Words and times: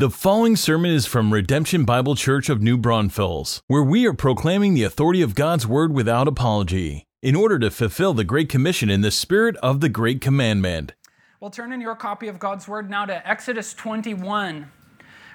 The 0.00 0.08
following 0.08 0.56
sermon 0.56 0.92
is 0.92 1.04
from 1.04 1.30
Redemption 1.30 1.84
Bible 1.84 2.14
Church 2.14 2.48
of 2.48 2.62
New 2.62 2.78
Braunfels, 2.78 3.60
where 3.66 3.82
we 3.82 4.06
are 4.06 4.14
proclaiming 4.14 4.72
the 4.72 4.82
authority 4.82 5.20
of 5.20 5.34
God's 5.34 5.66
Word 5.66 5.92
without 5.92 6.26
apology, 6.26 7.06
in 7.20 7.36
order 7.36 7.58
to 7.58 7.70
fulfill 7.70 8.14
the 8.14 8.24
Great 8.24 8.48
Commission 8.48 8.88
in 8.88 9.02
the 9.02 9.10
spirit 9.10 9.56
of 9.56 9.82
the 9.82 9.90
Great 9.90 10.22
Commandment. 10.22 10.94
Well, 11.38 11.50
turn 11.50 11.70
in 11.70 11.82
your 11.82 11.94
copy 11.94 12.28
of 12.28 12.38
God's 12.38 12.66
Word 12.66 12.88
now 12.88 13.04
to 13.04 13.28
Exodus 13.28 13.74
21. 13.74 14.70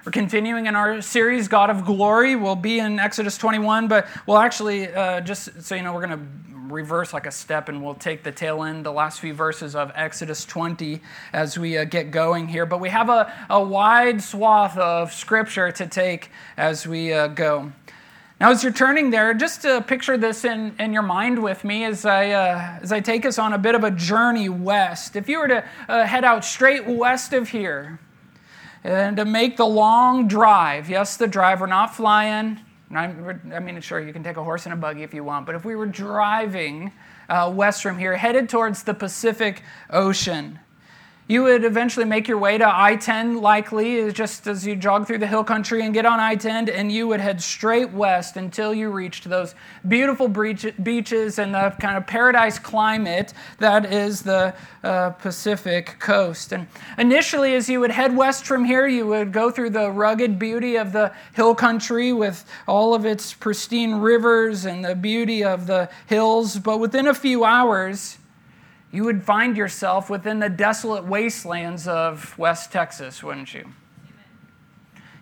We're 0.04 0.12
continuing 0.12 0.66
in 0.66 0.76
our 0.76 1.00
series, 1.00 1.48
God 1.48 1.70
of 1.70 1.86
Glory. 1.86 2.36
We'll 2.36 2.56
be 2.56 2.80
in 2.80 2.98
Exodus 2.98 3.38
21, 3.38 3.88
but 3.88 4.08
we'll 4.26 4.40
actually, 4.40 4.92
uh, 4.92 5.22
just 5.22 5.62
so 5.62 5.76
you 5.76 5.84
know, 5.84 5.94
we're 5.94 6.08
going 6.08 6.20
to 6.20 6.55
reverse 6.72 7.14
like 7.14 7.26
a 7.26 7.32
step 7.32 7.70
and 7.70 7.84
we'll 7.84 7.96
take 7.96 8.24
the 8.24 8.32
tail 8.32 8.64
end, 8.64 8.86
the 8.86 8.92
last 8.92 9.20
few 9.20 9.34
verses 9.34 9.76
of 9.76 9.92
Exodus 9.96 10.46
20 10.46 11.02
as 11.34 11.58
we 11.58 11.78
uh, 11.78 11.84
get 11.86 12.12
going 12.12 12.48
here. 12.48 12.66
But 12.66 12.80
we 12.80 12.90
have 12.90 13.10
a, 13.10 13.32
a 13.50 13.64
wide 13.64 14.22
swath 14.22 14.78
of 14.78 15.14
scripture 15.14 15.72
to 15.72 15.88
take 15.88 16.30
as 16.58 16.88
we 16.88 17.14
uh, 17.14 17.28
go. 17.28 17.72
Now, 18.40 18.52
as 18.52 18.64
you're 18.64 18.74
turning 18.74 19.12
there, 19.12 19.34
just 19.34 19.62
to 19.62 19.82
picture 19.82 20.18
this 20.18 20.44
in, 20.44 20.76
in 20.78 20.92
your 20.92 21.04
mind 21.04 21.42
with 21.42 21.64
me 21.64 21.86
as 21.86 22.06
I, 22.06 22.32
uh, 22.32 22.80
as 22.82 22.92
I 22.92 23.00
take 23.00 23.26
us 23.26 23.40
on 23.40 23.54
a 23.54 23.58
bit 23.58 23.76
of 23.76 23.86
a 23.86 23.92
journey 23.92 24.50
west. 24.50 25.16
If 25.16 25.30
you 25.30 25.40
were 25.40 25.48
to 25.48 25.64
uh, 25.88 26.06
head 26.06 26.26
out 26.26 26.44
straight 26.44 26.86
west 26.86 27.32
of 27.32 27.50
here 27.50 27.98
and 28.84 29.16
to 29.16 29.24
make 29.24 29.56
the 29.56 29.66
long 29.66 30.28
drive, 30.28 30.90
yes, 30.90 31.16
the 31.16 31.28
drive, 31.28 31.62
we're 31.62 31.68
not 31.68 31.96
flying, 31.96 32.60
I 32.92 33.60
mean, 33.60 33.82
sure, 33.82 34.00
you 34.00 34.14
can 34.14 34.24
take 34.24 34.38
a 34.38 34.44
horse 34.44 34.66
and 34.66 34.74
a 34.74 34.78
buggy 34.78 35.04
if 35.04 35.14
you 35.14 35.24
want, 35.24 35.46
but 35.46 35.56
if 35.56 35.66
we 35.66 35.76
were 35.76 35.88
driving 35.88 36.92
uh, 37.30 37.52
west 37.54 37.82
from 37.82 37.98
here, 37.98 38.16
headed 38.16 38.48
towards 38.48 38.84
the 38.84 38.94
Pacific 38.94 39.64
Ocean, 39.90 40.60
you 41.28 41.42
would 41.42 41.64
eventually 41.64 42.06
make 42.06 42.28
your 42.28 42.38
way 42.38 42.56
to 42.60 42.68
I 42.68 42.98
10, 42.98 43.42
likely, 43.42 44.12
just 44.12 44.46
as 44.46 44.66
you 44.66 44.76
jog 44.76 45.08
through 45.08 45.18
the 45.18 45.28
hill 45.28 45.44
country 45.44 45.84
and 45.84 45.92
get 45.92 46.06
on 46.06 46.20
I 46.20 46.36
10, 46.36 46.70
and 46.70 46.92
you 46.92 47.08
would 47.08 47.20
head 47.20 47.42
straight 47.42 47.92
west 47.92 48.38
until 48.38 48.76
you 48.76 48.92
reached 48.92 49.28
those 49.28 49.56
beautiful 49.88 50.28
beaches 50.28 51.40
and 51.40 51.56
the 51.56 51.76
kind 51.80 51.98
of 51.98 52.06
paradise 52.06 52.60
climate 52.60 53.34
that 53.58 53.92
is 53.92 54.22
the 54.22 54.54
uh, 54.84 55.10
Pacific 55.12 55.96
coast. 56.00 56.52
And 56.52 56.68
initially, 57.00 57.56
as 57.56 57.68
you 57.68 57.80
would 57.80 57.92
head 57.92 58.16
west 58.16 58.46
from 58.46 58.64
here, 58.64 58.86
you 58.86 59.08
would 59.08 59.32
go 59.32 59.50
through 59.50 59.72
the 59.72 59.90
rugged 59.90 60.38
beauty 60.38 60.76
of 60.76 60.94
the 60.94 61.12
hill 61.34 61.56
country 61.56 62.14
with 62.14 62.46
all 62.68 62.94
of 62.94 63.04
its 63.04 63.34
pristine 63.34 63.96
rivers 63.96 64.66
and 64.66 64.86
the 64.86 64.94
beauty 64.94 65.44
of 65.44 65.66
the 65.66 65.90
hills. 66.06 66.60
But 66.60 66.80
within 66.80 67.08
a 67.08 67.16
few 67.16 67.44
hours, 67.44 68.20
you 68.96 69.04
would 69.04 69.24
find 69.24 69.58
yourself 69.58 70.10
within 70.10 70.40
the 70.40 70.48
desolate 70.48 71.04
wastelands 71.04 71.86
of 71.86 72.38
West 72.38 72.72
Texas, 72.72 73.22
wouldn't 73.22 73.54
you? 73.54 73.68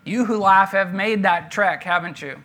You 0.05 0.25
who 0.25 0.37
laugh 0.37 0.73
have 0.73 0.93
made 0.93 1.23
that 1.23 1.49
trek, 1.49 1.81
haven't 1.81 2.21
you? 2.21 2.43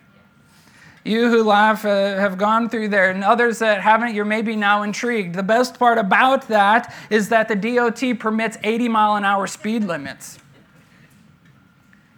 You 1.03 1.29
who 1.29 1.43
laugh 1.43 1.85
uh, 1.85 2.15
have 2.15 2.39
gone 2.39 2.67
through 2.67 2.89
there, 2.89 3.11
and 3.11 3.23
others 3.23 3.59
that 3.59 3.81
haven't, 3.81 4.15
you're 4.15 4.25
maybe 4.25 4.55
now 4.55 4.81
intrigued. 4.81 5.35
The 5.35 5.43
best 5.43 5.77
part 5.77 5.99
about 5.99 6.47
that 6.47 6.93
is 7.11 7.29
that 7.29 7.47
the 7.47 7.55
DOT 7.55 8.19
permits 8.19 8.57
80 8.63 8.87
mile 8.89 9.15
an 9.15 9.23
hour 9.23 9.45
speed 9.45 9.83
limits. 9.83 10.39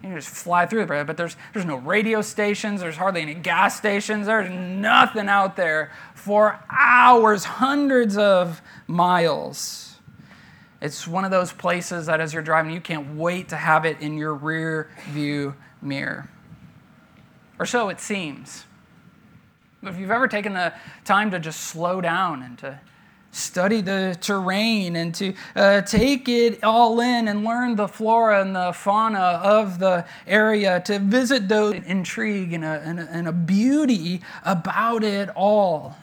You 0.02 0.14
just 0.16 0.28
fly 0.28 0.66
through 0.66 0.82
it, 0.82 1.06
but 1.06 1.16
there's, 1.16 1.36
there's 1.52 1.64
no 1.64 1.76
radio 1.76 2.22
stations, 2.22 2.80
there's 2.80 2.96
hardly 2.96 3.22
any 3.22 3.34
gas 3.34 3.76
stations, 3.76 4.26
there's 4.26 4.50
nothing 4.50 5.28
out 5.28 5.54
there 5.54 5.92
for 6.14 6.58
hours, 6.68 7.44
hundreds 7.44 8.16
of 8.16 8.60
miles. 8.88 9.96
It's 10.80 11.06
one 11.06 11.24
of 11.24 11.30
those 11.30 11.52
places 11.52 12.06
that 12.06 12.20
as 12.20 12.34
you're 12.34 12.42
driving, 12.42 12.72
you 12.72 12.80
can't 12.80 13.14
wait 13.14 13.48
to 13.50 13.56
have 13.56 13.84
it 13.84 14.00
in 14.00 14.18
your 14.18 14.34
rear 14.34 14.90
view 15.10 15.54
mirror. 15.80 16.28
Or 17.60 17.66
so 17.66 17.88
it 17.88 18.00
seems. 18.00 18.64
But 19.80 19.92
If 19.92 20.00
you've 20.00 20.10
ever 20.10 20.26
taken 20.26 20.54
the 20.54 20.72
time 21.04 21.30
to 21.30 21.38
just 21.38 21.60
slow 21.60 22.00
down 22.00 22.42
and 22.42 22.58
to 22.58 22.80
study 23.32 23.80
the 23.80 24.16
terrain 24.20 24.94
and 24.94 25.14
to 25.14 25.34
uh, 25.56 25.80
take 25.80 26.28
it 26.28 26.62
all 26.62 27.00
in 27.00 27.26
and 27.28 27.44
learn 27.44 27.74
the 27.74 27.88
flora 27.88 28.42
and 28.42 28.54
the 28.54 28.72
fauna 28.72 29.18
of 29.18 29.78
the 29.78 30.04
area, 30.26 30.80
to 30.80 30.98
visit 30.98 31.48
those 31.48 31.74
intrigue 31.86 32.52
and 32.52 32.64
a, 32.64 32.80
and 32.84 33.00
a, 33.00 33.08
and 33.10 33.26
a 33.26 33.32
beauty 33.32 34.20
about 34.44 35.02
it 35.02 35.30
all. 35.34 35.96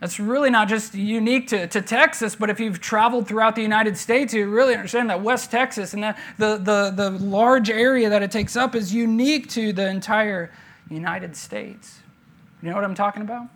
That's 0.00 0.20
really 0.20 0.48
not 0.48 0.68
just 0.68 0.94
unique 0.94 1.48
to, 1.48 1.66
to 1.66 1.82
Texas, 1.82 2.36
but 2.36 2.50
if 2.50 2.60
you've 2.60 2.80
traveled 2.80 3.26
throughout 3.26 3.56
the 3.56 3.62
United 3.62 3.98
States, 3.98 4.32
you 4.32 4.48
really 4.48 4.74
understand 4.74 5.10
that 5.10 5.22
West 5.22 5.50
Texas 5.50 5.92
and 5.92 6.02
the, 6.02 6.16
the, 6.38 6.56
the, 6.56 6.92
the 6.94 7.10
large 7.10 7.68
area 7.68 8.08
that 8.08 8.22
it 8.22 8.30
takes 8.30 8.56
up 8.56 8.74
is 8.74 8.94
unique 8.94 9.48
to 9.50 9.72
the 9.72 9.88
entire 9.88 10.52
United 10.88 11.36
States. 11.36 11.98
You 12.62 12.70
know 12.70 12.76
what 12.76 12.84
I'm 12.84 12.94
talking 12.94 13.22
about? 13.22 13.48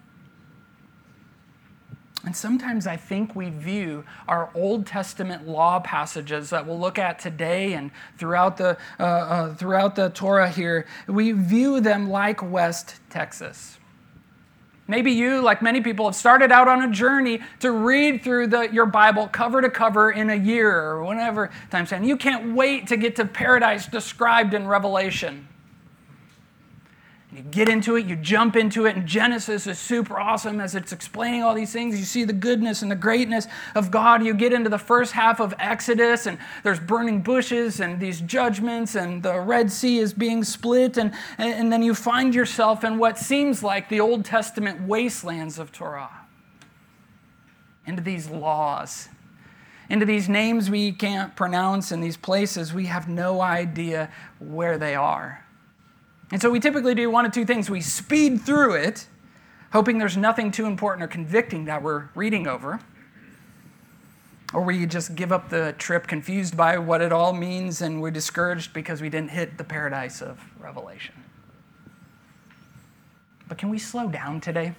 And 2.24 2.36
sometimes 2.36 2.86
I 2.86 2.96
think 2.96 3.34
we 3.34 3.50
view 3.50 4.04
our 4.28 4.50
Old 4.54 4.86
Testament 4.86 5.48
law 5.48 5.80
passages 5.80 6.50
that 6.50 6.66
we'll 6.66 6.78
look 6.78 6.98
at 6.98 7.18
today 7.18 7.72
and 7.72 7.90
throughout 8.16 8.56
the, 8.56 8.78
uh, 9.00 9.02
uh, 9.02 9.54
throughout 9.54 9.96
the 9.96 10.10
Torah 10.10 10.48
here, 10.48 10.86
we 11.08 11.32
view 11.32 11.80
them 11.80 12.08
like 12.08 12.40
West 12.40 13.00
Texas. 13.10 13.78
Maybe 14.86 15.12
you, 15.12 15.40
like 15.40 15.62
many 15.62 15.80
people, 15.80 16.06
have 16.06 16.14
started 16.14 16.52
out 16.52 16.68
on 16.68 16.82
a 16.82 16.92
journey 16.92 17.40
to 17.60 17.72
read 17.72 18.22
through 18.22 18.48
the, 18.48 18.72
your 18.72 18.86
Bible 18.86 19.26
cover 19.26 19.60
to 19.60 19.70
cover 19.70 20.10
in 20.10 20.30
a 20.30 20.34
year 20.34 20.70
or 20.70 21.04
whenever 21.04 21.50
time 21.70 21.86
span. 21.86 22.04
You 22.04 22.16
can't 22.16 22.54
wait 22.54 22.88
to 22.88 22.96
get 22.96 23.16
to 23.16 23.24
paradise 23.24 23.86
described 23.86 24.54
in 24.54 24.66
Revelation. 24.66 25.48
You 27.34 27.40
get 27.40 27.66
into 27.66 27.96
it, 27.96 28.04
you 28.04 28.16
jump 28.16 28.56
into 28.56 28.84
it, 28.84 28.94
and 28.94 29.06
Genesis 29.06 29.66
is 29.66 29.78
super 29.78 30.20
awesome 30.20 30.60
as 30.60 30.74
it's 30.74 30.92
explaining 30.92 31.42
all 31.42 31.54
these 31.54 31.72
things. 31.72 31.98
You 31.98 32.04
see 32.04 32.24
the 32.24 32.34
goodness 32.34 32.82
and 32.82 32.90
the 32.90 32.96
greatness 32.96 33.46
of 33.74 33.90
God. 33.90 34.22
You 34.22 34.34
get 34.34 34.52
into 34.52 34.68
the 34.68 34.78
first 34.78 35.12
half 35.12 35.40
of 35.40 35.54
Exodus, 35.58 36.26
and 36.26 36.36
there's 36.62 36.78
burning 36.78 37.22
bushes 37.22 37.80
and 37.80 37.98
these 37.98 38.20
judgments, 38.20 38.96
and 38.96 39.22
the 39.22 39.40
Red 39.40 39.72
Sea 39.72 39.98
is 40.00 40.12
being 40.12 40.44
split, 40.44 40.98
and, 40.98 41.14
and 41.38 41.72
then 41.72 41.82
you 41.82 41.94
find 41.94 42.34
yourself 42.34 42.84
in 42.84 42.98
what 42.98 43.16
seems 43.16 43.62
like 43.62 43.88
the 43.88 44.00
Old 44.00 44.26
Testament 44.26 44.82
wastelands 44.82 45.58
of 45.58 45.72
Torah. 45.72 46.10
Into 47.86 48.02
these 48.02 48.28
laws, 48.28 49.08
into 49.88 50.04
these 50.04 50.28
names 50.28 50.68
we 50.68 50.92
can't 50.92 51.34
pronounce, 51.34 51.92
in 51.92 52.02
these 52.02 52.18
places 52.18 52.74
we 52.74 52.86
have 52.86 53.08
no 53.08 53.40
idea 53.40 54.10
where 54.38 54.76
they 54.76 54.94
are. 54.94 55.46
And 56.32 56.40
so 56.40 56.50
we 56.50 56.60
typically 56.60 56.94
do 56.94 57.10
one 57.10 57.26
of 57.26 57.32
two 57.32 57.44
things. 57.44 57.68
We 57.68 57.82
speed 57.82 58.40
through 58.40 58.74
it, 58.76 59.06
hoping 59.70 59.98
there's 59.98 60.16
nothing 60.16 60.50
too 60.50 60.64
important 60.64 61.04
or 61.04 61.06
convicting 61.06 61.66
that 61.66 61.82
we're 61.82 62.08
reading 62.14 62.46
over. 62.46 62.80
Or 64.54 64.62
we 64.62 64.84
just 64.86 65.14
give 65.14 65.30
up 65.30 65.50
the 65.50 65.74
trip 65.78 66.06
confused 66.06 66.56
by 66.56 66.78
what 66.78 67.02
it 67.02 67.12
all 67.12 67.34
means 67.34 67.82
and 67.82 68.00
we're 68.00 68.10
discouraged 68.10 68.72
because 68.72 69.02
we 69.02 69.10
didn't 69.10 69.30
hit 69.30 69.58
the 69.58 69.64
paradise 69.64 70.22
of 70.22 70.40
Revelation. 70.58 71.14
But 73.46 73.58
can 73.58 73.68
we 73.68 73.78
slow 73.78 74.08
down 74.08 74.40
today? 74.40 74.74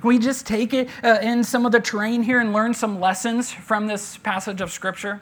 Can 0.00 0.08
we 0.08 0.18
just 0.18 0.46
take 0.46 0.72
it 0.72 0.88
uh, 1.02 1.18
in 1.22 1.44
some 1.44 1.66
of 1.66 1.72
the 1.72 1.80
terrain 1.80 2.22
here 2.22 2.40
and 2.40 2.54
learn 2.54 2.72
some 2.72 3.00
lessons 3.00 3.52
from 3.52 3.86
this 3.86 4.16
passage 4.16 4.62
of 4.62 4.72
Scripture? 4.72 5.20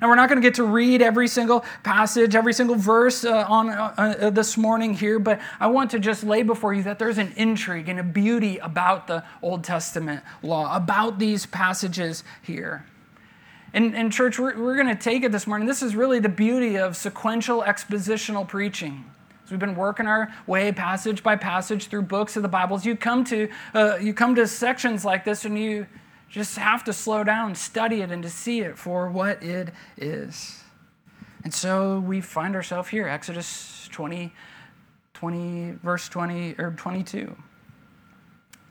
And 0.00 0.10
we're 0.10 0.16
not 0.16 0.28
going 0.28 0.40
to 0.40 0.46
get 0.46 0.54
to 0.56 0.64
read 0.64 1.00
every 1.00 1.26
single 1.28 1.64
passage, 1.82 2.34
every 2.34 2.52
single 2.52 2.76
verse 2.76 3.24
uh, 3.24 3.46
on 3.48 3.70
uh, 3.70 3.94
uh, 3.96 4.30
this 4.30 4.56
morning 4.56 4.94
here, 4.94 5.18
but 5.18 5.40
I 5.58 5.68
want 5.68 5.90
to 5.92 5.98
just 5.98 6.22
lay 6.22 6.42
before 6.42 6.74
you 6.74 6.82
that 6.82 6.98
there's 6.98 7.18
an 7.18 7.32
intrigue 7.36 7.88
and 7.88 7.98
a 7.98 8.02
beauty 8.02 8.58
about 8.58 9.06
the 9.06 9.24
Old 9.40 9.64
Testament 9.64 10.22
law, 10.42 10.74
about 10.76 11.18
these 11.18 11.46
passages 11.46 12.24
here. 12.42 12.84
And, 13.72 13.94
and 13.94 14.12
church, 14.12 14.38
we're, 14.38 14.58
we're 14.58 14.76
going 14.76 14.94
to 14.94 15.02
take 15.02 15.22
it 15.22 15.32
this 15.32 15.46
morning. 15.46 15.66
This 15.66 15.82
is 15.82 15.96
really 15.96 16.18
the 16.18 16.28
beauty 16.28 16.76
of 16.76 16.96
sequential 16.96 17.62
expositional 17.62 18.46
preaching. 18.46 19.04
As 19.44 19.50
we've 19.50 19.60
been 19.60 19.76
working 19.76 20.06
our 20.06 20.32
way 20.46 20.72
passage 20.72 21.22
by 21.22 21.36
passage 21.36 21.86
through 21.86 22.02
books 22.02 22.36
of 22.36 22.42
the 22.42 22.48
Bibles, 22.48 22.84
you 22.84 22.96
come 22.96 23.24
to, 23.24 23.48
uh, 23.74 23.96
you 23.96 24.12
come 24.12 24.34
to 24.34 24.46
sections 24.46 25.04
like 25.04 25.24
this 25.24 25.44
and 25.44 25.58
you 25.58 25.86
just 26.28 26.56
have 26.58 26.84
to 26.84 26.92
slow 26.92 27.24
down, 27.24 27.54
study 27.54 28.02
it, 28.02 28.10
and 28.10 28.22
to 28.22 28.30
see 28.30 28.60
it 28.60 28.78
for 28.78 29.08
what 29.08 29.42
it 29.42 29.70
is. 29.96 30.62
And 31.44 31.54
so 31.54 32.00
we 32.00 32.20
find 32.20 32.54
ourselves 32.54 32.88
here, 32.88 33.06
Exodus 33.08 33.88
20, 33.92 34.32
20, 35.14 35.70
verse 35.82 36.08
20 36.08 36.56
or 36.58 36.72
22. 36.76 37.36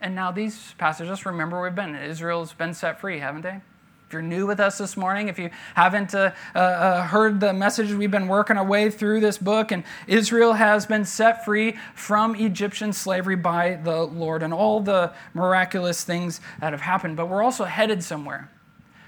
And 0.02 0.13
now 0.13 0.31
these 0.31 0.74
passages, 0.78 1.25
remember 1.25 1.62
we've 1.62 1.74
been. 1.74 1.96
Israel's 1.96 2.54
been 2.54 2.74
set 2.74 3.00
free, 3.00 3.19
haven't 3.19 3.42
they? 3.42 3.62
If 4.07 4.13
you're 4.13 4.22
new 4.22 4.46
with 4.46 4.60
us 4.60 4.78
this 4.78 4.96
morning, 4.96 5.30
if 5.30 5.40
you 5.40 5.50
haven't 5.74 6.13
uh, 6.13 6.31
uh, 6.54 6.60
uh, 6.60 7.07
heard 7.07 7.40
the 7.40 7.54
message, 7.54 7.92
we've 7.92 8.12
been 8.12 8.28
working 8.28 8.56
our 8.56 8.63
way 8.63 8.92
through 8.92 9.19
this 9.19 9.40
book, 9.40 9.72
and 9.72 9.84
Israel 10.06 10.54
has 10.54 10.86
been 10.86 11.06
set 11.06 11.44
free 11.44 11.75
from 11.96 12.36
Egyptian 12.36 12.94
slavery 12.94 13.36
by 13.36 13.80
the 13.84 14.04
Lord 14.04 14.44
and 14.44 14.54
all 14.54 14.80
the 14.80 15.12
miraculous 15.34 16.04
things 16.04 16.40
that 16.60 16.72
have 16.72 16.81
happened. 16.81 17.18
But 17.18 17.30
we're 17.30 17.42
also 17.42 17.63
headed 17.63 18.04
somewhere. 18.04 18.52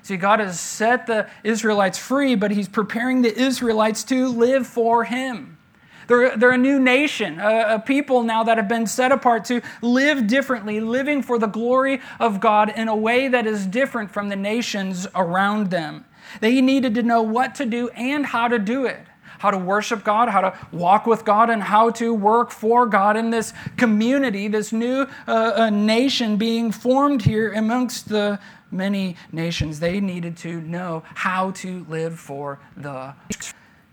See, 0.01 0.17
God 0.17 0.39
has 0.39 0.59
set 0.59 1.05
the 1.05 1.29
Israelites 1.43 1.99
free, 1.99 2.33
but 2.33 2.49
He's 2.49 2.67
preparing 2.67 3.21
the 3.21 3.39
Israelites 3.39 4.03
to 4.05 4.29
live 4.29 4.65
for 4.65 5.03
Him. 5.03 5.56
They're, 6.07 6.37
they're 6.37 6.51
a 6.51 6.57
new 6.57 6.79
nation, 6.79 7.39
a, 7.39 7.75
a, 7.75 7.79
people 7.79 8.23
now 8.23 8.43
that 8.43 8.57
have 8.57 8.67
been 8.67 8.87
set 8.87 9.11
apart 9.11 9.45
to 9.45 9.61
live 9.81 10.27
differently, 10.27 10.79
living 10.79 11.21
for 11.21 11.37
the 11.37 11.47
glory 11.47 12.01
of 12.19 12.39
God 12.39 12.69
in 12.75 12.87
a 12.87 12.95
way 12.95 13.27
that 13.27 13.45
is 13.45 13.65
different 13.65 14.11
from 14.11 14.29
the 14.29 14.35
nations 14.35 15.07
around 15.15 15.69
them. 15.69 16.05
They 16.39 16.61
needed 16.61 16.95
to 16.95 17.03
know 17.03 17.21
what 17.21 17.55
to 17.55 17.65
do 17.65 17.89
and 17.89 18.25
how 18.25 18.47
to 18.47 18.59
do 18.59 18.85
it 18.85 18.99
how 19.39 19.51
to 19.51 19.57
worship 19.57 20.03
God, 20.03 20.29
how 20.29 20.41
to 20.41 20.57
walk 20.71 21.05
with 21.05 21.23
God, 21.23 21.49
and 21.49 21.61
how 21.61 21.91
to 21.91 22.13
work 22.13 22.51
for 22.51 22.85
God 22.85 23.15
in 23.15 23.29
this 23.29 23.53
community, 23.77 24.47
this 24.47 24.71
new 24.71 25.07
uh, 25.27 25.69
nation 25.69 26.37
being 26.37 26.71
formed 26.71 27.21
here 27.21 27.53
amongst 27.53 28.09
the 28.09 28.39
many 28.71 29.15
nations. 29.31 29.79
They 29.79 29.99
needed 29.99 30.37
to 30.37 30.61
know 30.61 31.03
how 31.13 31.51
to 31.51 31.85
live 31.87 32.19
for 32.19 32.59
the 32.75 33.13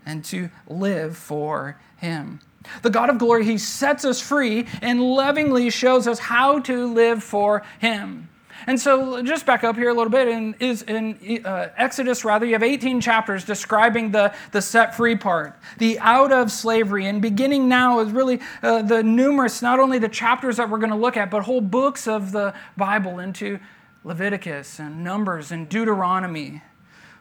and 0.05 0.23
to 0.25 0.49
live 0.67 1.17
for 1.17 1.79
Him. 2.05 2.39
The 2.81 2.89
God 2.89 3.09
of 3.09 3.17
glory, 3.17 3.45
He 3.45 3.57
sets 3.57 4.05
us 4.05 4.21
free 4.21 4.67
and 4.81 5.01
lovingly 5.01 5.69
shows 5.69 6.07
us 6.07 6.19
how 6.19 6.59
to 6.61 6.91
live 6.91 7.23
for 7.23 7.63
Him. 7.79 8.29
And 8.67 8.79
so, 8.79 9.21
just 9.21 9.45
back 9.45 9.63
up 9.63 9.75
here 9.75 9.89
a 9.89 9.93
little 9.93 10.09
bit. 10.09 10.27
In, 10.27 10.55
is 10.59 10.81
in 10.83 11.45
uh, 11.45 11.69
Exodus, 11.77 12.25
rather, 12.25 12.45
you 12.45 12.53
have 12.53 12.63
18 12.63 12.99
chapters 12.99 13.43
describing 13.43 14.11
the, 14.11 14.33
the 14.51 14.61
set 14.61 14.95
free 14.95 15.15
part, 15.15 15.59
the 15.77 15.99
out 15.99 16.31
of 16.31 16.51
slavery. 16.51 17.05
And 17.05 17.21
beginning 17.21 17.67
now 17.69 17.99
is 17.99 18.11
really 18.11 18.39
uh, 18.63 18.81
the 18.81 19.03
numerous, 19.03 19.61
not 19.61 19.79
only 19.79 19.99
the 19.99 20.09
chapters 20.09 20.57
that 20.57 20.69
we're 20.69 20.79
going 20.79 20.89
to 20.89 20.95
look 20.95 21.17
at, 21.17 21.29
but 21.29 21.43
whole 21.43 21.61
books 21.61 22.07
of 22.07 22.31
the 22.31 22.55
Bible 22.75 23.19
into 23.19 23.59
Leviticus 24.03 24.79
and 24.79 25.03
Numbers 25.03 25.51
and 25.51 25.69
Deuteronomy, 25.69 26.63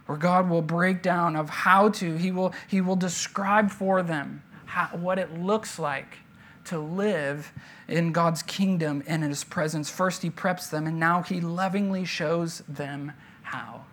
where 0.07 0.17
God 0.17 0.49
will 0.49 0.63
break 0.63 1.03
down 1.03 1.37
of 1.37 1.51
how 1.51 1.91
to, 1.91 2.17
He 2.17 2.31
will, 2.31 2.55
he 2.69 2.81
will 2.81 2.97
describe 2.97 3.71
for 3.71 4.03
them 4.03 4.43
how, 4.75 4.89
what 4.97 5.21
it 5.21 5.41
looks 5.41 5.79
like 5.79 6.19
to 6.65 6.79
live 6.79 7.53
in 7.87 8.11
God's 8.11 8.43
kingdom 8.43 9.05
and 9.07 9.23
in 9.23 9.31
His 9.31 9.45
presence. 9.45 9.89
First, 9.89 10.23
He 10.23 10.31
preps 10.31 10.69
them, 10.69 10.89
and 10.89 10.99
now 10.99 11.23
He 11.23 11.41
lovingly 11.41 12.05
shows 12.05 12.65
them 12.69 13.13
how. 13.43 13.85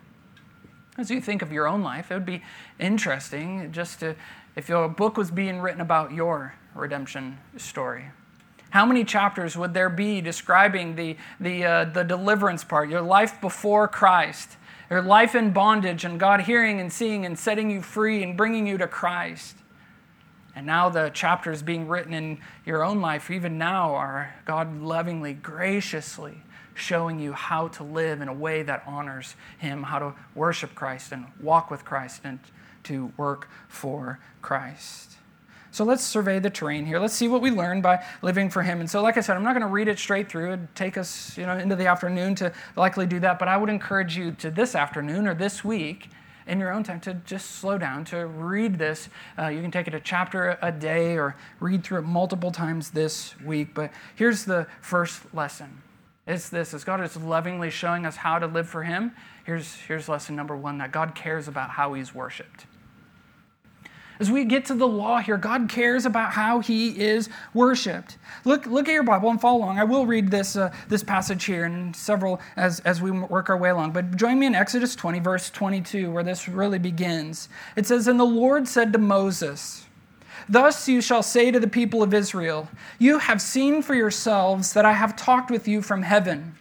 As 0.98 1.08
you 1.08 1.20
think 1.20 1.40
of 1.40 1.52
your 1.52 1.68
own 1.68 1.82
life, 1.82 2.10
it 2.10 2.14
would 2.14 2.26
be 2.26 2.42
interesting 2.80 3.70
just 3.70 4.00
to, 4.00 4.16
if 4.56 4.68
a 4.70 4.88
book 4.88 5.16
was 5.16 5.30
being 5.30 5.60
written 5.60 5.80
about 5.80 6.12
your 6.12 6.54
redemption 6.74 7.38
story. 7.56 8.06
How 8.70 8.84
many 8.84 9.04
chapters 9.04 9.56
would 9.56 9.74
there 9.74 9.88
be 9.88 10.20
describing 10.20 10.96
the, 10.96 11.16
the, 11.38 11.64
uh, 11.64 11.84
the 11.84 12.02
deliverance 12.02 12.64
part, 12.64 12.88
your 12.88 13.02
life 13.02 13.40
before 13.40 13.86
Christ, 13.86 14.56
your 14.90 15.02
life 15.02 15.36
in 15.36 15.52
bondage, 15.52 16.04
and 16.04 16.18
God 16.18 16.40
hearing 16.40 16.80
and 16.80 16.92
seeing 16.92 17.24
and 17.24 17.38
setting 17.38 17.70
you 17.70 17.82
free 17.82 18.24
and 18.24 18.36
bringing 18.36 18.66
you 18.66 18.78
to 18.78 18.88
Christ? 18.88 19.58
And 20.54 20.66
now 20.66 20.88
the 20.88 21.10
chapters 21.10 21.62
being 21.62 21.88
written 21.88 22.12
in 22.12 22.38
your 22.66 22.84
own 22.84 23.00
life, 23.00 23.30
even 23.30 23.56
now, 23.56 23.94
are 23.94 24.34
God 24.44 24.82
lovingly, 24.82 25.32
graciously 25.32 26.42
showing 26.74 27.18
you 27.18 27.32
how 27.32 27.68
to 27.68 27.84
live 27.84 28.20
in 28.20 28.28
a 28.28 28.32
way 28.32 28.62
that 28.62 28.82
honors 28.86 29.34
Him, 29.58 29.82
how 29.82 29.98
to 29.98 30.14
worship 30.34 30.74
Christ 30.74 31.12
and 31.12 31.26
walk 31.40 31.70
with 31.70 31.84
Christ 31.84 32.22
and 32.24 32.38
to 32.84 33.12
work 33.16 33.48
for 33.68 34.18
Christ. 34.40 35.12
So 35.70 35.84
let's 35.84 36.04
survey 36.04 36.38
the 36.38 36.50
terrain 36.50 36.84
here. 36.84 36.98
Let's 36.98 37.14
see 37.14 37.28
what 37.28 37.40
we 37.40 37.50
learn 37.50 37.80
by 37.80 38.04
living 38.20 38.50
for 38.50 38.62
Him. 38.62 38.80
And 38.80 38.90
so, 38.90 39.02
like 39.02 39.16
I 39.16 39.20
said, 39.20 39.36
I'm 39.36 39.42
not 39.42 39.54
going 39.54 39.62
to 39.62 39.72
read 39.72 39.88
it 39.88 39.98
straight 39.98 40.28
through. 40.28 40.52
It'd 40.52 40.74
take 40.74 40.98
us, 40.98 41.36
you 41.38 41.46
know, 41.46 41.56
into 41.56 41.76
the 41.76 41.86
afternoon 41.86 42.34
to 42.36 42.52
likely 42.76 43.06
do 43.06 43.18
that. 43.20 43.38
But 43.38 43.48
I 43.48 43.56
would 43.56 43.70
encourage 43.70 44.14
you 44.14 44.32
to 44.32 44.50
this 44.50 44.74
afternoon 44.74 45.26
or 45.26 45.34
this 45.34 45.64
week, 45.64 46.10
in 46.46 46.60
your 46.60 46.72
own 46.72 46.82
time, 46.82 47.00
to 47.00 47.14
just 47.14 47.52
slow 47.52 47.78
down 47.78 48.04
to 48.06 48.26
read 48.26 48.78
this. 48.78 49.08
Uh, 49.38 49.48
you 49.48 49.60
can 49.62 49.70
take 49.70 49.86
it 49.88 49.94
a 49.94 50.00
chapter 50.00 50.58
a 50.62 50.72
day 50.72 51.16
or 51.16 51.36
read 51.60 51.84
through 51.84 51.98
it 51.98 52.02
multiple 52.02 52.50
times 52.50 52.90
this 52.90 53.38
week. 53.40 53.74
But 53.74 53.92
here's 54.14 54.44
the 54.44 54.66
first 54.80 55.34
lesson. 55.34 55.82
It's 56.26 56.48
this: 56.48 56.72
as 56.74 56.84
God 56.84 57.02
is 57.02 57.16
lovingly 57.16 57.70
showing 57.70 58.06
us 58.06 58.16
how 58.16 58.38
to 58.38 58.46
live 58.46 58.68
for 58.68 58.84
Him. 58.84 59.12
Here's 59.44 59.74
here's 59.74 60.08
lesson 60.08 60.36
number 60.36 60.56
one: 60.56 60.78
that 60.78 60.92
God 60.92 61.14
cares 61.14 61.48
about 61.48 61.70
how 61.70 61.94
He's 61.94 62.14
worshipped. 62.14 62.66
As 64.22 64.30
we 64.30 64.44
get 64.44 64.64
to 64.66 64.74
the 64.74 64.86
law 64.86 65.18
here, 65.18 65.36
God 65.36 65.68
cares 65.68 66.06
about 66.06 66.30
how 66.30 66.60
he 66.60 66.90
is 66.90 67.28
worshiped. 67.54 68.18
Look, 68.44 68.66
look 68.66 68.86
at 68.86 68.92
your 68.92 69.02
Bible 69.02 69.30
and 69.30 69.40
follow 69.40 69.58
along. 69.58 69.80
I 69.80 69.82
will 69.82 70.06
read 70.06 70.30
this, 70.30 70.54
uh, 70.54 70.72
this 70.86 71.02
passage 71.02 71.44
here 71.44 71.64
and 71.64 71.96
several 71.96 72.40
as, 72.54 72.78
as 72.84 73.02
we 73.02 73.10
work 73.10 73.50
our 73.50 73.56
way 73.56 73.70
along. 73.70 73.90
But 73.90 74.14
join 74.14 74.38
me 74.38 74.46
in 74.46 74.54
Exodus 74.54 74.94
20, 74.94 75.18
verse 75.18 75.50
22, 75.50 76.12
where 76.12 76.22
this 76.22 76.48
really 76.48 76.78
begins. 76.78 77.48
It 77.74 77.84
says, 77.84 78.06
And 78.06 78.20
the 78.20 78.24
Lord 78.24 78.68
said 78.68 78.92
to 78.92 78.98
Moses, 79.00 79.86
Thus 80.48 80.88
you 80.88 81.00
shall 81.00 81.24
say 81.24 81.50
to 81.50 81.58
the 81.58 81.66
people 81.66 82.00
of 82.00 82.14
Israel, 82.14 82.68
You 83.00 83.18
have 83.18 83.42
seen 83.42 83.82
for 83.82 83.96
yourselves 83.96 84.72
that 84.74 84.84
I 84.84 84.92
have 84.92 85.16
talked 85.16 85.50
with 85.50 85.66
you 85.66 85.82
from 85.82 86.02
heaven. 86.02 86.54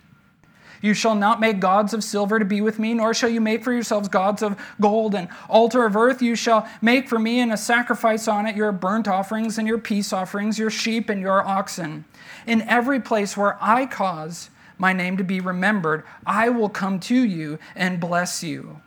You 0.82 0.94
shall 0.96 1.16
not 1.16 1.40
make 1.40 1.60
gods 1.60 1.94
of 1.94 2.04
silver 2.04 2.40
to 2.40 2.46
be 2.46 2.60
with 2.60 2.80
me, 2.80 2.94
nor 2.94 3.14
shall 3.14 3.30
you 3.30 3.40
make 3.40 3.64
for 3.64 3.72
yourselves 3.72 4.08
gods 4.08 4.42
of 4.42 4.60
gold. 4.82 5.14
An 5.14 5.30
altar 5.48 5.86
of 5.86 5.96
earth 5.96 6.22
you 6.22 6.36
shall 6.36 6.68
make 6.82 7.08
for 7.08 7.20
me, 7.20 7.40
and 7.40 7.54
a 7.54 7.58
sacrifice 7.58 8.28
on 8.28 8.48
it 8.48 8.56
your 8.56 8.72
burnt 8.72 9.08
offerings 9.08 9.58
and 9.58 9.68
your 9.68 9.78
peace 9.78 10.12
offerings, 10.12 10.58
your 10.58 10.72
sheep 10.72 11.10
and 11.10 11.22
your 11.22 11.46
oxen. 11.48 12.06
In 12.48 12.64
every 12.64 13.00
place 13.00 13.38
where 13.38 13.58
I 13.62 13.86
cause 13.86 14.50
my 14.78 14.94
name 14.94 15.16
to 15.18 15.24
be 15.24 15.40
remembered, 15.40 16.04
I 16.26 16.50
will 16.50 16.70
come 16.70 17.00
to 17.02 17.16
you 17.16 17.60
and 17.76 18.00
bless 18.00 18.44
you. 18.44 18.82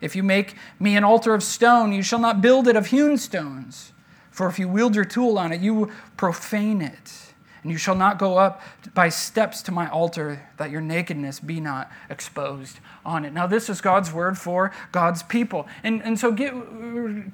If 0.00 0.16
you 0.16 0.22
make 0.22 0.56
me 0.80 0.96
an 0.96 1.04
altar 1.04 1.34
of 1.34 1.42
stone, 1.42 1.92
you 1.92 2.02
shall 2.02 2.18
not 2.18 2.40
build 2.40 2.66
it 2.66 2.76
of 2.76 2.86
hewn 2.86 3.18
stones. 3.18 3.92
For 4.30 4.48
if 4.48 4.58
you 4.58 4.66
wield 4.66 4.96
your 4.96 5.04
tool 5.04 5.38
on 5.38 5.52
it, 5.52 5.60
you 5.60 5.92
profane 6.16 6.80
it. 6.80 7.31
And 7.62 7.70
you 7.70 7.78
shall 7.78 7.94
not 7.94 8.18
go 8.18 8.38
up 8.38 8.60
by 8.92 9.08
steps 9.08 9.62
to 9.62 9.72
my 9.72 9.88
altar, 9.88 10.48
that 10.56 10.72
your 10.72 10.80
nakedness 10.80 11.38
be 11.38 11.60
not 11.60 11.92
exposed 12.10 12.80
on 13.04 13.24
it. 13.24 13.32
Now, 13.32 13.46
this 13.46 13.70
is 13.70 13.80
God's 13.80 14.12
word 14.12 14.36
for 14.36 14.72
God's 14.90 15.22
people. 15.22 15.68
And, 15.84 16.02
and 16.02 16.18
so, 16.18 16.32
get, 16.32 16.52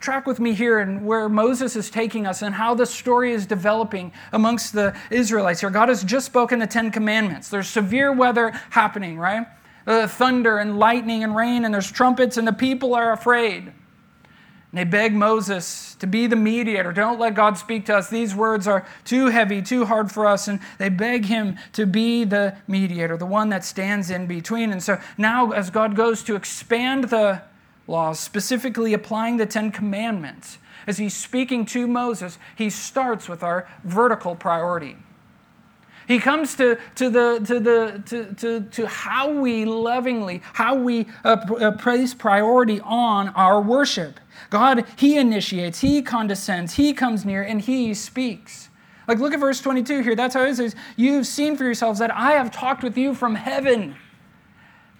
track 0.00 0.26
with 0.26 0.38
me 0.38 0.52
here 0.52 0.80
and 0.80 1.06
where 1.06 1.30
Moses 1.30 1.76
is 1.76 1.88
taking 1.88 2.26
us 2.26 2.42
and 2.42 2.54
how 2.54 2.74
the 2.74 2.84
story 2.84 3.32
is 3.32 3.46
developing 3.46 4.12
amongst 4.32 4.74
the 4.74 4.94
Israelites 5.10 5.60
here. 5.60 5.70
God 5.70 5.88
has 5.88 6.04
just 6.04 6.26
spoken 6.26 6.58
the 6.58 6.66
Ten 6.66 6.90
Commandments. 6.90 7.48
There's 7.48 7.68
severe 7.68 8.12
weather 8.12 8.50
happening, 8.70 9.18
right? 9.18 9.46
Uh, 9.86 10.06
thunder 10.06 10.58
and 10.58 10.78
lightning 10.78 11.24
and 11.24 11.34
rain, 11.34 11.64
and 11.64 11.72
there's 11.72 11.90
trumpets, 11.90 12.36
and 12.36 12.46
the 12.46 12.52
people 12.52 12.94
are 12.94 13.12
afraid. 13.12 13.72
And 14.70 14.78
they 14.78 14.84
beg 14.84 15.14
Moses 15.14 15.94
to 15.96 16.06
be 16.06 16.26
the 16.26 16.36
mediator. 16.36 16.92
Don't 16.92 17.18
let 17.18 17.34
God 17.34 17.56
speak 17.56 17.86
to 17.86 17.96
us. 17.96 18.10
These 18.10 18.34
words 18.34 18.66
are 18.66 18.86
too 19.04 19.28
heavy, 19.28 19.62
too 19.62 19.86
hard 19.86 20.12
for 20.12 20.26
us. 20.26 20.46
And 20.46 20.60
they 20.76 20.90
beg 20.90 21.24
him 21.24 21.56
to 21.72 21.86
be 21.86 22.24
the 22.24 22.56
mediator, 22.66 23.16
the 23.16 23.24
one 23.24 23.48
that 23.48 23.64
stands 23.64 24.10
in 24.10 24.26
between. 24.26 24.70
And 24.70 24.82
so 24.82 25.00
now, 25.16 25.52
as 25.52 25.70
God 25.70 25.96
goes 25.96 26.22
to 26.24 26.36
expand 26.36 27.04
the 27.04 27.42
laws, 27.86 28.20
specifically 28.20 28.92
applying 28.92 29.38
the 29.38 29.46
Ten 29.46 29.72
Commandments, 29.72 30.58
as 30.86 30.98
he's 30.98 31.16
speaking 31.16 31.64
to 31.66 31.86
Moses, 31.86 32.38
he 32.56 32.68
starts 32.68 33.28
with 33.28 33.42
our 33.42 33.68
vertical 33.84 34.34
priority. 34.34 34.96
He 36.08 36.18
comes 36.18 36.56
to, 36.56 36.78
to, 36.94 37.10
the, 37.10 37.38
to, 37.46 37.60
the, 37.60 38.02
to, 38.06 38.34
to, 38.34 38.60
to 38.62 38.86
how 38.86 39.30
we 39.30 39.66
lovingly, 39.66 40.40
how 40.54 40.74
we 40.74 41.06
uh, 41.22 41.36
uh, 41.60 41.72
place 41.72 42.14
priority 42.14 42.80
on 42.80 43.28
our 43.30 43.60
worship. 43.60 44.18
God, 44.48 44.86
He 44.96 45.18
initiates, 45.18 45.80
He 45.80 46.00
condescends, 46.00 46.74
He 46.74 46.94
comes 46.94 47.26
near, 47.26 47.42
and 47.42 47.60
He 47.60 47.92
speaks. 47.92 48.70
Like, 49.06 49.18
look 49.18 49.34
at 49.34 49.40
verse 49.40 49.60
22 49.60 50.00
here. 50.00 50.16
That's 50.16 50.34
how 50.34 50.44
it 50.44 50.54
says, 50.54 50.74
You've 50.96 51.26
seen 51.26 51.58
for 51.58 51.64
yourselves 51.64 51.98
that 51.98 52.10
I 52.10 52.32
have 52.32 52.50
talked 52.50 52.82
with 52.82 52.96
you 52.96 53.14
from 53.14 53.34
heaven. 53.34 53.94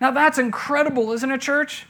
Now, 0.02 0.10
that's 0.10 0.38
incredible, 0.38 1.12
isn't 1.12 1.30
it, 1.30 1.40
church? 1.40 1.86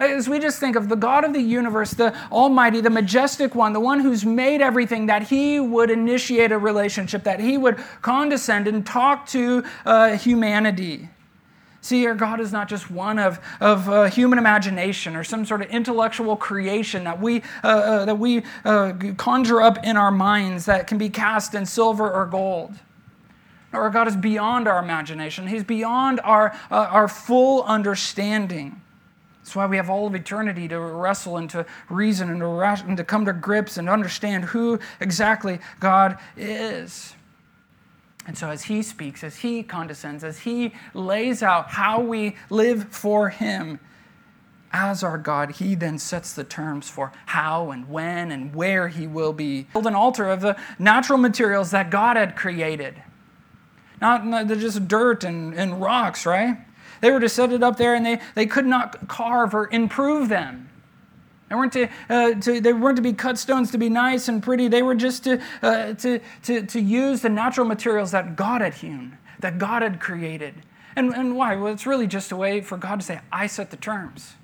As 0.00 0.28
we 0.28 0.38
just 0.38 0.58
think 0.58 0.76
of 0.76 0.88
the 0.88 0.96
God 0.96 1.24
of 1.24 1.32
the 1.32 1.40
universe, 1.40 1.92
the 1.92 2.16
Almighty, 2.30 2.80
the 2.80 2.90
majestic 2.90 3.54
one, 3.54 3.72
the 3.72 3.80
one 3.80 4.00
who's 4.00 4.24
made 4.24 4.60
everything, 4.60 5.06
that 5.06 5.24
He 5.24 5.60
would 5.60 5.90
initiate 5.90 6.50
a 6.50 6.58
relationship, 6.58 7.22
that 7.24 7.40
He 7.40 7.56
would 7.56 7.76
condescend 8.02 8.66
and 8.66 8.84
talk 8.84 9.26
to 9.28 9.64
uh, 9.86 10.16
humanity. 10.16 11.08
See, 11.80 12.06
our 12.06 12.14
God 12.14 12.40
is 12.40 12.50
not 12.50 12.68
just 12.68 12.90
one 12.90 13.18
of, 13.18 13.38
of 13.60 13.88
uh, 13.90 14.04
human 14.04 14.38
imagination 14.38 15.14
or 15.14 15.22
some 15.22 15.44
sort 15.44 15.60
of 15.60 15.68
intellectual 15.68 16.34
creation 16.34 17.04
that 17.04 17.20
we, 17.20 17.42
uh, 17.62 17.66
uh 17.66 18.04
that 18.06 18.18
we 18.18 18.42
uh, 18.64 18.94
conjure 19.18 19.60
up 19.60 19.84
in 19.84 19.98
our 19.98 20.10
minds 20.10 20.64
that 20.64 20.86
can 20.86 20.96
be 20.96 21.10
cast 21.10 21.54
in 21.54 21.66
silver 21.66 22.10
or 22.10 22.24
gold. 22.24 22.72
Our 23.74 23.90
God 23.90 24.08
is 24.08 24.16
beyond 24.16 24.66
our 24.66 24.82
imagination, 24.82 25.46
He's 25.46 25.62
beyond 25.62 26.20
our, 26.24 26.56
uh, 26.70 26.88
our 26.90 27.06
full 27.06 27.62
understanding. 27.64 28.80
That's 29.44 29.54
why 29.54 29.66
we 29.66 29.76
have 29.76 29.90
all 29.90 30.06
of 30.06 30.14
eternity 30.14 30.68
to 30.68 30.80
wrestle 30.80 31.36
and 31.36 31.50
to 31.50 31.66
reason 31.90 32.30
and 32.30 32.40
to, 32.40 32.48
and 32.88 32.96
to 32.96 33.04
come 33.04 33.26
to 33.26 33.34
grips 33.34 33.76
and 33.76 33.90
understand 33.90 34.46
who 34.46 34.80
exactly 35.00 35.58
God 35.80 36.16
is. 36.34 37.14
And 38.26 38.38
so, 38.38 38.48
as 38.48 38.64
he 38.64 38.80
speaks, 38.80 39.22
as 39.22 39.36
he 39.36 39.62
condescends, 39.62 40.24
as 40.24 40.40
he 40.40 40.72
lays 40.94 41.42
out 41.42 41.72
how 41.72 42.00
we 42.00 42.36
live 42.48 42.88
for 42.88 43.28
him 43.28 43.80
as 44.72 45.02
our 45.02 45.18
God, 45.18 45.50
he 45.56 45.74
then 45.74 45.98
sets 45.98 46.32
the 46.32 46.42
terms 46.42 46.88
for 46.88 47.12
how 47.26 47.70
and 47.70 47.90
when 47.90 48.32
and 48.32 48.54
where 48.54 48.88
he 48.88 49.06
will 49.06 49.34
be. 49.34 49.64
Build 49.74 49.86
an 49.86 49.94
altar 49.94 50.30
of 50.30 50.40
the 50.40 50.56
natural 50.78 51.18
materials 51.18 51.70
that 51.72 51.90
God 51.90 52.16
had 52.16 52.34
created. 52.34 53.02
Not, 54.00 54.48
just 54.48 54.88
dirt 54.88 55.22
and, 55.22 55.52
and 55.52 55.82
rocks, 55.82 56.24
right? 56.24 56.56
They 57.00 57.10
were 57.10 57.20
to 57.20 57.28
set 57.28 57.52
it 57.52 57.62
up 57.62 57.76
there 57.76 57.94
and 57.94 58.04
they, 58.04 58.20
they 58.34 58.46
could 58.46 58.66
not 58.66 59.08
carve 59.08 59.54
or 59.54 59.68
improve 59.70 60.28
them. 60.28 60.68
They 61.48 61.54
weren't 61.54 61.72
to, 61.74 61.88
uh, 62.08 62.34
to, 62.34 62.60
they 62.60 62.72
weren't 62.72 62.96
to 62.96 63.02
be 63.02 63.12
cut 63.12 63.38
stones 63.38 63.70
to 63.72 63.78
be 63.78 63.88
nice 63.88 64.28
and 64.28 64.42
pretty. 64.42 64.68
They 64.68 64.82
were 64.82 64.94
just 64.94 65.24
to, 65.24 65.40
uh, 65.62 65.94
to, 65.94 66.20
to, 66.44 66.62
to 66.66 66.80
use 66.80 67.20
the 67.20 67.28
natural 67.28 67.66
materials 67.66 68.10
that 68.12 68.34
God 68.34 68.60
had 68.60 68.74
hewn, 68.74 69.18
that 69.40 69.58
God 69.58 69.82
had 69.82 70.00
created. 70.00 70.54
And, 70.96 71.14
and 71.14 71.36
why? 71.36 71.56
Well, 71.56 71.72
it's 71.72 71.86
really 71.86 72.06
just 72.06 72.32
a 72.32 72.36
way 72.36 72.60
for 72.60 72.78
God 72.78 73.00
to 73.00 73.06
say, 73.06 73.20
I 73.30 73.46
set 73.46 73.70
the 73.70 73.76
terms. 73.76 74.34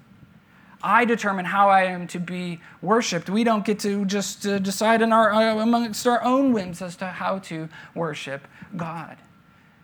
I 0.82 1.04
determine 1.04 1.44
how 1.44 1.68
I 1.68 1.84
am 1.84 2.06
to 2.08 2.18
be 2.18 2.60
worshiped. 2.80 3.28
We 3.28 3.44
don't 3.44 3.64
get 3.64 3.78
to 3.80 4.04
just 4.04 4.46
uh, 4.46 4.58
decide 4.58 5.02
in 5.02 5.12
our, 5.12 5.32
uh, 5.32 5.56
amongst 5.56 6.06
our 6.06 6.22
own 6.22 6.52
whims 6.52 6.80
as 6.80 6.96
to 6.96 7.06
how 7.06 7.38
to 7.40 7.68
worship 7.94 8.46
God. 8.76 9.16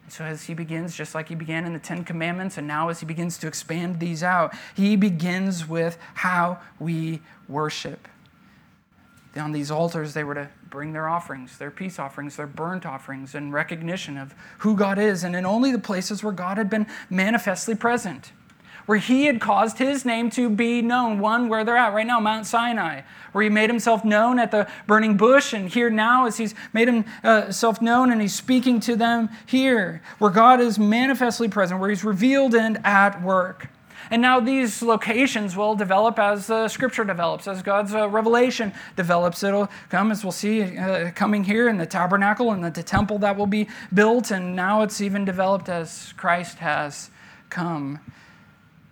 So, 0.09 0.25
as 0.25 0.45
he 0.45 0.55
begins, 0.55 0.95
just 0.95 1.15
like 1.15 1.29
he 1.29 1.35
began 1.35 1.65
in 1.65 1.73
the 1.73 1.79
Ten 1.79 2.05
Commandments, 2.05 2.59
and 2.59 2.67
now 2.67 2.89
as 2.89 3.01
he 3.01 3.07
begins 3.07 3.39
to 3.39 3.49
expand 3.49 3.99
these 3.99 4.23
out, 4.23 4.55
he 4.75 4.97
begins 4.97 5.69
with 5.69 5.99
how 6.15 6.59
we 6.79 7.21
worship. 7.49 8.09
On 9.37 9.53
these 9.53 9.71
altars, 9.71 10.15
they 10.15 10.25
were 10.25 10.35
to 10.35 10.49
bring 10.71 10.93
their 10.93 11.09
offerings, 11.09 11.59
their 11.59 11.71
peace 11.71 11.99
offerings, 11.99 12.37
their 12.37 12.47
burnt 12.47 12.87
offerings, 12.87 13.35
in 13.35 13.53
recognition 13.53 14.17
of 14.17 14.35
who 14.59 14.77
God 14.77 14.99
is, 14.99 15.25
and 15.25 15.35
in 15.35 15.45
only 15.45 15.73
the 15.73 15.79
places 15.79 16.23
where 16.23 16.33
God 16.33 16.57
had 16.57 16.71
been 16.71 16.87
manifestly 17.11 17.75
present 17.75 18.33
where 18.87 18.99
he 18.99 19.27
had 19.27 19.41
caused 19.41 19.79
his 19.79 20.05
name 20.05 20.31
to 20.31 20.49
be 20.49 20.81
known. 20.81 21.19
One, 21.19 21.49
where 21.49 21.65
they're 21.65 21.77
at 21.77 21.93
right 21.93 22.07
now, 22.07 22.21
Mount 22.21 22.47
Sinai, 22.47 23.03
where 23.33 23.45
he 23.45 23.51
made 23.51 23.69
himself 23.69 24.05
known 24.05 24.39
at 24.39 24.51
the 24.51 24.69
burning 24.87 25.17
bush. 25.17 25.53
And 25.53 25.69
here 25.69 25.91
now, 25.91 26.27
as 26.27 26.39
he's 26.39 26.55
made 26.73 26.89
himself 26.89 27.83
known 27.83 28.11
and 28.11 28.21
he's 28.21 28.35
speaking 28.35 28.81
to 28.81 28.97
them 28.97 29.29
here, 29.45 30.03
where 30.19 30.31
God 30.31 30.61
is 30.61 30.79
manifestly 30.79 31.49
present, 31.49 31.81
where 31.81 31.91
he's 31.91 32.05
revealed 32.05 32.55
and 32.55 32.81
at 32.85 33.21
work. 33.23 33.69
And 34.11 34.23
now 34.23 34.39
these 34.39 34.83
locations 34.83 35.57
will 35.57 35.75
develop 35.75 36.19
as 36.19 36.49
uh, 36.49 36.69
Scripture 36.69 37.03
develops, 37.03 37.49
as 37.49 37.61
God's 37.63 37.93
uh, 37.93 38.09
revelation 38.09 38.73
develops. 38.95 39.43
It'll 39.43 39.69
come, 39.89 40.13
as 40.13 40.23
we'll 40.23 40.31
see, 40.31 40.79
uh, 40.79 41.11
coming 41.11 41.43
here 41.43 41.69
in 41.69 41.77
the 41.77 41.87
tabernacle 41.87 42.53
and 42.53 42.63
the, 42.63 42.71
the 42.71 42.85
temple 42.85 43.19
that 43.19 43.37
will 43.37 43.47
be 43.47 43.69
built. 43.93 44.31
And 44.31 44.55
now 44.55 44.83
it's 44.83 45.01
even 45.01 45.25
developed 45.25 45.69
as 45.69 46.13
Christ 46.17 46.59
has 46.59 47.11
come. 47.51 47.99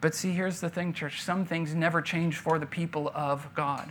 But 0.04 0.14
see, 0.14 0.32
here's 0.32 0.60
the 0.60 0.68
thing, 0.68 0.92
church 0.92 1.22
some 1.22 1.46
things 1.46 1.74
never 1.74 2.02
change 2.02 2.36
for 2.36 2.58
the 2.58 2.66
people 2.66 3.10
of 3.14 3.48
God. 3.54 3.90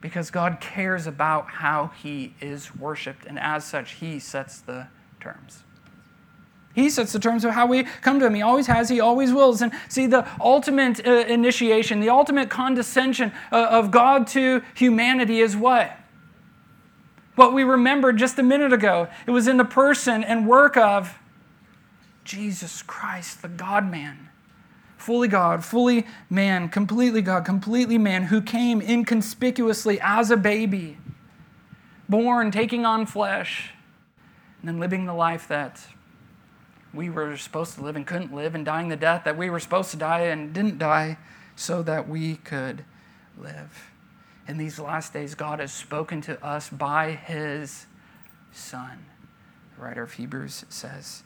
Because 0.00 0.32
God 0.32 0.58
cares 0.60 1.06
about 1.06 1.48
how 1.48 1.92
he 2.02 2.34
is 2.40 2.74
worshiped, 2.74 3.24
and 3.24 3.38
as 3.38 3.64
such, 3.64 3.92
he 3.92 4.18
sets 4.18 4.58
the 4.58 4.88
terms. 5.20 5.62
He 6.74 6.90
sets 6.90 7.12
the 7.12 7.20
terms 7.20 7.44
of 7.44 7.52
how 7.52 7.66
we 7.66 7.84
come 7.84 8.18
to 8.18 8.26
him. 8.26 8.34
He 8.34 8.42
always 8.42 8.66
has, 8.66 8.88
he 8.88 8.98
always 8.98 9.32
wills. 9.32 9.62
And 9.62 9.70
see, 9.88 10.08
the 10.08 10.26
ultimate 10.40 11.06
uh, 11.06 11.24
initiation, 11.28 12.00
the 12.00 12.10
ultimate 12.10 12.50
condescension 12.50 13.30
uh, 13.52 13.68
of 13.70 13.92
God 13.92 14.26
to 14.26 14.60
humanity 14.74 15.38
is 15.38 15.56
what? 15.56 15.96
What 17.36 17.54
we 17.54 17.62
remembered 17.62 18.16
just 18.16 18.40
a 18.40 18.42
minute 18.42 18.72
ago. 18.72 19.06
It 19.24 19.30
was 19.30 19.46
in 19.46 19.56
the 19.56 19.64
person 19.64 20.24
and 20.24 20.48
work 20.48 20.76
of 20.76 21.16
Jesus 22.24 22.82
Christ, 22.82 23.40
the 23.40 23.46
God 23.46 23.88
man 23.88 24.30
fully 25.04 25.28
God, 25.28 25.62
fully 25.62 26.06
man, 26.30 26.70
completely 26.70 27.20
God, 27.20 27.44
completely 27.44 27.98
man, 27.98 28.24
who 28.24 28.40
came 28.40 28.80
inconspicuously 28.80 30.00
as 30.00 30.30
a 30.30 30.36
baby, 30.36 30.96
born, 32.08 32.50
taking 32.50 32.86
on 32.86 33.04
flesh, 33.04 33.72
and 34.60 34.68
then 34.68 34.80
living 34.80 35.04
the 35.04 35.12
life 35.12 35.46
that 35.48 35.78
we 36.94 37.10
were 37.10 37.36
supposed 37.36 37.74
to 37.74 37.82
live 37.82 37.96
and 37.96 38.06
couldn't 38.06 38.34
live, 38.34 38.54
and 38.54 38.64
dying 38.64 38.88
the 38.88 38.96
death 38.96 39.24
that 39.24 39.36
we 39.36 39.50
were 39.50 39.60
supposed 39.60 39.90
to 39.90 39.98
die 39.98 40.22
and 40.22 40.54
didn't 40.54 40.78
die, 40.78 41.18
so 41.54 41.82
that 41.82 42.08
we 42.08 42.36
could 42.36 42.84
live. 43.36 43.90
In 44.48 44.56
these 44.56 44.78
last 44.78 45.12
days, 45.12 45.34
God 45.34 45.60
has 45.60 45.72
spoken 45.72 46.22
to 46.22 46.42
us 46.42 46.70
by 46.70 47.10
his 47.12 47.84
Son. 48.52 49.04
The 49.76 49.84
writer 49.84 50.02
of 50.02 50.14
Hebrews 50.14 50.64
says, 50.70 51.23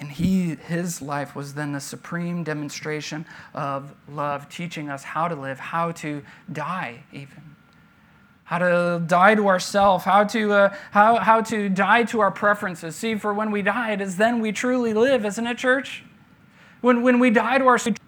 and 0.00 0.10
he, 0.10 0.56
his 0.56 1.00
life 1.00 1.36
was 1.36 1.54
then 1.54 1.72
the 1.72 1.80
supreme 1.80 2.42
demonstration 2.42 3.26
of 3.54 3.94
love, 4.08 4.48
teaching 4.48 4.90
us 4.90 5.04
how 5.04 5.28
to 5.28 5.34
live, 5.34 5.58
how 5.58 5.92
to 5.92 6.22
die, 6.52 7.04
even. 7.12 7.56
How 8.44 8.58
to 8.58 9.02
die 9.06 9.36
to 9.36 9.48
ourselves, 9.48 10.04
how 10.04 10.24
to, 10.24 10.52
uh, 10.52 10.76
how, 10.90 11.16
how 11.16 11.40
to 11.42 11.68
die 11.68 12.02
to 12.04 12.20
our 12.20 12.30
preferences. 12.30 12.96
See, 12.96 13.14
for 13.14 13.32
when 13.32 13.50
we 13.50 13.62
die, 13.62 13.92
it 13.92 14.00
is 14.00 14.16
then 14.16 14.40
we 14.40 14.52
truly 14.52 14.92
live, 14.92 15.24
isn't 15.24 15.46
it, 15.46 15.56
church? 15.58 16.04
When, 16.80 17.02
when 17.02 17.20
we 17.20 17.30
die 17.30 17.58
to 17.58 17.66
ourselves, 17.66 17.98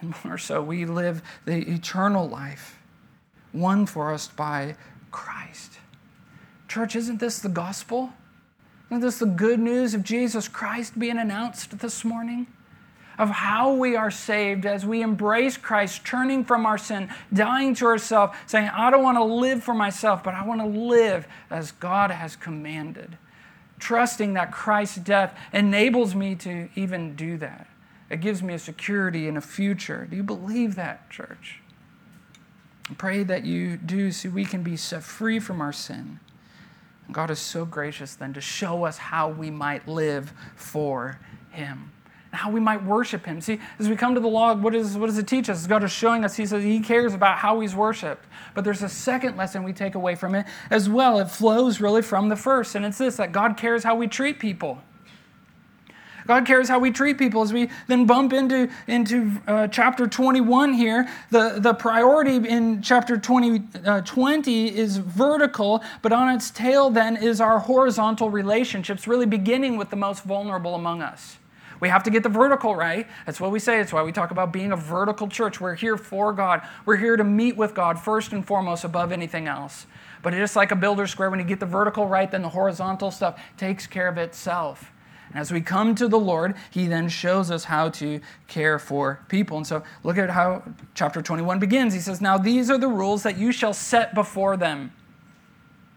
and 0.00 0.14
more 0.24 0.38
so, 0.38 0.62
we 0.62 0.86
live 0.86 1.20
the 1.44 1.58
eternal 1.70 2.28
life, 2.28 2.78
won 3.52 3.86
for 3.86 4.12
us 4.12 4.28
by 4.28 4.76
Christ. 5.10 5.72
Church, 6.68 6.96
isn't 6.96 7.20
this 7.20 7.38
the 7.40 7.48
gospel? 7.48 8.12
Isn't 8.90 9.00
this 9.00 9.18
the 9.18 9.26
good 9.26 9.58
news 9.58 9.94
of 9.94 10.04
Jesus 10.04 10.46
Christ 10.46 10.98
being 10.98 11.18
announced 11.18 11.78
this 11.78 12.04
morning? 12.04 12.46
Of 13.18 13.30
how 13.30 13.72
we 13.72 13.96
are 13.96 14.10
saved 14.10 14.66
as 14.66 14.84
we 14.84 15.00
embrace 15.02 15.56
Christ, 15.56 16.04
turning 16.04 16.44
from 16.44 16.66
our 16.66 16.76
sin, 16.78 17.08
dying 17.32 17.74
to 17.76 17.86
ourselves, 17.86 18.36
saying, 18.46 18.68
I 18.68 18.90
don't 18.90 19.02
want 19.02 19.16
to 19.16 19.24
live 19.24 19.64
for 19.64 19.74
myself, 19.74 20.22
but 20.22 20.34
I 20.34 20.44
want 20.44 20.60
to 20.60 20.66
live 20.66 21.26
as 21.50 21.72
God 21.72 22.10
has 22.10 22.36
commanded. 22.36 23.16
Trusting 23.78 24.34
that 24.34 24.52
Christ's 24.52 24.98
death 24.98 25.36
enables 25.52 26.14
me 26.14 26.34
to 26.36 26.68
even 26.74 27.16
do 27.16 27.38
that. 27.38 27.66
It 28.10 28.20
gives 28.20 28.42
me 28.42 28.54
a 28.54 28.58
security 28.58 29.26
and 29.26 29.36
a 29.36 29.40
future. 29.40 30.06
Do 30.08 30.14
you 30.14 30.22
believe 30.22 30.76
that, 30.76 31.10
church? 31.10 31.60
I 32.88 32.94
pray 32.94 33.24
that 33.24 33.44
you 33.44 33.78
do 33.78 34.12
so 34.12 34.28
we 34.28 34.44
can 34.44 34.62
be 34.62 34.76
set 34.76 35.02
free 35.02 35.40
from 35.40 35.60
our 35.60 35.72
sin 35.72 36.20
God 37.12 37.30
is 37.30 37.38
so 37.38 37.64
gracious 37.64 38.14
then 38.14 38.32
to 38.34 38.40
show 38.40 38.84
us 38.84 38.98
how 38.98 39.28
we 39.28 39.50
might 39.50 39.86
live 39.86 40.32
for 40.56 41.18
Him 41.50 41.92
how 42.36 42.50
we 42.50 42.60
might 42.60 42.84
worship 42.84 43.24
Him. 43.24 43.40
See, 43.40 43.58
as 43.78 43.88
we 43.88 43.96
come 43.96 44.14
to 44.14 44.20
the 44.20 44.28
log, 44.28 44.62
what, 44.62 44.74
is, 44.74 44.96
what 44.96 45.06
does 45.06 45.18
it 45.18 45.26
teach 45.26 45.48
us? 45.48 45.66
God 45.66 45.82
is 45.82 45.90
showing 45.90 46.24
us, 46.24 46.36
He 46.36 46.46
says 46.46 46.62
He 46.62 46.80
cares 46.80 47.14
about 47.14 47.38
how 47.38 47.60
He's 47.60 47.74
worshiped. 47.74 48.24
But 48.54 48.64
there's 48.64 48.82
a 48.82 48.88
second 48.88 49.36
lesson 49.36 49.64
we 49.64 49.72
take 49.72 49.94
away 49.94 50.14
from 50.14 50.34
it 50.34 50.46
as 50.70 50.88
well. 50.88 51.18
It 51.18 51.30
flows 51.30 51.80
really 51.80 52.02
from 52.02 52.28
the 52.28 52.36
first, 52.36 52.74
and 52.74 52.84
it's 52.84 52.98
this 52.98 53.16
that 53.16 53.32
God 53.32 53.56
cares 53.56 53.82
how 53.82 53.96
we 53.96 54.06
treat 54.06 54.38
people. 54.38 54.82
God 56.26 56.46
cares 56.46 56.68
how 56.68 56.78
we 56.78 56.90
treat 56.90 57.18
people. 57.18 57.42
As 57.42 57.52
we 57.52 57.70
then 57.86 58.06
bump 58.06 58.32
into, 58.32 58.68
into 58.86 59.32
uh, 59.46 59.68
chapter 59.68 60.06
21 60.06 60.74
here, 60.74 61.08
the, 61.30 61.56
the 61.58 61.74
priority 61.74 62.36
in 62.36 62.82
chapter 62.82 63.16
20, 63.16 63.62
uh, 63.84 64.00
20 64.02 64.76
is 64.76 64.98
vertical, 64.98 65.82
but 66.02 66.12
on 66.12 66.34
its 66.34 66.50
tail 66.50 66.90
then 66.90 67.16
is 67.16 67.40
our 67.40 67.58
horizontal 67.58 68.30
relationships, 68.30 69.06
really 69.06 69.26
beginning 69.26 69.76
with 69.76 69.90
the 69.90 69.96
most 69.96 70.24
vulnerable 70.24 70.74
among 70.74 71.02
us. 71.02 71.38
We 71.80 71.88
have 71.88 72.02
to 72.04 72.10
get 72.10 72.22
the 72.22 72.28
vertical 72.28 72.74
right. 72.74 73.06
That's 73.26 73.40
what 73.40 73.50
we 73.50 73.58
say. 73.58 73.80
It's 73.80 73.92
why 73.92 74.02
we 74.02 74.12
talk 74.12 74.30
about 74.30 74.52
being 74.52 74.72
a 74.72 74.76
vertical 74.76 75.28
church. 75.28 75.60
We're 75.60 75.74
here 75.74 75.96
for 75.96 76.32
God. 76.32 76.66
We're 76.86 76.96
here 76.96 77.16
to 77.16 77.24
meet 77.24 77.56
with 77.56 77.74
God 77.74 77.98
first 77.98 78.32
and 78.32 78.46
foremost 78.46 78.84
above 78.84 79.12
anything 79.12 79.46
else. 79.46 79.86
But 80.22 80.32
just 80.32 80.56
like 80.56 80.72
a 80.72 80.76
builder 80.76 81.06
square, 81.06 81.30
when 81.30 81.38
you 81.38 81.44
get 81.44 81.60
the 81.60 81.66
vertical 81.66 82.06
right, 82.08 82.30
then 82.30 82.42
the 82.42 82.48
horizontal 82.48 83.10
stuff 83.10 83.40
takes 83.56 83.86
care 83.86 84.08
of 84.08 84.16
itself. 84.16 84.90
And 85.28 85.38
as 85.38 85.52
we 85.52 85.60
come 85.60 85.94
to 85.96 86.08
the 86.08 86.18
Lord, 86.18 86.54
He 86.70 86.86
then 86.86 87.08
shows 87.08 87.50
us 87.50 87.64
how 87.64 87.90
to 87.90 88.20
care 88.48 88.78
for 88.78 89.20
people. 89.28 89.56
And 89.56 89.66
so 89.66 89.82
look 90.04 90.18
at 90.18 90.30
how 90.30 90.62
chapter 90.94 91.22
21 91.22 91.58
begins. 91.58 91.94
He 91.94 92.00
says, 92.00 92.20
Now 92.20 92.38
these 92.38 92.70
are 92.70 92.78
the 92.78 92.88
rules 92.88 93.22
that 93.22 93.36
you 93.38 93.52
shall 93.52 93.72
set 93.72 94.14
before 94.14 94.56
them 94.56 94.92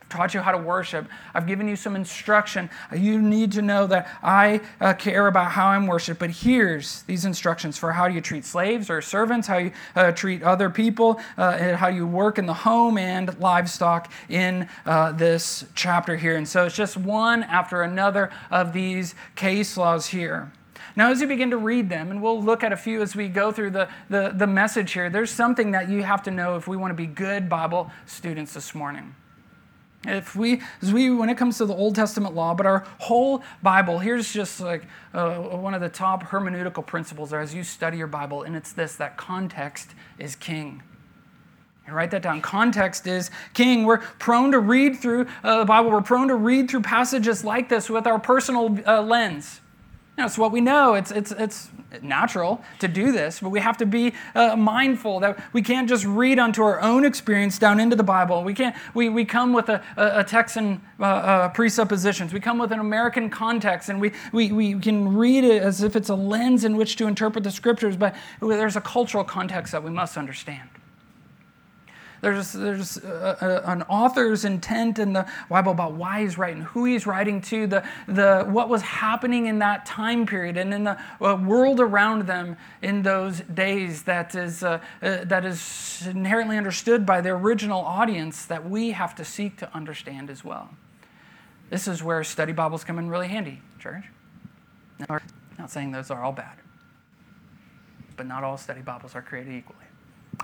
taught 0.09 0.33
you 0.33 0.39
how 0.39 0.51
to 0.51 0.57
worship. 0.57 1.07
I've 1.33 1.47
given 1.47 1.67
you 1.67 1.75
some 1.75 1.95
instruction. 1.95 2.69
You 2.95 3.21
need 3.21 3.51
to 3.53 3.61
know 3.61 3.87
that 3.87 4.09
I 4.21 4.61
uh, 4.81 4.93
care 4.93 5.27
about 5.27 5.51
how 5.51 5.67
I'm 5.67 5.87
worshiped. 5.87 6.19
But 6.19 6.31
here's 6.31 7.03
these 7.03 7.25
instructions 7.25 7.77
for 7.77 7.91
how 7.91 8.07
you 8.07 8.19
treat 8.21 8.43
slaves 8.43 8.89
or 8.89 9.01
servants, 9.01 9.47
how 9.47 9.57
you 9.57 9.71
uh, 9.95 10.11
treat 10.11 10.43
other 10.43 10.69
people, 10.69 11.21
uh, 11.37 11.75
how 11.75 11.87
you 11.87 12.07
work 12.07 12.37
in 12.37 12.45
the 12.45 12.53
home 12.53 12.97
and 12.97 13.39
livestock 13.39 14.11
in 14.29 14.67
uh, 14.85 15.11
this 15.11 15.65
chapter 15.75 16.17
here. 16.17 16.35
And 16.35 16.47
so 16.47 16.65
it's 16.65 16.75
just 16.75 16.97
one 16.97 17.43
after 17.43 17.83
another 17.83 18.31
of 18.51 18.73
these 18.73 19.15
case 19.35 19.77
laws 19.77 20.07
here. 20.07 20.51
Now, 20.95 21.11
as 21.11 21.21
you 21.21 21.27
begin 21.27 21.51
to 21.51 21.57
read 21.57 21.89
them, 21.89 22.11
and 22.11 22.21
we'll 22.21 22.41
look 22.41 22.63
at 22.63 22.73
a 22.73 22.77
few 22.77 23.01
as 23.01 23.15
we 23.15 23.27
go 23.29 23.51
through 23.51 23.69
the, 23.69 23.87
the, 24.09 24.33
the 24.35 24.47
message 24.47 24.91
here, 24.91 25.09
there's 25.09 25.31
something 25.31 25.71
that 25.71 25.87
you 25.89 26.03
have 26.03 26.23
to 26.23 26.31
know 26.31 26.55
if 26.55 26.67
we 26.67 26.75
want 26.75 26.91
to 26.91 26.95
be 26.95 27.05
good 27.05 27.47
Bible 27.47 27.91
students 28.05 28.53
this 28.53 28.73
morning. 28.75 29.15
If 30.05 30.33
we, 30.33 30.61
as 30.81 30.93
we, 30.93 31.09
when 31.11 31.29
it 31.29 31.37
comes 31.37 31.57
to 31.57 31.65
the 31.65 31.73
Old 31.73 31.93
Testament 31.95 32.33
law, 32.33 32.53
but 32.53 32.65
our 32.65 32.85
whole 32.99 33.43
Bible, 33.61 33.99
here's 33.99 34.31
just 34.31 34.61
like 34.61 34.85
uh, 35.13 35.35
one 35.39 35.73
of 35.73 35.81
the 35.81 35.89
top 35.89 36.23
hermeneutical 36.23 36.85
principles 36.85 37.33
as 37.33 37.53
you 37.53 37.63
study 37.63 37.97
your 37.97 38.07
Bible, 38.07 38.43
and 38.43 38.55
it's 38.55 38.71
this 38.71 38.95
that 38.95 39.17
context 39.17 39.91
is 40.17 40.35
king. 40.35 40.81
And 41.85 41.95
write 41.95 42.11
that 42.11 42.21
down. 42.21 42.41
Context 42.41 43.07
is 43.07 43.29
king. 43.53 43.83
We're 43.83 43.97
prone 43.97 44.51
to 44.53 44.59
read 44.59 44.99
through 44.99 45.27
uh, 45.43 45.59
the 45.59 45.65
Bible, 45.65 45.91
we're 45.91 46.01
prone 46.01 46.29
to 46.29 46.35
read 46.35 46.69
through 46.69 46.81
passages 46.83 47.43
like 47.43 47.67
this 47.67 47.89
with 47.89 48.07
our 48.07 48.19
personal 48.19 48.79
uh, 48.87 49.01
lens. 49.01 49.59
You 50.19 50.25
it's 50.25 50.37
what 50.37 50.51
we 50.51 50.59
know. 50.59 50.95
It's, 50.95 51.11
it's, 51.11 51.31
it's 51.31 51.69
natural 52.01 52.61
to 52.79 52.89
do 52.89 53.13
this, 53.13 53.39
but 53.39 53.51
we 53.51 53.61
have 53.61 53.77
to 53.77 53.85
be 53.85 54.13
uh, 54.35 54.57
mindful 54.57 55.21
that 55.21 55.41
we 55.53 55.61
can't 55.61 55.87
just 55.87 56.03
read 56.03 56.39
onto 56.39 56.61
our 56.61 56.81
own 56.81 57.05
experience 57.05 57.57
down 57.57 57.79
into 57.79 57.95
the 57.95 58.03
Bible. 58.03 58.43
We 58.43 58.53
can't. 58.53 58.75
We, 58.93 59.07
we 59.07 59.23
come 59.23 59.53
with 59.53 59.69
a, 59.69 59.81
a, 59.95 60.25
Texan 60.25 60.81
uh, 60.99 61.03
uh, 61.03 61.49
presuppositions. 61.49 62.33
We 62.33 62.41
come 62.41 62.57
with 62.57 62.73
an 62.73 62.81
American 62.81 63.29
context, 63.29 63.87
and 63.87 64.01
we, 64.01 64.11
we, 64.33 64.51
we 64.51 64.77
can 64.77 65.15
read 65.15 65.45
it 65.45 65.63
as 65.63 65.83
if 65.83 65.95
it's 65.95 66.09
a 66.09 66.15
lens 66.15 66.65
in 66.65 66.75
which 66.75 66.97
to 66.97 67.07
interpret 67.07 67.45
the 67.45 67.51
scriptures. 67.51 67.95
But 67.95 68.13
there's 68.41 68.75
a 68.75 68.81
cultural 68.81 69.23
context 69.23 69.71
that 69.71 69.85
we 69.85 69.89
must 69.89 70.17
understand. 70.17 70.67
There's, 72.21 72.51
there's 72.51 72.97
a, 72.97 73.63
a, 73.65 73.71
an 73.71 73.83
author's 73.83 74.45
intent 74.45 74.99
in 74.99 75.13
the 75.13 75.25
Bible 75.49 75.71
about 75.71 75.93
why 75.93 76.21
he's 76.21 76.37
writing, 76.37 76.61
who 76.61 76.85
he's 76.85 77.07
writing 77.07 77.41
to, 77.41 77.67
the, 77.67 77.83
the, 78.07 78.43
what 78.43 78.69
was 78.69 78.81
happening 78.81 79.45
in 79.45 79.59
that 79.59 79.85
time 79.85 80.25
period 80.25 80.57
and 80.57 80.73
in 80.73 80.83
the 80.83 80.97
uh, 81.21 81.35
world 81.35 81.79
around 81.79 82.27
them 82.27 82.57
in 82.81 83.03
those 83.03 83.41
days 83.41 84.03
that 84.03 84.35
is, 84.35 84.63
uh, 84.63 84.79
uh, 85.01 85.23
that 85.23 85.45
is 85.45 86.07
inherently 86.07 86.57
understood 86.57 87.05
by 87.05 87.21
the 87.21 87.29
original 87.29 87.81
audience 87.81 88.45
that 88.45 88.69
we 88.69 88.91
have 88.91 89.15
to 89.15 89.23
seek 89.23 89.57
to 89.57 89.73
understand 89.75 90.29
as 90.29 90.43
well. 90.43 90.69
This 91.69 91.87
is 91.87 92.03
where 92.03 92.23
study 92.23 92.51
Bibles 92.51 92.83
come 92.83 92.97
in 92.99 93.09
really 93.09 93.27
handy, 93.27 93.61
church. 93.79 94.03
Not 95.07 95.69
saying 95.69 95.91
those 95.91 96.09
are 96.09 96.23
all 96.23 96.31
bad, 96.31 96.57
but 98.17 98.25
not 98.25 98.43
all 98.43 98.57
study 98.57 98.81
Bibles 98.81 99.15
are 99.15 99.21
created 99.21 99.53
equally. 99.53 99.85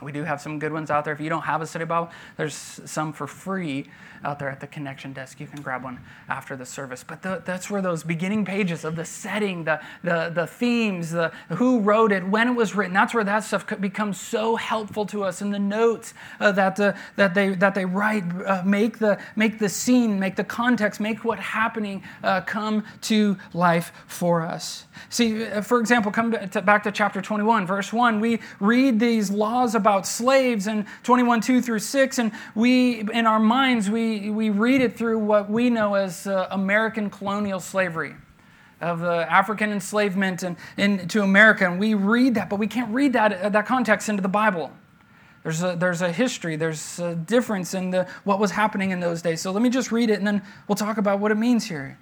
We 0.01 0.11
do 0.11 0.23
have 0.23 0.41
some 0.41 0.59
good 0.59 0.73
ones 0.73 0.91
out 0.91 1.05
there. 1.05 1.13
If 1.13 1.21
you 1.21 1.29
don't 1.29 1.43
have 1.43 1.61
a 1.61 1.67
study 1.67 1.85
Bible, 1.85 2.11
there's 2.37 2.53
some 2.53 3.13
for 3.13 3.27
free 3.27 3.87
out 4.25 4.39
there 4.39 4.49
at 4.49 4.59
the 4.59 4.67
connection 4.67 5.13
desk. 5.13 5.39
You 5.39 5.47
can 5.47 5.61
grab 5.61 5.83
one 5.83 5.99
after 6.27 6.55
the 6.55 6.65
service. 6.65 7.03
But 7.03 7.21
the, 7.21 7.41
that's 7.45 7.69
where 7.69 7.81
those 7.81 8.03
beginning 8.03 8.43
pages 8.43 8.83
of 8.83 8.95
the 8.95 9.05
setting, 9.05 9.63
the, 9.63 9.79
the, 10.03 10.31
the 10.33 10.47
themes, 10.47 11.11
the 11.11 11.31
who 11.49 11.79
wrote 11.79 12.11
it, 12.11 12.27
when 12.27 12.47
it 12.49 12.55
was 12.55 12.75
written, 12.75 12.93
that's 12.93 13.13
where 13.13 13.23
that 13.23 13.43
stuff 13.43 13.65
becomes 13.79 14.19
so 14.19 14.55
helpful 14.55 15.05
to 15.07 15.23
us. 15.23 15.41
And 15.41 15.53
the 15.53 15.59
notes 15.59 16.13
uh, 16.39 16.51
that, 16.53 16.79
uh, 16.79 16.93
that, 17.15 17.33
they, 17.33 17.49
that 17.55 17.75
they 17.75 17.85
write 17.85 18.23
uh, 18.45 18.63
make, 18.65 18.99
the, 18.99 19.19
make 19.35 19.59
the 19.59 19.69
scene, 19.69 20.19
make 20.19 20.35
the 20.35 20.43
context, 20.43 20.99
make 20.99 21.23
what 21.23 21.39
happening 21.39 22.03
uh, 22.23 22.41
come 22.41 22.83
to 23.01 23.37
life 23.53 23.91
for 24.07 24.41
us. 24.41 24.85
See, 25.09 25.45
uh, 25.45 25.61
for 25.61 25.79
example, 25.79 26.11
come 26.11 26.31
to, 26.31 26.61
back 26.61 26.83
to 26.83 26.91
chapter 26.91 27.21
21, 27.21 27.67
verse 27.67 27.93
1. 27.93 28.19
We 28.19 28.39
read 28.59 28.99
these 28.99 29.29
laws 29.29 29.75
about 29.85 30.07
slaves 30.07 30.65
in 30.65 30.83
21, 31.03 31.41
2 31.41 31.61
through 31.61 31.77
6, 31.77 32.17
and 32.17 32.31
we, 32.55 33.01
in 33.13 33.27
our 33.27 33.39
minds, 33.39 33.87
we, 33.87 34.31
we 34.31 34.49
read 34.49 34.81
it 34.81 34.97
through 34.97 35.19
what 35.19 35.47
we 35.47 35.69
know 35.69 35.93
as 35.93 36.25
uh, 36.25 36.47
American 36.49 37.07
colonial 37.07 37.59
slavery 37.59 38.15
of 38.81 39.01
the 39.01 39.31
African 39.31 39.71
enslavement 39.71 40.41
and, 40.41 40.57
into 40.75 41.21
America. 41.21 41.69
And 41.69 41.79
we 41.79 41.93
read 41.93 42.33
that, 42.33 42.49
but 42.49 42.57
we 42.57 42.65
can't 42.65 42.91
read 42.95 43.13
that, 43.13 43.33
uh, 43.33 43.49
that 43.49 43.67
context 43.67 44.09
into 44.09 44.23
the 44.23 44.27
Bible. 44.27 44.71
There's 45.43 45.61
a, 45.61 45.75
there's 45.75 46.01
a 46.01 46.11
history, 46.11 46.55
there's 46.55 46.97
a 46.97 47.13
difference 47.13 47.75
in 47.75 47.91
the, 47.91 48.07
what 48.23 48.39
was 48.39 48.49
happening 48.49 48.89
in 48.89 48.99
those 48.99 49.21
days. 49.21 49.39
So 49.39 49.51
let 49.51 49.61
me 49.61 49.69
just 49.69 49.91
read 49.91 50.09
it 50.09 50.17
and 50.17 50.25
then 50.25 50.41
we'll 50.67 50.75
talk 50.75 50.97
about 50.97 51.19
what 51.19 51.31
it 51.31 51.35
means 51.35 51.63
here. 51.63 51.99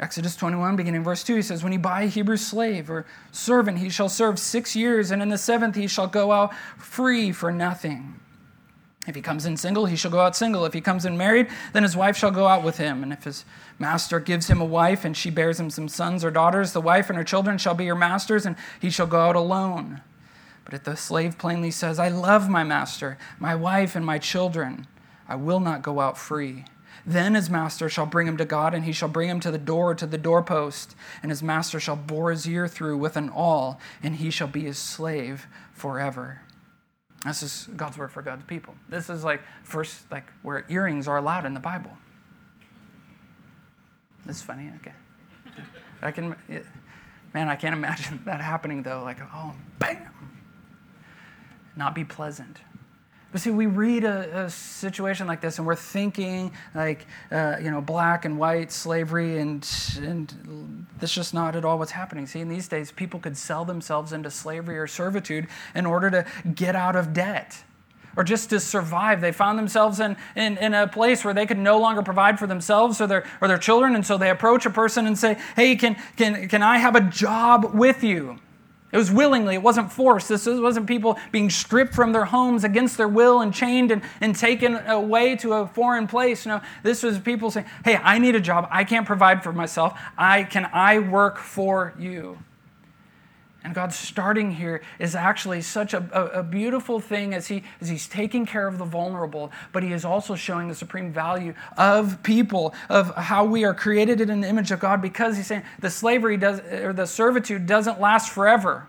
Exodus 0.00 0.34
21, 0.34 0.76
beginning 0.76 1.04
verse 1.04 1.22
2, 1.22 1.36
he 1.36 1.42
says, 1.42 1.62
When 1.62 1.74
you 1.74 1.78
buy 1.78 2.02
a 2.02 2.06
Hebrew 2.06 2.38
slave 2.38 2.90
or 2.90 3.04
servant, 3.32 3.78
he 3.78 3.90
shall 3.90 4.08
serve 4.08 4.38
six 4.38 4.74
years, 4.74 5.10
and 5.10 5.20
in 5.20 5.28
the 5.28 5.36
seventh 5.36 5.76
he 5.76 5.86
shall 5.86 6.06
go 6.06 6.32
out 6.32 6.54
free 6.78 7.32
for 7.32 7.52
nothing. 7.52 8.18
If 9.06 9.14
he 9.14 9.20
comes 9.20 9.44
in 9.44 9.58
single, 9.58 9.84
he 9.86 9.96
shall 9.96 10.10
go 10.10 10.20
out 10.20 10.34
single. 10.34 10.64
If 10.64 10.72
he 10.72 10.80
comes 10.80 11.04
in 11.04 11.18
married, 11.18 11.48
then 11.74 11.82
his 11.82 11.96
wife 11.96 12.16
shall 12.16 12.30
go 12.30 12.46
out 12.46 12.62
with 12.62 12.78
him. 12.78 13.02
And 13.02 13.12
if 13.12 13.24
his 13.24 13.44
master 13.78 14.20
gives 14.20 14.48
him 14.48 14.60
a 14.60 14.64
wife 14.64 15.04
and 15.04 15.14
she 15.14 15.30
bears 15.30 15.60
him 15.60 15.68
some 15.68 15.88
sons 15.88 16.24
or 16.24 16.30
daughters, 16.30 16.72
the 16.72 16.80
wife 16.80 17.10
and 17.10 17.16
her 17.18 17.24
children 17.24 17.58
shall 17.58 17.74
be 17.74 17.84
your 17.84 17.94
master's, 17.94 18.46
and 18.46 18.56
he 18.80 18.88
shall 18.88 19.06
go 19.06 19.20
out 19.20 19.36
alone. 19.36 20.00
But 20.64 20.72
if 20.72 20.84
the 20.84 20.96
slave 20.96 21.36
plainly 21.36 21.70
says, 21.70 21.98
I 21.98 22.08
love 22.08 22.48
my 22.48 22.64
master, 22.64 23.18
my 23.38 23.54
wife, 23.54 23.96
and 23.96 24.06
my 24.06 24.18
children, 24.18 24.86
I 25.28 25.34
will 25.34 25.60
not 25.60 25.82
go 25.82 26.00
out 26.00 26.16
free. 26.16 26.64
Then 27.06 27.34
his 27.34 27.48
master 27.48 27.88
shall 27.88 28.06
bring 28.06 28.26
him 28.26 28.36
to 28.36 28.44
God, 28.44 28.74
and 28.74 28.84
he 28.84 28.92
shall 28.92 29.08
bring 29.08 29.28
him 29.28 29.40
to 29.40 29.50
the 29.50 29.58
door, 29.58 29.94
to 29.94 30.06
the 30.06 30.18
doorpost, 30.18 30.94
and 31.22 31.30
his 31.30 31.42
master 31.42 31.80
shall 31.80 31.96
bore 31.96 32.30
his 32.30 32.46
ear 32.46 32.68
through 32.68 32.98
with 32.98 33.16
an 33.16 33.30
awl, 33.30 33.80
and 34.02 34.16
he 34.16 34.30
shall 34.30 34.48
be 34.48 34.62
his 34.62 34.78
slave 34.78 35.46
forever. 35.72 36.42
This 37.24 37.42
is 37.42 37.68
God's 37.76 37.98
word 37.98 38.12
for 38.12 38.22
God's 38.22 38.44
people. 38.44 38.74
This 38.88 39.10
is 39.10 39.24
like 39.24 39.42
first, 39.62 40.10
like 40.10 40.24
where 40.42 40.64
earrings 40.68 41.06
are 41.06 41.18
allowed 41.18 41.44
in 41.44 41.54
the 41.54 41.60
Bible. 41.60 41.92
This 44.24 44.36
is 44.36 44.42
funny. 44.42 44.70
Okay, 44.76 44.92
I 46.02 46.10
can, 46.12 46.36
man, 47.34 47.48
I 47.48 47.56
can't 47.56 47.74
imagine 47.74 48.22
that 48.26 48.40
happening 48.40 48.82
though. 48.82 49.02
Like, 49.02 49.18
oh, 49.34 49.54
bam, 49.78 50.08
not 51.76 51.94
be 51.94 52.04
pleasant. 52.04 52.58
But 53.32 53.40
see, 53.40 53.50
we 53.50 53.66
read 53.66 54.04
a, 54.04 54.46
a, 54.46 54.50
situation 54.50 55.28
like 55.28 55.40
this 55.40 55.58
and 55.58 55.66
we're 55.66 55.76
thinking 55.76 56.50
like, 56.74 57.06
uh, 57.30 57.56
you 57.62 57.70
know, 57.70 57.80
black 57.80 58.24
and 58.24 58.38
white 58.38 58.72
slavery, 58.72 59.38
and, 59.38 59.66
and 59.98 60.86
that's 60.98 61.14
just 61.14 61.32
not 61.32 61.54
at 61.54 61.64
all 61.64 61.78
what's 61.78 61.92
happening. 61.92 62.26
See, 62.26 62.40
in 62.40 62.48
these 62.48 62.66
days, 62.66 62.90
people 62.90 63.20
could 63.20 63.36
sell 63.36 63.64
themselves 63.64 64.12
into 64.12 64.30
slavery 64.30 64.78
or 64.78 64.88
servitude 64.88 65.46
in 65.76 65.86
order 65.86 66.10
to 66.10 66.26
get 66.54 66.74
out 66.74 66.96
of 66.96 67.12
debt 67.12 67.62
or 68.16 68.24
just 68.24 68.50
to 68.50 68.58
survive. 68.58 69.20
They 69.20 69.30
found 69.30 69.58
themselves 69.58 70.00
in, 70.00 70.16
in, 70.34 70.58
in, 70.58 70.74
a 70.74 70.88
place 70.88 71.24
where 71.24 71.32
they 71.32 71.46
could 71.46 71.58
no 71.58 71.78
longer 71.78 72.02
provide 72.02 72.38
for 72.38 72.48
themselves 72.48 73.00
or 73.00 73.06
their, 73.06 73.24
or 73.40 73.46
their 73.46 73.58
children, 73.58 73.94
and 73.94 74.04
so 74.04 74.18
they 74.18 74.30
approach 74.30 74.66
a 74.66 74.70
person 74.70 75.06
and 75.06 75.16
say, 75.16 75.38
Hey, 75.54 75.76
can, 75.76 75.96
can, 76.16 76.48
can 76.48 76.62
I 76.62 76.78
have 76.78 76.96
a 76.96 77.00
job 77.00 77.72
with 77.74 78.02
you? 78.02 78.40
It 78.92 78.96
was 78.96 79.10
willingly, 79.10 79.54
it 79.54 79.62
wasn't 79.62 79.92
forced. 79.92 80.28
This 80.28 80.46
wasn't 80.46 80.86
people 80.86 81.16
being 81.30 81.48
stripped 81.48 81.94
from 81.94 82.12
their 82.12 82.24
homes 82.24 82.64
against 82.64 82.96
their 82.96 83.08
will 83.08 83.40
and 83.40 83.54
chained 83.54 83.92
and, 83.92 84.02
and 84.20 84.34
taken 84.34 84.76
away 84.86 85.36
to 85.36 85.52
a 85.54 85.66
foreign 85.68 86.08
place. 86.08 86.44
No, 86.44 86.60
this 86.82 87.02
was 87.02 87.18
people 87.18 87.50
saying, 87.50 87.66
Hey, 87.84 87.96
I 87.96 88.18
need 88.18 88.34
a 88.34 88.40
job. 88.40 88.66
I 88.70 88.84
can't 88.84 89.06
provide 89.06 89.44
for 89.44 89.52
myself. 89.52 89.98
I 90.18 90.42
can 90.42 90.68
I 90.72 90.98
work 90.98 91.38
for 91.38 91.94
you? 91.98 92.38
And 93.62 93.74
God's 93.74 93.96
starting 93.96 94.52
here 94.52 94.80
is 94.98 95.14
actually 95.14 95.60
such 95.60 95.92
a, 95.92 96.08
a, 96.12 96.40
a, 96.40 96.42
beautiful 96.42 96.98
thing 96.98 97.34
as, 97.34 97.48
he, 97.48 97.62
as 97.80 97.90
He's 97.90 98.08
taking 98.08 98.46
care 98.46 98.66
of 98.66 98.78
the 98.78 98.86
vulnerable, 98.86 99.52
but 99.72 99.82
He 99.82 99.92
is 99.92 100.04
also 100.04 100.34
showing 100.34 100.68
the 100.68 100.74
supreme 100.74 101.12
value 101.12 101.52
of 101.76 102.22
people, 102.22 102.74
of 102.88 103.14
how 103.16 103.44
we 103.44 103.64
are 103.64 103.74
created 103.74 104.20
in 104.20 104.40
the 104.40 104.48
image 104.48 104.70
of 104.70 104.80
God, 104.80 105.02
because 105.02 105.36
He's 105.36 105.46
saying 105.46 105.64
the 105.78 105.90
slavery 105.90 106.38
does, 106.38 106.60
or 106.60 106.94
the 106.94 107.06
servitude 107.06 107.66
doesn't 107.66 108.00
last 108.00 108.30
forever. 108.30 108.86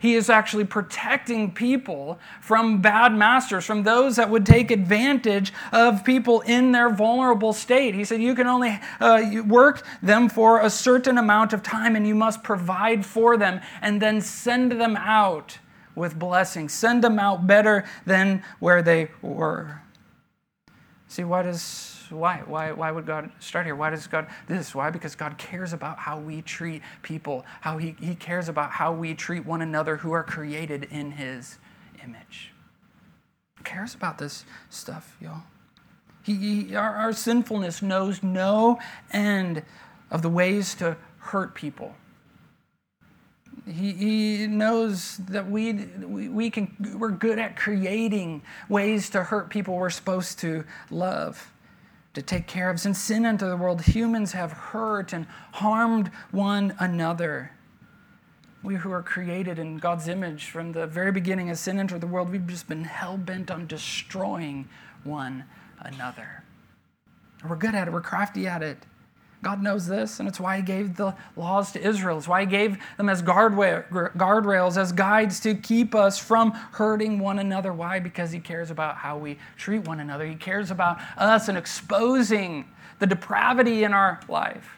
He 0.00 0.14
is 0.14 0.30
actually 0.30 0.64
protecting 0.64 1.52
people 1.52 2.18
from 2.40 2.80
bad 2.80 3.14
masters, 3.14 3.64
from 3.64 3.82
those 3.82 4.16
that 4.16 4.30
would 4.30 4.46
take 4.46 4.70
advantage 4.70 5.52
of 5.72 6.04
people 6.04 6.40
in 6.42 6.72
their 6.72 6.90
vulnerable 6.90 7.52
state. 7.52 7.94
He 7.94 8.04
said, 8.04 8.22
You 8.22 8.34
can 8.34 8.46
only 8.46 8.80
uh, 9.00 9.42
work 9.46 9.84
them 10.02 10.28
for 10.28 10.60
a 10.60 10.70
certain 10.70 11.18
amount 11.18 11.52
of 11.52 11.62
time 11.62 11.96
and 11.96 12.06
you 12.06 12.14
must 12.14 12.42
provide 12.42 13.04
for 13.04 13.36
them 13.36 13.60
and 13.82 14.00
then 14.00 14.20
send 14.20 14.72
them 14.72 14.96
out 14.96 15.58
with 15.94 16.18
blessings. 16.18 16.72
Send 16.72 17.02
them 17.02 17.18
out 17.18 17.46
better 17.46 17.84
than 18.06 18.42
where 18.60 18.82
they 18.82 19.10
were. 19.20 19.82
See, 21.08 21.24
what 21.24 21.46
is 21.46 21.97
why? 22.10 22.42
Why, 22.46 22.72
why 22.72 22.90
would 22.90 23.06
God 23.06 23.30
start 23.40 23.66
here? 23.66 23.74
Why 23.74 23.90
does 23.90 24.06
God 24.06 24.26
this? 24.46 24.74
Why? 24.74 24.90
Because 24.90 25.14
God 25.14 25.38
cares 25.38 25.72
about 25.72 25.98
how 25.98 26.18
we 26.18 26.42
treat 26.42 26.82
people, 27.02 27.44
how 27.60 27.78
he, 27.78 27.96
he 28.00 28.14
cares 28.14 28.48
about 28.48 28.70
how 28.70 28.92
we 28.92 29.14
treat 29.14 29.44
one 29.44 29.62
another 29.62 29.96
who 29.96 30.12
are 30.12 30.22
created 30.22 30.84
in 30.90 31.12
His 31.12 31.58
image. 32.02 32.52
He 33.58 33.64
cares 33.64 33.94
about 33.94 34.18
this 34.18 34.44
stuff, 34.70 35.16
y'all. 35.20 35.42
He, 36.22 36.34
he 36.34 36.76
our, 36.76 36.94
our 36.94 37.12
sinfulness 37.12 37.82
knows 37.82 38.22
no 38.22 38.78
end 39.12 39.62
of 40.10 40.22
the 40.22 40.30
ways 40.30 40.74
to 40.76 40.96
hurt 41.18 41.54
people. 41.54 41.94
He, 43.66 43.92
he 43.92 44.46
knows 44.46 45.18
that 45.28 45.50
we, 45.50 45.72
we, 45.72 46.28
we 46.28 46.50
can, 46.50 46.74
we're 46.98 47.10
good 47.10 47.38
at 47.38 47.56
creating 47.56 48.42
ways 48.68 49.10
to 49.10 49.24
hurt 49.24 49.50
people 49.50 49.76
we're 49.76 49.90
supposed 49.90 50.38
to 50.38 50.64
love 50.90 51.52
to 52.14 52.22
take 52.22 52.46
care 52.46 52.70
of. 52.70 52.80
Since 52.80 52.98
sin 52.98 53.26
entered 53.26 53.48
the 53.48 53.56
world, 53.56 53.82
humans 53.82 54.32
have 54.32 54.52
hurt 54.52 55.12
and 55.12 55.26
harmed 55.52 56.08
one 56.30 56.74
another. 56.78 57.52
We 58.62 58.76
who 58.76 58.90
are 58.90 59.02
created 59.02 59.58
in 59.58 59.78
God's 59.78 60.08
image 60.08 60.46
from 60.46 60.72
the 60.72 60.86
very 60.86 61.12
beginning 61.12 61.48
as 61.50 61.60
sin 61.60 61.78
entered 61.78 62.00
the 62.00 62.06
world, 62.06 62.30
we've 62.30 62.46
just 62.46 62.68
been 62.68 62.84
hell 62.84 63.16
bent 63.16 63.50
on 63.50 63.66
destroying 63.66 64.68
one 65.04 65.44
another. 65.80 66.42
We're 67.48 67.56
good 67.56 67.74
at 67.74 67.86
it, 67.86 67.92
we're 67.92 68.00
crafty 68.00 68.48
at 68.48 68.62
it. 68.62 68.78
God 69.42 69.62
knows 69.62 69.86
this, 69.86 70.18
and 70.18 70.28
it's 70.28 70.40
why 70.40 70.56
He 70.56 70.62
gave 70.62 70.96
the 70.96 71.14
laws 71.36 71.70
to 71.72 71.80
Israel. 71.80 72.18
It's 72.18 72.26
why 72.26 72.40
He 72.40 72.46
gave 72.46 72.76
them 72.96 73.08
as 73.08 73.22
guardrails, 73.22 74.76
as 74.76 74.92
guides 74.92 75.38
to 75.40 75.54
keep 75.54 75.94
us 75.94 76.18
from 76.18 76.52
hurting 76.52 77.20
one 77.20 77.38
another. 77.38 77.72
Why? 77.72 78.00
Because 78.00 78.32
He 78.32 78.40
cares 78.40 78.70
about 78.70 78.96
how 78.96 79.16
we 79.16 79.38
treat 79.56 79.86
one 79.86 80.00
another. 80.00 80.26
He 80.26 80.34
cares 80.34 80.70
about 80.70 80.98
us 81.16 81.48
and 81.48 81.56
exposing 81.56 82.68
the 82.98 83.06
depravity 83.06 83.84
in 83.84 83.92
our 83.92 84.18
life. 84.28 84.74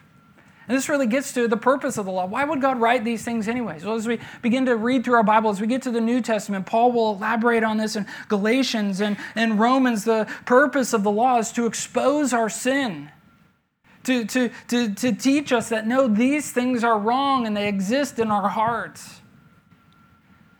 And 0.67 0.77
this 0.77 0.87
really 0.87 1.07
gets 1.07 1.33
to 1.33 1.47
the 1.47 1.57
purpose 1.57 1.97
of 1.97 2.05
the 2.05 2.11
law. 2.11 2.27
Why 2.27 2.43
would 2.45 2.61
God 2.61 2.79
write 2.79 3.03
these 3.03 3.25
things 3.25 3.47
anyways? 3.47 3.83
Well, 3.83 3.95
as 3.95 4.07
we 4.07 4.19
begin 4.43 4.67
to 4.67 4.75
read 4.75 5.03
through 5.03 5.15
our 5.15 5.23
Bible, 5.23 5.49
as 5.49 5.59
we 5.59 5.65
get 5.65 5.81
to 5.81 5.91
the 5.91 5.99
New 5.99 6.21
Testament, 6.21 6.67
Paul 6.67 6.91
will 6.91 7.15
elaborate 7.15 7.63
on 7.63 7.77
this 7.77 7.95
in 7.95 8.05
Galatians 8.27 9.01
and, 9.01 9.17
and 9.35 9.59
Romans. 9.59 10.05
The 10.05 10.27
purpose 10.45 10.93
of 10.93 11.03
the 11.03 11.11
law 11.11 11.39
is 11.39 11.51
to 11.53 11.65
expose 11.65 12.31
our 12.31 12.47
sin, 12.47 13.09
to, 14.03 14.25
to, 14.25 14.49
to, 14.67 14.93
to 14.93 15.11
teach 15.13 15.51
us 15.51 15.69
that 15.69 15.87
no, 15.87 16.07
these 16.07 16.51
things 16.51 16.83
are 16.83 16.97
wrong 16.97 17.45
and 17.45 17.55
they 17.55 17.67
exist 17.67 18.19
in 18.19 18.31
our 18.31 18.49
hearts. 18.49 19.21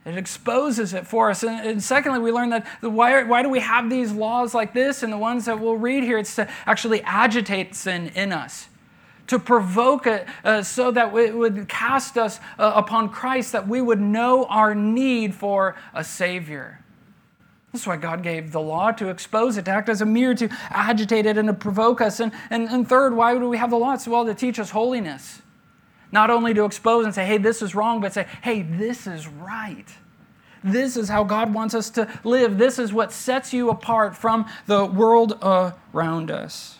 It 0.05 0.17
exposes 0.17 0.93
it 0.93 1.05
for 1.05 1.29
us. 1.29 1.43
And, 1.43 1.65
and, 1.65 1.83
secondly, 1.83 2.19
we 2.19 2.31
learn 2.31 2.49
that 2.49 2.65
the, 2.81 2.89
why, 2.89 3.21
why 3.23 3.43
do 3.43 3.49
we 3.49 3.59
have 3.59 3.89
these 3.89 4.11
laws 4.11 4.53
like 4.55 4.73
this 4.73 5.03
and 5.03 5.13
the 5.13 5.17
ones 5.17 5.45
that 5.45 5.59
we'll 5.59 5.77
read 5.77 6.03
here? 6.03 6.17
It's 6.17 6.35
to 6.35 6.49
actually 6.65 7.01
agitate 7.03 7.75
sin 7.75 8.11
in 8.15 8.31
us 8.31 8.67
to 9.31 9.39
provoke 9.39 10.07
it 10.07 10.27
uh, 10.43 10.61
so 10.61 10.91
that 10.91 11.15
it 11.15 11.33
would 11.33 11.69
cast 11.69 12.17
us 12.17 12.41
uh, 12.59 12.73
upon 12.75 13.07
Christ, 13.07 13.53
that 13.53 13.65
we 13.65 13.79
would 13.79 14.01
know 14.01 14.43
our 14.45 14.75
need 14.75 15.33
for 15.33 15.77
a 15.93 16.03
Savior. 16.03 16.80
That's 17.71 17.87
why 17.87 17.95
God 17.95 18.21
gave 18.21 18.51
the 18.51 18.59
law 18.59 18.91
to 18.91 19.07
expose 19.09 19.57
it, 19.57 19.65
to 19.65 19.71
act 19.71 19.87
as 19.87 20.01
a 20.01 20.05
mirror, 20.05 20.35
to 20.35 20.49
agitate 20.69 21.25
it, 21.25 21.37
and 21.37 21.47
to 21.47 21.53
provoke 21.53 22.01
us. 22.01 22.19
And, 22.19 22.33
and, 22.49 22.67
and 22.69 22.87
third, 22.87 23.15
why 23.15 23.37
do 23.37 23.47
we 23.47 23.57
have 23.57 23.69
the 23.69 23.77
law? 23.77 23.93
It's 23.93 24.07
well 24.07 24.25
to 24.25 24.33
teach 24.33 24.59
us 24.59 24.71
holiness. 24.71 25.41
Not 26.11 26.29
only 26.29 26.53
to 26.53 26.65
expose 26.65 27.05
and 27.05 27.15
say, 27.15 27.25
hey, 27.25 27.37
this 27.37 27.61
is 27.61 27.73
wrong, 27.73 28.01
but 28.01 28.11
say, 28.11 28.27
hey, 28.43 28.61
this 28.61 29.07
is 29.07 29.27
right. 29.27 29.87
This 30.63 30.97
is 30.97 31.07
how 31.07 31.23
God 31.23 31.53
wants 31.53 31.73
us 31.73 31.89
to 31.91 32.07
live. 32.25 32.57
This 32.57 32.77
is 32.77 32.91
what 32.91 33.13
sets 33.13 33.53
you 33.53 33.69
apart 33.69 34.15
from 34.15 34.45
the 34.67 34.85
world 34.85 35.39
around 35.41 36.29
us. 36.29 36.77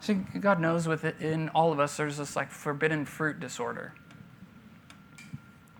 See, 0.00 0.14
God 0.14 0.60
knows 0.60 0.86
within 0.86 1.48
all 1.50 1.72
of 1.72 1.80
us 1.80 1.96
there's 1.96 2.18
this 2.18 2.36
like 2.36 2.50
forbidden 2.50 3.06
fruit 3.06 3.40
disorder. 3.40 3.94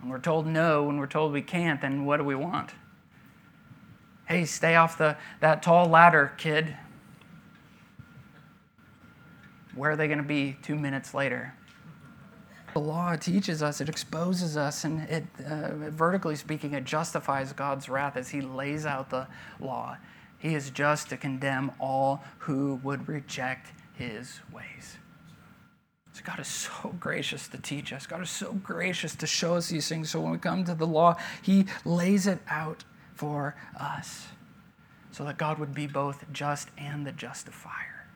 When 0.00 0.10
we're 0.10 0.18
told 0.18 0.46
no, 0.46 0.84
when 0.84 0.96
we're 0.96 1.06
told 1.06 1.32
we 1.32 1.42
can't, 1.42 1.80
then 1.80 2.04
what 2.06 2.16
do 2.16 2.24
we 2.24 2.34
want? 2.34 2.70
Hey, 4.26 4.44
stay 4.44 4.76
off 4.76 4.98
the, 4.98 5.16
that 5.40 5.62
tall 5.62 5.86
ladder, 5.88 6.32
kid. 6.36 6.76
Where 9.74 9.92
are 9.92 9.96
they 9.96 10.06
going 10.06 10.18
to 10.18 10.24
be 10.24 10.56
two 10.62 10.76
minutes 10.76 11.14
later? 11.14 11.54
The 12.74 12.80
law 12.80 13.16
teaches 13.16 13.62
us, 13.62 13.80
it 13.80 13.88
exposes 13.88 14.56
us, 14.56 14.84
and 14.84 15.00
it, 15.02 15.24
uh, 15.46 15.90
vertically 15.90 16.36
speaking, 16.36 16.72
it 16.72 16.84
justifies 16.84 17.52
God's 17.52 17.88
wrath 17.88 18.16
as 18.16 18.30
He 18.30 18.40
lays 18.40 18.86
out 18.86 19.10
the 19.10 19.26
law. 19.60 19.96
He 20.38 20.54
is 20.54 20.70
just 20.70 21.10
to 21.10 21.16
condemn 21.16 21.70
all 21.78 22.24
who 22.38 22.80
would 22.82 23.08
reject 23.08 23.72
his 23.94 24.40
ways. 24.52 24.96
So 26.12 26.22
God 26.24 26.40
is 26.40 26.48
so 26.48 26.94
gracious 27.00 27.48
to 27.48 27.58
teach 27.58 27.92
us. 27.92 28.06
God 28.06 28.22
is 28.22 28.30
so 28.30 28.52
gracious 28.52 29.14
to 29.16 29.26
show 29.26 29.54
us 29.54 29.68
these 29.68 29.88
things. 29.88 30.10
So 30.10 30.20
when 30.20 30.32
we 30.32 30.38
come 30.38 30.64
to 30.64 30.74
the 30.74 30.86
law, 30.86 31.16
He 31.40 31.66
lays 31.84 32.26
it 32.26 32.40
out 32.48 32.84
for 33.22 33.54
us 33.78 34.26
so 35.12 35.24
that 35.24 35.38
God 35.38 35.60
would 35.60 35.72
be 35.72 35.86
both 35.86 36.24
just 36.32 36.68
and 36.76 37.06
the 37.06 37.12
justifier. 37.12 38.08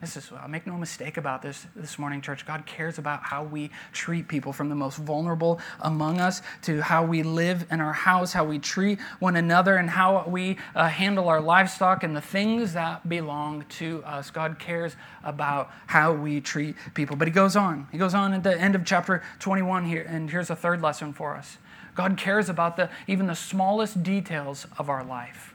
This 0.00 0.16
is, 0.16 0.32
I'll 0.36 0.48
make 0.48 0.66
no 0.66 0.76
mistake 0.76 1.16
about 1.16 1.40
this 1.40 1.68
this 1.76 1.96
morning, 1.96 2.20
church. 2.20 2.44
God 2.44 2.66
cares 2.66 2.98
about 2.98 3.22
how 3.22 3.44
we 3.44 3.70
treat 3.92 4.26
people 4.26 4.52
from 4.52 4.70
the 4.70 4.74
most 4.74 4.96
vulnerable 4.96 5.60
among 5.78 6.18
us 6.18 6.42
to 6.62 6.80
how 6.80 7.04
we 7.04 7.22
live 7.22 7.64
in 7.70 7.80
our 7.80 7.92
house, 7.92 8.32
how 8.32 8.44
we 8.44 8.58
treat 8.58 8.98
one 9.20 9.36
another, 9.36 9.76
and 9.76 9.88
how 9.88 10.24
we 10.26 10.56
uh, 10.74 10.88
handle 10.88 11.28
our 11.28 11.40
livestock 11.40 12.02
and 12.02 12.16
the 12.16 12.20
things 12.20 12.72
that 12.72 13.08
belong 13.08 13.64
to 13.68 14.02
us. 14.04 14.32
God 14.32 14.58
cares 14.58 14.96
about 15.22 15.70
how 15.86 16.12
we 16.12 16.40
treat 16.40 16.74
people. 16.94 17.14
But 17.14 17.28
he 17.28 17.32
goes 17.32 17.54
on. 17.54 17.86
He 17.92 17.98
goes 17.98 18.14
on 18.14 18.32
at 18.32 18.42
the 18.42 18.60
end 18.60 18.74
of 18.74 18.84
chapter 18.84 19.22
21 19.38 19.84
here, 19.84 20.04
and 20.08 20.28
here's 20.28 20.50
a 20.50 20.56
third 20.56 20.82
lesson 20.82 21.12
for 21.12 21.36
us. 21.36 21.58
God 22.00 22.16
cares 22.16 22.48
about 22.48 22.78
the, 22.78 22.88
even 23.06 23.26
the 23.26 23.34
smallest 23.34 24.02
details 24.02 24.66
of 24.78 24.88
our 24.88 25.04
life. 25.04 25.54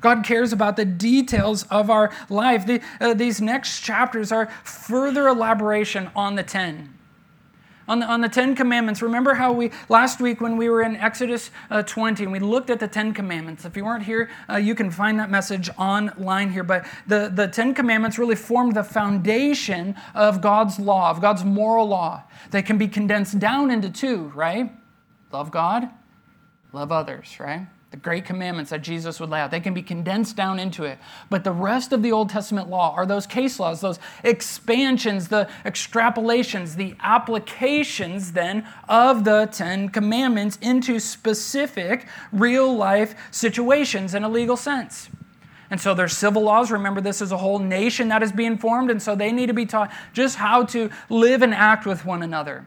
God 0.00 0.24
cares 0.24 0.50
about 0.50 0.76
the 0.76 0.86
details 0.86 1.64
of 1.64 1.90
our 1.90 2.10
life. 2.30 2.64
The, 2.66 2.80
uh, 3.02 3.12
these 3.12 3.38
next 3.38 3.80
chapters 3.80 4.32
are 4.32 4.46
further 4.64 5.28
elaboration 5.28 6.10
on 6.16 6.36
the 6.36 6.42
10. 6.42 6.96
On 7.86 7.98
the, 7.98 8.06
on 8.06 8.22
the 8.22 8.30
Ten 8.30 8.54
Commandments, 8.54 9.02
remember 9.02 9.34
how 9.34 9.52
we, 9.52 9.72
last 9.90 10.22
week 10.22 10.40
when 10.40 10.56
we 10.56 10.70
were 10.70 10.80
in 10.80 10.96
Exodus 10.96 11.50
uh, 11.70 11.82
20 11.82 12.22
and 12.22 12.32
we 12.32 12.38
looked 12.38 12.70
at 12.70 12.80
the 12.80 12.88
Ten 12.88 13.12
Commandments. 13.12 13.66
If 13.66 13.76
you 13.76 13.84
weren't 13.84 14.04
here, 14.04 14.30
uh, 14.48 14.56
you 14.56 14.74
can 14.74 14.90
find 14.90 15.18
that 15.18 15.28
message 15.28 15.68
online 15.76 16.50
here. 16.50 16.64
But 16.64 16.86
the, 17.06 17.30
the 17.34 17.46
Ten 17.46 17.74
Commandments 17.74 18.18
really 18.18 18.36
formed 18.36 18.74
the 18.74 18.84
foundation 18.84 19.96
of 20.14 20.40
God's 20.40 20.78
law, 20.78 21.10
of 21.10 21.20
God's 21.20 21.44
moral 21.44 21.86
law. 21.86 22.22
They 22.52 22.62
can 22.62 22.78
be 22.78 22.88
condensed 22.88 23.38
down 23.38 23.70
into 23.70 23.90
two, 23.90 24.32
right? 24.34 24.72
Love 25.32 25.50
God, 25.50 25.88
love 26.72 26.92
others, 26.92 27.38
right? 27.38 27.66
the 27.90 27.96
great 27.96 28.24
commandments 28.24 28.70
that 28.70 28.82
Jesus 28.82 29.18
would 29.18 29.30
lay 29.30 29.40
out. 29.40 29.50
They 29.50 29.60
can 29.60 29.74
be 29.74 29.82
condensed 29.82 30.36
down 30.36 30.60
into 30.60 30.84
it. 30.84 30.98
But 31.28 31.42
the 31.42 31.52
rest 31.52 31.92
of 31.92 32.02
the 32.02 32.12
Old 32.12 32.30
Testament 32.30 32.70
law 32.70 32.94
are 32.94 33.04
those 33.04 33.26
case 33.26 33.58
laws, 33.58 33.80
those 33.80 33.98
expansions, 34.22 35.28
the 35.28 35.48
extrapolations, 35.64 36.76
the 36.76 36.94
applications 37.00 38.32
then 38.32 38.66
of 38.88 39.24
the 39.24 39.48
Ten 39.50 39.88
Commandments 39.88 40.56
into 40.62 41.00
specific 41.00 42.06
real 42.30 42.72
life 42.76 43.16
situations 43.32 44.14
in 44.14 44.22
a 44.22 44.28
legal 44.28 44.56
sense. 44.56 45.08
And 45.68 45.80
so 45.80 45.92
there's 45.92 46.16
civil 46.16 46.42
laws. 46.42 46.70
Remember, 46.70 47.00
this 47.00 47.20
is 47.20 47.32
a 47.32 47.38
whole 47.38 47.58
nation 47.58 48.08
that 48.08 48.22
is 48.22 48.30
being 48.30 48.56
formed, 48.56 48.90
and 48.90 49.02
so 49.02 49.16
they 49.16 49.32
need 49.32 49.46
to 49.46 49.54
be 49.54 49.66
taught 49.66 49.92
just 50.12 50.36
how 50.36 50.64
to 50.66 50.90
live 51.08 51.42
and 51.42 51.54
act 51.54 51.86
with 51.86 52.04
one 52.04 52.22
another. 52.22 52.66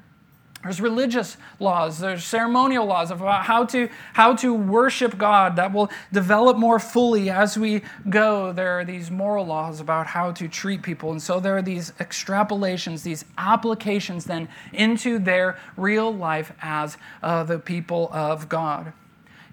There's 0.63 0.79
religious 0.79 1.35
laws, 1.59 1.99
there's 1.99 2.23
ceremonial 2.23 2.85
laws 2.85 3.11
about 3.11 3.43
how 3.43 3.65
to, 3.65 3.89
how 4.13 4.33
to 4.37 4.53
worship 4.53 5.17
God 5.17 5.57
that 5.57 5.73
will 5.73 5.91
develop 6.13 6.55
more 6.57 6.79
fully 6.79 7.29
as 7.29 7.57
we 7.57 7.81
go. 8.09 8.53
There 8.53 8.79
are 8.79 8.85
these 8.85 9.11
moral 9.11 9.45
laws 9.45 9.81
about 9.81 10.07
how 10.07 10.31
to 10.31 10.47
treat 10.47 10.81
people. 10.81 11.11
And 11.11 11.21
so 11.21 11.41
there 11.41 11.57
are 11.57 11.61
these 11.61 11.91
extrapolations, 11.99 13.03
these 13.03 13.25
applications 13.37 14.23
then 14.23 14.47
into 14.71 15.19
their 15.19 15.59
real 15.75 16.13
life 16.13 16.53
as 16.61 16.97
uh, 17.21 17.43
the 17.43 17.59
people 17.59 18.09
of 18.13 18.47
God. 18.47 18.93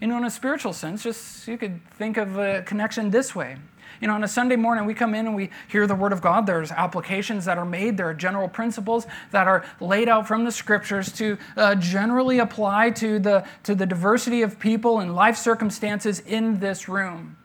You 0.01 0.07
know, 0.07 0.17
in 0.17 0.25
a 0.25 0.31
spiritual 0.31 0.73
sense, 0.73 1.03
just 1.03 1.49
you 1.49 1.59
could 1.59 1.81
think 1.91 2.19
of 2.19 2.39
a 2.39 2.63
connection 2.63 3.11
this 3.11 3.35
way. 3.35 3.57
You 4.01 4.09
know, 4.09 4.15
on 4.15 4.25
a 4.25 4.29
Sunday 4.29 4.57
morning, 4.57 4.87
we 4.87 4.95
come 4.95 5.15
in 5.15 5.27
and 5.27 5.37
we 5.37 5.51
hear 5.69 5.87
the 5.87 5.95
Word 5.95 6.15
of 6.15 6.23
God. 6.23 6.47
There's 6.47 6.73
applications 6.73 7.45
that 7.45 7.59
are 7.59 7.67
made, 7.67 7.99
there 7.99 8.09
are 8.09 8.15
general 8.15 8.49
principles 8.49 9.07
that 9.31 9.47
are 9.47 9.65
laid 9.79 10.09
out 10.09 10.27
from 10.27 10.45
the 10.45 10.53
Scriptures 10.53 11.13
to 11.13 11.37
uh, 11.57 11.75
generally 11.75 12.39
apply 12.39 12.91
to 12.93 13.19
the, 13.19 13.47
to 13.65 13.75
the 13.75 13.85
diversity 13.85 14.41
of 14.41 14.59
people 14.59 15.01
and 15.01 15.15
life 15.15 15.37
circumstances 15.37 16.21
in 16.21 16.61
this 16.61 16.89
room. 16.89 17.37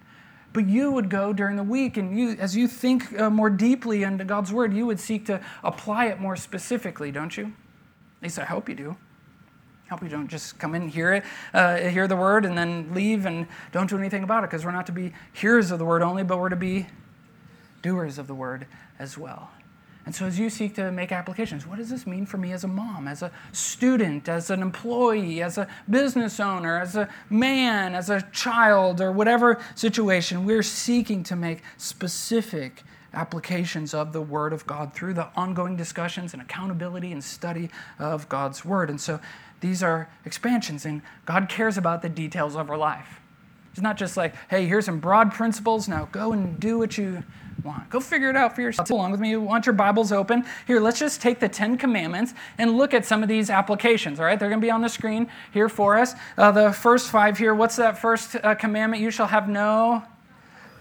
But 0.54 0.70
you 0.70 0.92
would 0.92 1.10
go 1.10 1.34
during 1.34 1.58
the 1.58 1.64
week, 1.64 1.98
and 1.98 2.18
you, 2.18 2.38
as 2.40 2.56
you 2.56 2.70
think 2.70 3.20
uh, 3.20 3.30
more 3.30 3.50
deeply 3.50 4.04
into 4.04 4.24
God's 4.24 4.54
Word, 4.54 4.74
you 4.74 4.86
would 4.86 5.02
seek 5.02 5.26
to 5.26 5.42
apply 5.62 6.06
it 6.06 6.22
more 6.22 6.38
specifically, 6.38 7.12
don't 7.12 7.36
you? 7.36 7.48
At 7.48 8.24
least 8.24 8.40
I 8.40 8.46
hope 8.46 8.70
you 8.70 8.76
do. 8.76 8.98
Help 9.88 10.02
you 10.02 10.10
don't 10.10 10.28
just 10.28 10.58
come 10.58 10.74
in 10.74 10.90
hear 10.90 11.14
it, 11.14 11.24
uh, 11.54 11.78
hear 11.78 12.08
the 12.08 12.16
word, 12.16 12.46
and 12.46 12.58
then 12.58 12.92
leave 12.94 13.26
and 13.26 13.46
don't 13.72 13.90
do 13.90 13.98
anything 13.98 14.24
about 14.24 14.44
it 14.44 14.50
because 14.50 14.66
we're 14.66 14.72
not 14.72 14.88
to 14.88 14.92
be 14.92 15.14
hearers 15.34 15.70
of 15.70 15.78
the 15.78 15.86
word 15.86 16.02
only, 16.02 16.24
but 16.24 16.40
we're 16.40 16.50
to 16.50 16.56
be 16.56 16.88
doers 17.84 18.18
of 18.18 18.26
the 18.26 18.34
word 18.34 18.66
as 18.98 19.16
well. 19.16 19.52
And 20.06 20.14
so, 20.14 20.26
as 20.26 20.38
you 20.38 20.52
seek 20.52 20.76
to 20.76 20.92
make 20.92 21.12
applications, 21.12 21.66
what 21.66 21.78
does 21.78 21.90
this 21.90 22.06
mean 22.06 22.28
for 22.28 22.38
me 22.38 22.52
as 22.52 22.64
a 22.64 22.68
mom, 22.68 23.08
as 23.08 23.24
a 23.24 23.32
student, 23.52 24.30
as 24.30 24.52
an 24.52 24.62
employee, 24.62 25.42
as 25.42 25.58
a 25.58 25.68
business 25.90 26.40
owner, 26.40 26.80
as 26.80 26.96
a 26.96 27.10
man, 27.30 27.96
as 27.96 28.12
a 28.12 28.22
child, 28.32 29.02
or 29.02 29.12
whatever 29.12 29.60
situation? 29.74 30.46
We're 30.46 30.62
seeking 30.62 31.24
to 31.24 31.36
make 31.36 31.64
specific 31.78 32.84
applications 33.16 33.96
of 33.96 34.14
the 34.14 34.22
Word 34.22 34.54
of 34.54 34.68
God 34.68 34.94
through 34.94 35.16
the 35.16 35.28
ongoing 35.36 35.76
discussions 35.76 36.34
and 36.34 36.42
accountability 36.42 37.12
and 37.12 37.24
study 37.24 37.72
of 37.98 38.30
God's 38.30 38.64
Word. 38.64 38.92
And 38.92 39.02
so, 39.02 39.20
these 39.62 39.82
are 39.82 40.10
expansions, 40.26 40.86
and 40.86 41.02
God 41.26 41.50
cares 41.50 41.78
about 41.78 42.02
the 42.02 42.10
details 42.10 42.56
of 42.56 42.70
our 42.70 42.78
life. 42.78 43.20
It's 43.72 43.82
not 43.82 43.98
just 43.98 44.16
like, 44.16 44.34
hey, 44.50 44.68
here's 44.68 44.86
some 44.86 45.00
broad 45.00 45.34
principles, 45.34 45.88
now 45.88 46.08
go 46.12 46.32
and 46.32 46.60
do 46.60 46.78
what 46.78 46.98
you 46.98 47.24
want. 47.64 47.90
Go 47.90 48.00
figure 48.00 48.30
it 48.30 48.36
out 48.38 48.56
for 48.56 48.62
yourself. 48.62 48.90
Along 48.90 49.12
with 49.12 49.20
me, 49.20 49.32
you 49.32 49.42
want 49.42 49.66
your 49.66 49.74
Bibles 49.74 50.12
open. 50.12 50.46
Here, 50.68 50.80
let's 50.80 51.00
just 51.00 51.22
take 51.22 51.40
the 51.40 51.50
Ten 51.50 51.78
Commandments 51.78 52.34
and 52.58 52.78
look 52.78 52.94
at 52.94 53.06
some 53.06 53.24
of 53.24 53.28
these 53.28 53.50
applications, 53.50 54.20
all 54.20 54.26
right? 54.26 54.40
They're 54.40 54.50
going 54.50 54.62
to 54.62 54.66
be 54.66 54.72
on 54.72 54.82
the 54.82 54.88
screen 54.88 55.30
here 55.52 55.68
for 55.68 55.98
us. 55.98 56.14
Uh, 56.38 56.52
the 56.52 56.72
first 56.72 57.10
five 57.10 57.38
here, 57.38 57.54
what's 57.54 57.76
that 57.76 57.98
first 57.98 58.38
uh, 58.44 58.56
commandment? 58.56 59.02
You 59.02 59.12
shall 59.12 59.28
have 59.28 59.50
no 59.50 60.04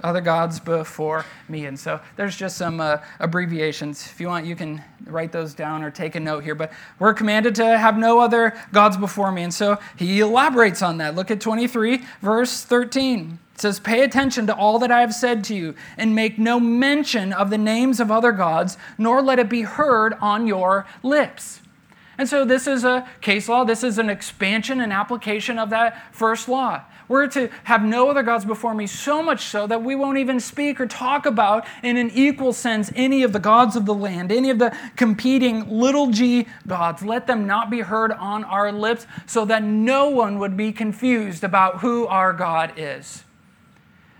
other 0.04 0.20
gods 0.20 0.60
before 0.60 1.24
me. 1.48 1.64
And 1.64 1.78
so 1.78 1.98
there's 2.16 2.36
just 2.36 2.58
some 2.58 2.78
uh, 2.78 2.98
abbreviations. 3.18 4.06
If 4.06 4.20
you 4.20 4.28
want, 4.28 4.44
you 4.44 4.54
can 4.54 4.84
write 5.06 5.32
those 5.32 5.54
down 5.54 5.82
or 5.82 5.90
take 5.90 6.14
a 6.14 6.20
note 6.20 6.44
here. 6.44 6.54
But 6.54 6.72
we're 6.98 7.14
commanded 7.14 7.54
to 7.56 7.78
have 7.78 7.96
no 7.96 8.20
other 8.20 8.54
gods 8.72 8.98
before 8.98 9.32
me. 9.32 9.42
And 9.42 9.52
so 9.52 9.78
he 9.96 10.20
elaborates 10.20 10.82
on 10.82 10.98
that. 10.98 11.14
Look 11.14 11.30
at 11.30 11.40
23, 11.40 12.04
verse 12.20 12.62
13. 12.62 13.38
It 13.54 13.60
says, 13.60 13.80
Pay 13.80 14.02
attention 14.02 14.46
to 14.48 14.54
all 14.54 14.78
that 14.80 14.90
I 14.90 15.00
have 15.00 15.14
said 15.14 15.42
to 15.44 15.54
you, 15.54 15.74
and 15.96 16.14
make 16.14 16.38
no 16.38 16.60
mention 16.60 17.32
of 17.32 17.50
the 17.50 17.58
names 17.58 17.98
of 17.98 18.10
other 18.10 18.32
gods, 18.32 18.76
nor 18.98 19.22
let 19.22 19.38
it 19.38 19.48
be 19.48 19.62
heard 19.62 20.14
on 20.20 20.46
your 20.46 20.86
lips. 21.02 21.60
And 22.18 22.28
so 22.28 22.44
this 22.44 22.66
is 22.66 22.84
a 22.84 23.08
case 23.20 23.48
law. 23.48 23.64
This 23.64 23.82
is 23.82 23.98
an 23.98 24.10
expansion 24.10 24.80
and 24.80 24.92
application 24.92 25.58
of 25.58 25.70
that 25.70 26.14
first 26.14 26.48
law. 26.48 26.82
We're 27.08 27.26
to 27.28 27.50
have 27.64 27.82
no 27.82 28.08
other 28.08 28.22
gods 28.22 28.44
before 28.44 28.74
me, 28.74 28.86
so 28.86 29.22
much 29.22 29.44
so 29.46 29.66
that 29.66 29.82
we 29.82 29.94
won't 29.94 30.18
even 30.18 30.40
speak 30.40 30.80
or 30.80 30.86
talk 30.86 31.26
about, 31.26 31.66
in 31.82 31.96
an 31.96 32.10
equal 32.14 32.52
sense, 32.52 32.92
any 32.94 33.22
of 33.22 33.32
the 33.32 33.38
gods 33.38 33.76
of 33.76 33.86
the 33.86 33.94
land, 33.94 34.30
any 34.30 34.50
of 34.50 34.58
the 34.58 34.76
competing 34.96 35.68
little 35.68 36.10
g 36.10 36.46
gods. 36.66 37.02
Let 37.02 37.26
them 37.26 37.46
not 37.46 37.70
be 37.70 37.80
heard 37.80 38.12
on 38.12 38.44
our 38.44 38.72
lips, 38.72 39.06
so 39.26 39.44
that 39.46 39.62
no 39.62 40.08
one 40.08 40.38
would 40.38 40.56
be 40.56 40.72
confused 40.72 41.44
about 41.44 41.80
who 41.80 42.06
our 42.06 42.32
God 42.32 42.72
is. 42.76 43.23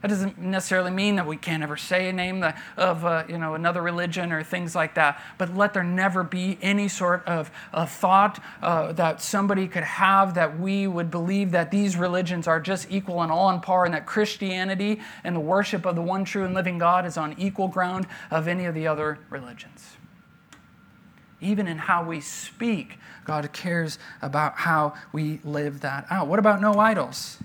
That 0.05 0.11
doesn't 0.11 0.37
necessarily 0.37 0.91
mean 0.91 1.17
that 1.17 1.27
we 1.27 1.39
can't 1.39 1.63
ever 1.63 1.79
say 1.79 2.11
a 2.11 2.13
name 2.13 2.45
of 2.77 3.07
uh, 3.07 3.25
you 3.27 3.39
know, 3.39 3.55
another 3.55 3.81
religion 3.81 4.33
or 4.33 4.43
things 4.43 4.75
like 4.75 4.97
that, 4.97 5.19
but 5.39 5.57
let 5.57 5.73
there 5.73 5.83
never 5.83 6.23
be 6.23 6.59
any 6.61 6.89
sort 6.89 7.27
of, 7.27 7.51
thought 7.87 8.39
uh, 8.61 8.93
that 8.93 9.23
somebody 9.23 9.67
could 9.67 9.83
have 9.83 10.35
that 10.35 10.61
we 10.61 10.87
would 10.87 11.11
believe 11.11 11.53
that 11.53 11.71
these 11.71 11.97
religions 11.97 12.47
are 12.47 12.61
just 12.61 12.87
equal 12.91 13.23
and 13.23 13.33
all 13.33 13.47
on 13.47 13.63
par, 13.63 13.87
and 13.87 13.95
that 13.95 14.05
Christianity 14.05 15.01
and 15.25 15.35
the 15.35 15.41
worship 15.41 15.87
of 15.87 15.95
the 15.95 16.03
one 16.03 16.27
true 16.27 16.45
and 16.45 16.53
living 16.53 16.77
God 16.77 17.07
is 17.07 17.17
on 17.17 17.35
equal 17.39 17.69
ground 17.69 18.07
of 18.31 18.47
any 18.47 18.67
of 18.67 18.75
the 18.75 18.87
other 18.87 19.21
religions. 19.31 19.97
Even 21.41 21.67
in 21.67 21.79
how 21.79 22.05
we 22.05 22.21
speak, 22.21 22.99
God 23.25 23.51
cares 23.55 23.99
about 24.21 24.57
how 24.57 24.93
we 25.13 25.41
live 25.45 25.81
that 25.81 26.07
out. 26.11 26.29
What 26.29 26.39
about 26.39 26.61
no 26.61 26.75
idols? 26.75 27.39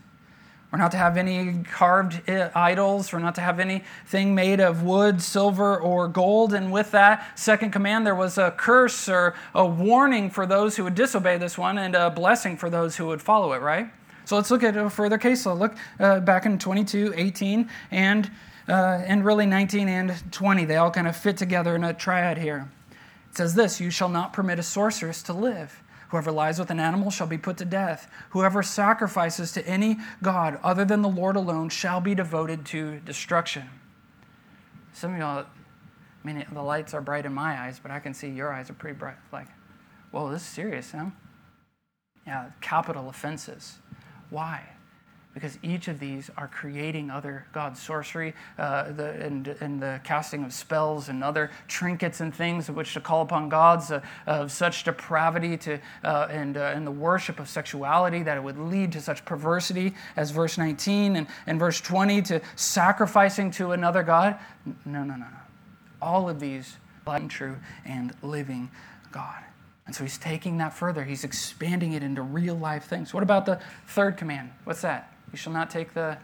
We're 0.72 0.78
not 0.78 0.92
to 0.92 0.98
have 0.98 1.18
any 1.18 1.64
carved 1.64 2.22
idols. 2.30 3.12
We're 3.12 3.20
not 3.20 3.34
to 3.36 3.42
have 3.42 3.60
anything 3.60 4.36
made 4.36 4.60
of 4.60 4.84
wood, 4.84 5.20
silver, 5.20 5.80
or 5.80 6.08
gold. 6.08 6.54
And 6.54 6.72
with 6.72 6.92
that 6.92 7.40
second 7.40 7.72
command, 7.72 8.06
there 8.06 8.14
was 8.14 8.38
a 8.38 8.52
curse 8.52 9.10
or 9.10 9.34
a 9.56 9.66
warning 9.66 10.30
for 10.30 10.46
those 10.46 10.76
who 10.76 10.84
would 10.84 10.94
disobey 10.94 11.38
this 11.40 11.58
one 11.58 11.80
and 11.80 11.96
a 11.96 12.12
blessing 12.12 12.56
for 12.56 12.70
those 12.70 12.96
who 12.98 13.08
would 13.08 13.22
follow 13.22 13.54
it, 13.54 13.62
right? 13.62 13.90
So 14.26 14.36
let's 14.36 14.52
look 14.52 14.62
at 14.62 14.78
a 14.78 14.92
further 14.92 15.18
case 15.18 15.44
law. 15.48 15.54
Look 15.54 15.76
uh, 16.00 16.20
back 16.20 16.46
in 16.46 16.60
22, 16.60 17.16
18, 17.16 17.68
and, 17.90 18.30
uh, 18.68 19.02
and 19.08 19.26
really 19.26 19.48
19 19.48 19.90
and 19.90 20.32
20. 20.32 20.66
They 20.66 20.76
all 20.76 20.92
kind 20.92 21.08
of 21.08 21.16
fit 21.16 21.36
together 21.36 21.76
in 21.76 21.84
a 21.84 21.96
triad 21.96 22.38
here. 22.38 22.70
It 23.32 23.38
says 23.38 23.56
this 23.56 23.82
You 23.82 23.90
shall 23.90 24.10
not 24.10 24.34
permit 24.34 24.60
a 24.60 24.64
sorceress 24.64 25.24
to 25.24 25.34
live. 25.34 25.82
Whoever 26.10 26.32
lies 26.32 26.60
with 26.60 26.72
an 26.72 26.80
animal 26.80 27.12
shall 27.12 27.28
be 27.28 27.38
put 27.38 27.58
to 27.58 27.66
death. 27.66 28.12
Whoever 28.32 28.64
sacrifices 28.64 29.52
to 29.54 29.68
any 29.68 29.98
god 30.24 30.60
other 30.64 30.84
than 30.84 31.02
the 31.02 31.10
Lord 31.10 31.36
alone 31.36 31.70
shall 31.70 32.02
be 32.02 32.16
devoted 32.16 32.66
to 32.68 33.00
destruction. 33.00 33.70
Some 34.92 35.14
of 35.14 35.20
y'all, 35.20 35.46
I 35.46 36.28
mean, 36.28 36.46
the 36.52 36.64
lights 36.64 36.94
are 36.94 37.02
bright 37.02 37.26
in 37.26 37.34
my 37.34 37.60
eyes, 37.62 37.80
but 37.80 37.92
I 37.92 38.00
can 38.00 38.14
see 38.14 38.28
your 38.28 38.52
eyes 38.52 38.70
are 38.70 38.74
pretty 38.74 38.98
bright. 38.98 39.18
Like, 39.32 39.48
whoa, 40.12 40.32
this 40.32 40.42
is 40.42 40.48
serious, 40.48 40.92
huh? 40.92 41.12
Yeah, 42.26 42.50
capital 42.60 43.10
offenses. 43.10 43.78
Why? 44.30 44.64
Because 45.34 45.60
each 45.62 45.88
of 45.88 46.00
these 46.00 46.30
are 46.38 46.48
creating 46.48 47.12
other 47.12 47.46
gods. 47.54 47.80
Sorcery 47.82 48.34
uh, 48.58 48.92
the, 48.92 49.12
and, 49.12 49.48
and, 49.60 49.82
the 49.82 50.02
casting 50.04 50.44
of 50.44 50.52
spells 50.52 51.08
and 51.08 51.24
other 51.24 51.52
trinkets 51.68 52.20
and 52.20 52.34
things 52.34 52.68
of 52.68 52.76
which 52.76 52.94
to 52.96 53.00
call 53.00 53.22
upon 53.22 53.48
gods 53.48 53.92
uh, 53.92 54.02
of 54.26 54.52
such 54.52 54.84
depravity 54.84 55.56
to, 55.58 55.80
uh, 56.04 56.28
and, 56.32 56.58
uh, 56.58 56.72
and 56.76 56.86
the 56.86 56.92
worship 56.92 57.40
of 57.40 57.48
sexuality 57.48 58.24
that 58.24 58.38
it 58.38 58.44
would 58.44 58.58
lead 58.58 58.92
to 58.92 59.02
such 59.02 59.24
perversity 59.24 59.94
as 60.16 60.32
verse 60.32 60.58
19 60.58 61.16
and, 61.16 61.28
and 61.46 61.60
verse 61.60 61.80
20 61.80 62.22
to 62.24 62.42
sacrificing 62.56 63.52
to 63.52 63.72
another 63.72 64.02
god. 64.04 64.38
No, 64.66 65.04
no, 65.04 65.16
no, 65.16 65.18
no. 65.18 65.28
All 66.02 66.28
of 66.28 66.40
these 66.40 66.78
true 67.28 67.58
and 67.86 68.14
living 68.22 68.70
God. 69.12 69.44
And 69.88 69.96
so 69.96 70.04
he's 70.04 70.20
taking 70.20 70.60
that 70.60 70.74
further. 70.74 71.04
He's 71.04 71.24
expanding 71.24 71.94
it 71.94 72.04
into 72.04 72.22
real 72.22 72.54
life 72.54 72.86
things. 72.86 73.12
What 73.12 73.24
about 73.24 73.48
the 73.48 73.60
third 73.88 74.18
command? 74.18 74.52
What's 74.64 74.82
that? 74.82 75.12
You 75.32 75.38
shall 75.38 75.54
not 75.54 75.70
take 75.70 75.94
the 75.94 76.18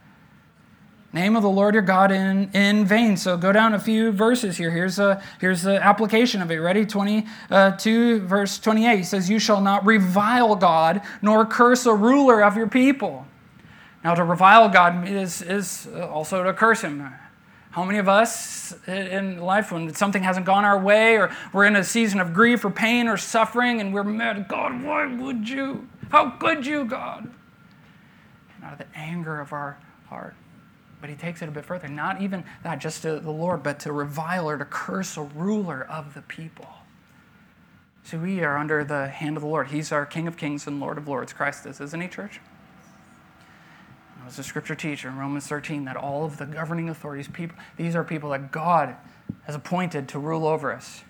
name 1.15 1.35
of 1.37 1.43
the 1.43 1.49
Lord 1.49 1.73
your 1.73 1.83
God 1.83 2.11
in, 2.11 2.51
in 2.51 2.85
vain. 2.85 3.15
So 3.15 3.37
go 3.37 3.53
down 3.53 3.73
a 3.73 3.79
few 3.79 4.11
verses 4.11 4.57
here. 4.57 4.69
Here's, 4.69 4.99
a, 4.99 5.21
here's 5.39 5.61
the 5.61 5.81
application 5.81 6.41
of 6.41 6.51
it. 6.51 6.57
Ready? 6.57 6.85
22, 6.85 7.25
uh, 7.49 8.27
verse 8.27 8.59
28 8.59 8.97
He 8.97 9.03
says, 9.03 9.29
You 9.29 9.39
shall 9.39 9.61
not 9.61 9.85
revile 9.85 10.55
God, 10.55 11.01
nor 11.21 11.45
curse 11.45 11.85
a 11.85 11.93
ruler 11.93 12.43
of 12.43 12.57
your 12.57 12.67
people. 12.67 13.25
Now, 14.03 14.13
to 14.13 14.23
revile 14.23 14.69
God 14.69 15.07
is, 15.07 15.41
is 15.41 15.87
uh, 15.95 16.07
also 16.07 16.43
to 16.43 16.53
curse 16.53 16.81
him. 16.81 17.11
How 17.71 17.83
many 17.83 17.99
of 17.99 18.07
us 18.07 18.75
in 18.87 19.39
life, 19.39 19.71
when 19.71 19.93
something 19.93 20.23
hasn't 20.23 20.45
gone 20.45 20.63
our 20.63 20.79
way, 20.79 21.17
or 21.17 21.35
we're 21.51 21.65
in 21.65 21.75
a 21.75 21.83
season 21.83 22.19
of 22.19 22.33
grief 22.33 22.63
or 22.63 22.69
pain 22.69 23.07
or 23.07 23.17
suffering, 23.17 23.81
and 23.81 23.93
we're 23.93 24.03
mad, 24.03 24.47
God, 24.47 24.83
why 24.83 25.05
would 25.05 25.49
you? 25.49 25.87
How 26.09 26.29
could 26.31 26.65
you, 26.65 26.85
God? 26.85 27.29
Out 28.65 28.73
of 28.73 28.79
the 28.79 28.87
anger 28.97 29.39
of 29.39 29.53
our 29.53 29.77
heart. 30.07 30.35
But 30.99 31.09
he 31.09 31.15
takes 31.15 31.41
it 31.41 31.49
a 31.49 31.51
bit 31.51 31.65
further. 31.65 31.87
Not 31.87 32.21
even 32.21 32.43
that, 32.63 32.79
just 32.79 33.03
to 33.03 33.19
the 33.19 33.31
Lord, 33.31 33.61
but 33.61 33.79
to 33.81 33.91
revile 33.91 34.49
or 34.49 34.57
to 34.57 34.65
curse 34.65 35.17
a 35.17 35.21
ruler 35.21 35.85
of 35.89 36.13
the 36.13 36.21
people. 36.21 36.67
See, 38.03 38.17
we 38.17 38.43
are 38.43 38.57
under 38.57 38.83
the 38.83 39.07
hand 39.07 39.35
of 39.37 39.41
the 39.41 39.49
Lord. 39.49 39.67
He's 39.67 39.91
our 39.91 40.05
King 40.05 40.27
of 40.27 40.37
Kings 40.37 40.67
and 40.67 40.79
Lord 40.79 40.97
of 40.97 41.07
Lords. 41.07 41.33
Christ 41.33 41.65
is, 41.65 41.79
isn't 41.81 42.01
he, 42.01 42.07
church? 42.07 42.39
I 44.21 44.25
was 44.25 44.39
a 44.39 44.43
scripture 44.43 44.75
teacher 44.75 45.07
in 45.09 45.17
Romans 45.17 45.45
13 45.47 45.85
that 45.85 45.95
all 45.95 46.25
of 46.25 46.37
the 46.37 46.45
governing 46.45 46.89
authorities, 46.89 47.27
people, 47.27 47.57
these 47.77 47.95
are 47.95 48.03
people 48.03 48.31
that 48.31 48.51
God 48.51 48.95
has 49.43 49.55
appointed 49.55 50.07
to 50.09 50.19
rule 50.19 50.47
over 50.47 50.71
us. 50.71 51.03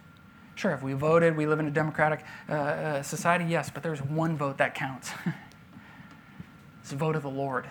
Sure, 0.56 0.72
if 0.72 0.82
we 0.82 0.94
voted, 0.94 1.36
we 1.36 1.46
live 1.46 1.60
in 1.60 1.68
a 1.68 1.72
democratic 1.72 2.24
uh, 2.50 2.54
uh, 2.54 3.04
society, 3.04 3.46
yes, 3.46 3.70
but 3.70 3.84
there's 3.84 4.02
one 4.02 4.38
vote 4.38 4.58
that 4.58 4.74
counts. 4.74 5.12
It's 6.86 6.92
the 6.92 6.98
vote 6.98 7.16
of 7.16 7.24
the 7.24 7.32
Lord. 7.32 7.66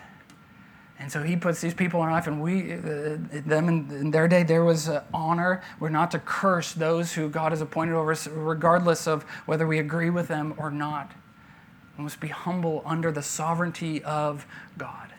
And 0.99 1.09
so 1.09 1.23
he 1.23 1.37
puts 1.37 1.61
these 1.61 1.73
people 1.73 2.03
in 2.03 2.09
life, 2.09 2.27
and 2.27 2.41
we, 2.41 2.73
uh, 2.73 3.17
them 3.45 3.69
in, 3.69 3.89
in, 3.89 4.11
their 4.11 4.27
day, 4.27 4.43
there 4.43 4.65
was 4.65 4.89
uh, 4.89 5.05
honor. 5.13 5.63
We're 5.79 5.87
not 5.87 6.11
to 6.11 6.19
curse 6.19 6.73
those 6.73 7.13
who 7.13 7.29
God 7.29 7.53
has 7.53 7.61
appointed 7.61 7.95
over 7.95 8.11
us, 8.11 8.27
regardless 8.27 9.07
of 9.07 9.23
whether 9.45 9.65
we 9.65 9.79
agree 9.79 10.09
with 10.09 10.27
them 10.27 10.53
or 10.57 10.69
not. 10.69 11.13
We 11.97 12.03
must 12.03 12.19
be 12.19 12.27
humble 12.27 12.83
under 12.85 13.09
the 13.09 13.21
sovereignty 13.21 14.03
of 14.03 14.45
God. 14.77 15.13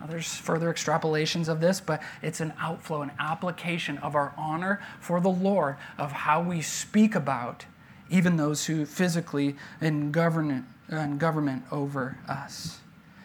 Now, 0.00 0.06
there's 0.06 0.34
further 0.34 0.72
extrapolations 0.72 1.48
of 1.48 1.60
this, 1.60 1.82
but 1.82 2.02
it's 2.22 2.40
an 2.40 2.54
outflow, 2.58 3.02
an 3.02 3.12
application 3.18 3.98
of 3.98 4.14
our 4.14 4.32
honor 4.38 4.80
for 5.00 5.20
the 5.20 5.28
Lord, 5.28 5.76
of 5.98 6.12
how 6.12 6.40
we 6.40 6.62
speak 6.62 7.14
about 7.14 7.66
even 8.08 8.38
those 8.38 8.64
who 8.64 8.86
physically 8.86 9.54
in 9.82 10.12
government, 10.12 10.64
in 10.88 11.18
government 11.18 11.64
over 11.70 12.16
us. 12.26 12.78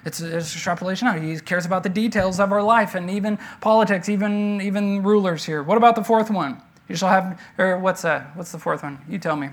It's, 0.07 0.21
it's 0.21 0.53
extrapolation 0.53 1.05
out. 1.09 1.21
He 1.21 1.37
cares 1.41 1.65
about 1.65 1.83
the 1.83 1.89
details 1.89 2.39
of 2.39 2.53
our 2.53 2.63
life 2.63 2.95
and 2.95 3.09
even 3.09 3.37
politics, 3.59 4.07
even, 4.07 4.61
even 4.61 5.03
rulers 5.03 5.43
here. 5.43 5.61
What 5.61 5.77
about 5.77 5.95
the 5.95 6.03
fourth 6.03 6.31
one? 6.31 6.61
You 6.87 6.95
shall 6.95 7.09
have, 7.09 7.37
or 7.57 7.77
what's 7.77 8.03
that? 8.03 8.33
What's 8.37 8.53
the 8.53 8.57
fourth 8.57 8.83
one? 8.83 8.99
You 9.09 9.19
tell 9.19 9.35
me. 9.35 9.49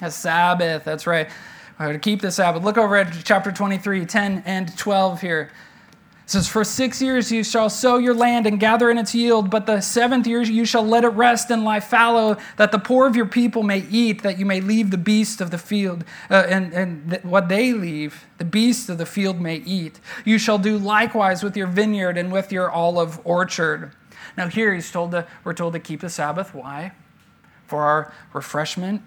A 0.00 0.10
Sabbath, 0.10 0.82
that's 0.82 1.06
right. 1.06 1.30
to 1.78 1.98
keep 2.00 2.20
the 2.20 2.32
Sabbath. 2.32 2.64
Look 2.64 2.76
over 2.76 2.96
at 2.96 3.14
chapter 3.22 3.52
23, 3.52 4.04
10 4.04 4.42
and 4.46 4.76
12 4.76 5.20
here 5.20 5.52
says, 6.32 6.48
For 6.48 6.64
six 6.64 7.00
years 7.00 7.30
you 7.30 7.44
shall 7.44 7.70
sow 7.70 7.98
your 7.98 8.14
land 8.14 8.46
and 8.46 8.58
gather 8.58 8.90
in 8.90 8.98
its 8.98 9.14
yield, 9.14 9.50
but 9.50 9.66
the 9.66 9.80
seventh 9.80 10.26
year 10.26 10.42
you 10.42 10.64
shall 10.64 10.84
let 10.84 11.04
it 11.04 11.08
rest 11.08 11.50
and 11.50 11.64
lie 11.64 11.80
fallow, 11.80 12.36
that 12.56 12.72
the 12.72 12.78
poor 12.78 13.06
of 13.06 13.14
your 13.14 13.26
people 13.26 13.62
may 13.62 13.86
eat, 13.90 14.22
that 14.22 14.38
you 14.38 14.46
may 14.46 14.60
leave 14.60 14.90
the 14.90 14.98
beast 14.98 15.40
of 15.40 15.50
the 15.50 15.58
field, 15.58 16.04
uh, 16.30 16.46
and, 16.48 16.72
and 16.72 17.10
th- 17.10 17.24
what 17.24 17.48
they 17.48 17.72
leave, 17.72 18.24
the 18.38 18.44
beasts 18.44 18.88
of 18.88 18.98
the 18.98 19.06
field 19.06 19.40
may 19.40 19.56
eat. 19.56 20.00
You 20.24 20.38
shall 20.38 20.58
do 20.58 20.78
likewise 20.78 21.42
with 21.42 21.56
your 21.56 21.66
vineyard 21.66 22.16
and 22.16 22.32
with 22.32 22.50
your 22.50 22.70
olive 22.70 23.20
orchard. 23.24 23.92
Now 24.36 24.48
here 24.48 24.74
he's 24.74 24.90
told 24.90 25.10
to, 25.12 25.26
we're 25.44 25.54
told 25.54 25.74
to 25.74 25.80
keep 25.80 26.00
the 26.00 26.10
Sabbath. 26.10 26.54
Why? 26.54 26.92
For 27.66 27.82
our 27.82 28.12
refreshment. 28.32 29.02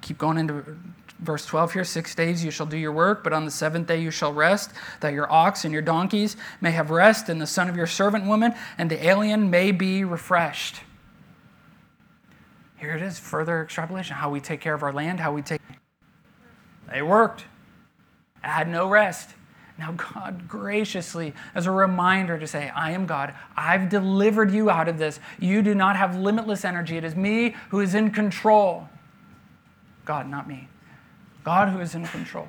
Keep 0.00 0.18
going 0.18 0.38
into 0.38 0.76
verse 1.20 1.46
12 1.46 1.72
here 1.72 1.84
six 1.84 2.14
days 2.14 2.44
you 2.44 2.50
shall 2.50 2.66
do 2.66 2.76
your 2.76 2.92
work, 2.92 3.24
but 3.24 3.32
on 3.32 3.44
the 3.44 3.50
seventh 3.50 3.86
day 3.86 4.00
you 4.00 4.10
shall 4.10 4.32
rest, 4.32 4.70
that 5.00 5.12
your 5.12 5.30
ox 5.32 5.64
and 5.64 5.72
your 5.72 5.82
donkeys 5.82 6.36
may 6.60 6.70
have 6.70 6.90
rest, 6.90 7.28
and 7.28 7.40
the 7.40 7.46
son 7.46 7.68
of 7.68 7.76
your 7.76 7.86
servant 7.86 8.26
woman 8.26 8.54
and 8.78 8.90
the 8.90 9.06
alien 9.06 9.50
may 9.50 9.72
be 9.72 10.04
refreshed. 10.04 10.80
Here 12.78 12.94
it 12.94 13.02
is, 13.02 13.18
further 13.18 13.62
extrapolation 13.62 14.16
how 14.16 14.30
we 14.30 14.40
take 14.40 14.60
care 14.60 14.74
of 14.74 14.82
our 14.82 14.92
land, 14.92 15.20
how 15.20 15.32
we 15.32 15.42
take. 15.42 15.60
They 16.90 17.02
worked, 17.02 17.44
I 18.42 18.48
had 18.48 18.68
no 18.68 18.88
rest. 18.88 19.30
Now, 19.78 19.92
God 19.92 20.48
graciously, 20.48 21.34
as 21.54 21.66
a 21.66 21.70
reminder 21.70 22.38
to 22.38 22.46
say, 22.46 22.70
I 22.70 22.92
am 22.92 23.04
God. 23.04 23.34
I've 23.56 23.90
delivered 23.90 24.50
you 24.50 24.70
out 24.70 24.88
of 24.88 24.96
this. 24.96 25.20
You 25.38 25.60
do 25.60 25.74
not 25.74 25.96
have 25.96 26.16
limitless 26.16 26.64
energy. 26.64 26.96
It 26.96 27.04
is 27.04 27.14
me 27.14 27.54
who 27.68 27.80
is 27.80 27.94
in 27.94 28.10
control. 28.10 28.88
God, 30.06 30.30
not 30.30 30.48
me. 30.48 30.68
God 31.46 31.68
who 31.68 31.78
is 31.78 31.94
in 31.94 32.04
control. 32.08 32.48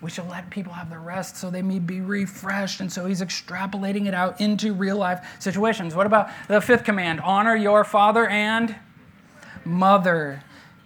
We 0.00 0.08
should 0.08 0.30
let 0.30 0.48
people 0.48 0.72
have 0.72 0.88
their 0.88 0.98
rest 0.98 1.36
so 1.36 1.50
they 1.50 1.60
may 1.60 1.78
be 1.78 2.00
refreshed. 2.00 2.80
And 2.80 2.90
so 2.90 3.04
he's 3.04 3.20
extrapolating 3.20 4.06
it 4.06 4.14
out 4.14 4.40
into 4.40 4.72
real 4.72 4.96
life 4.96 5.22
situations. 5.38 5.94
What 5.94 6.06
about 6.06 6.30
the 6.48 6.58
fifth 6.58 6.84
command? 6.84 7.20
Honor 7.20 7.54
your 7.54 7.84
father 7.84 8.26
and 8.26 8.74
mother. 9.62 10.42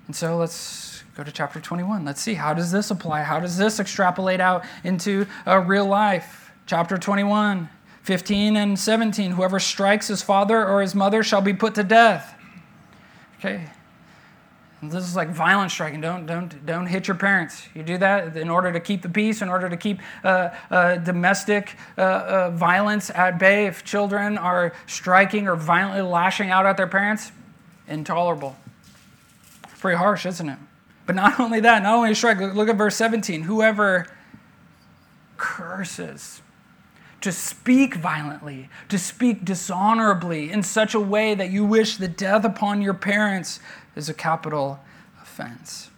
And 0.09 0.17
so 0.17 0.37
let's 0.37 1.05
go 1.17 1.23
to 1.23 1.31
chapter 1.31 1.61
21. 1.61 2.05
Let's 2.05 2.21
see 2.21 2.35
how 2.35 2.55
does 2.55 2.73
this 2.73 2.91
apply? 2.91 3.23
How 3.23 3.39
does 3.39 3.57
this 3.57 3.79
extrapolate 3.79 4.41
out 4.41 4.65
into 4.83 5.27
a 5.47 5.61
real 5.61 5.87
life? 5.87 6.51
Chapter 6.67 6.99
21, 6.99 7.69
15 8.03 8.57
and 8.57 8.77
17. 8.77 9.31
Whoever 9.31 9.61
strikes 9.61 10.09
his 10.09 10.23
father 10.23 10.67
or 10.67 10.83
his 10.83 10.93
mother 10.97 11.23
shall 11.23 11.41
be 11.41 11.55
put 11.55 11.77
to 11.77 11.85
death. 11.85 12.35
Okay. 13.39 13.69
This 14.83 15.05
is 15.05 15.15
like 15.15 15.29
violent 15.29 15.71
striking. 15.71 16.01
Don't, 16.01 16.25
don't, 16.25 16.65
don't 16.65 16.87
hit 16.87 17.07
your 17.07 17.17
parents. 17.17 17.69
You 17.75 17.83
do 17.83 17.99
that 17.99 18.35
in 18.37 18.49
order 18.49 18.73
to 18.73 18.81
keep 18.81 19.03
the 19.03 19.11
peace, 19.11 19.43
in 19.43 19.51
order 19.51 19.69
to 19.69 19.77
keep 19.77 20.01
uh, 20.25 20.51
uh, 20.71 20.97
domestic 20.97 21.77
uh, 21.99 22.01
uh 22.01 22.51
violence 22.51 23.11
at 23.11 23.39
bay. 23.39 23.67
If 23.67 23.85
children 23.85 24.39
are 24.39 24.73
striking 24.87 25.49
or 25.49 25.55
violently 25.55 26.01
lashing 26.01 26.51
out 26.51 26.65
at 26.65 26.79
their 26.79 26.87
parents, 26.87 27.31
intolerable. 27.89 28.57
Pretty 29.81 29.99
harsh, 29.99 30.25
isn't 30.25 30.49
it? 30.49 30.59
But 31.05 31.15
not 31.17 31.39
only 31.41 31.61
that, 31.61 31.83
not 31.83 31.97
only 31.97 32.15
strike, 32.15 32.39
look 32.39 32.69
at 32.71 32.77
verse 32.77 32.97
17. 32.97 33.43
Whoever 33.43 34.07
curses, 35.37 36.41
to 37.21 37.33
speak 37.33 37.97
violently, 37.97 38.71
to 38.89 38.99
speak 38.99 39.45
dishonorably 39.45 40.51
in 40.51 40.63
such 40.63 40.95
a 40.95 41.01
way 41.01 41.35
that 41.35 41.51
you 41.51 41.65
wish 41.65 41.97
the 41.97 42.09
death 42.09 42.45
upon 42.45 42.81
your 42.81 42.95
parents 42.95 43.61
is 44.01 44.09
a 44.09 44.15
capital 44.15 44.81
offense. 45.23 45.91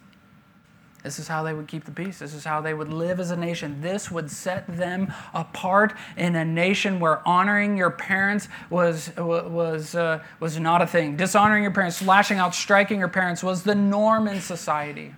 This 1.03 1.19
is 1.19 1.27
how 1.27 1.43
they 1.43 1.53
would 1.53 1.67
keep 1.67 1.85
the 1.85 1.91
peace. 1.91 2.19
This 2.19 2.33
is 2.33 2.43
how 2.43 2.61
they 2.61 2.73
would 2.73 2.91
live 2.91 3.19
as 3.19 3.31
a 3.31 3.35
nation. 3.35 3.81
This 3.81 4.11
would 4.11 4.29
set 4.29 4.67
them 4.67 5.11
apart 5.33 5.93
in 6.15 6.35
a 6.35 6.45
nation 6.45 6.99
where 6.99 7.27
honoring 7.27 7.77
your 7.77 7.89
parents 7.89 8.47
was, 8.69 9.11
was, 9.17 9.95
uh, 9.95 10.23
was 10.39 10.59
not 10.59 10.81
a 10.81 10.87
thing. 10.87 11.17
Dishonoring 11.17 11.63
your 11.63 11.73
parents, 11.73 12.01
lashing 12.01 12.39
out, 12.39 12.53
striking 12.53 12.99
your 12.99 13.09
parents 13.09 13.41
was 13.41 13.63
the 13.63 13.75
norm 13.75 14.27
in 14.27 14.39
society. 14.39 15.13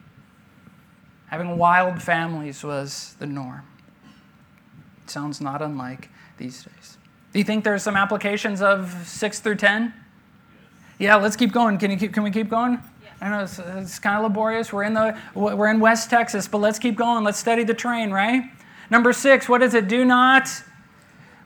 Having 1.27 1.57
wild 1.57 2.01
families 2.01 2.63
was 2.63 3.15
the 3.19 3.27
norm. 3.27 3.63
It 5.03 5.09
sounds 5.09 5.41
not 5.41 5.61
unlike 5.61 6.09
these 6.37 6.63
days. 6.63 6.97
Do 7.33 7.39
you 7.39 7.45
think 7.45 7.63
there's 7.63 7.83
some 7.83 7.95
applications 7.95 8.61
of 8.61 8.91
6 9.05 9.39
through 9.39 9.55
10? 9.55 9.93
Yeah, 10.97 11.15
let's 11.15 11.35
keep 11.35 11.51
going. 11.51 11.77
Can, 11.77 11.91
you 11.91 11.97
keep, 11.97 12.13
can 12.13 12.23
we 12.23 12.31
keep 12.31 12.49
going? 12.49 12.79
I 13.21 13.29
know 13.29 13.43
it's, 13.43 13.59
it's 13.59 13.99
kind 13.99 14.17
of 14.17 14.23
laborious. 14.23 14.71
We're 14.71 14.83
in, 14.83 14.93
the, 14.93 15.17
we're 15.33 15.69
in 15.69 15.79
West 15.79 16.09
Texas, 16.09 16.47
but 16.47 16.59
let's 16.59 16.79
keep 16.79 16.95
going. 16.95 17.23
Let's 17.23 17.39
study 17.39 17.63
the 17.63 17.73
train, 17.73 18.11
right? 18.11 18.43
Number 18.89 19.13
six, 19.13 19.49
what 19.49 19.61
is 19.61 19.73
it? 19.73 19.87
Do 19.87 20.05
not 20.05 20.49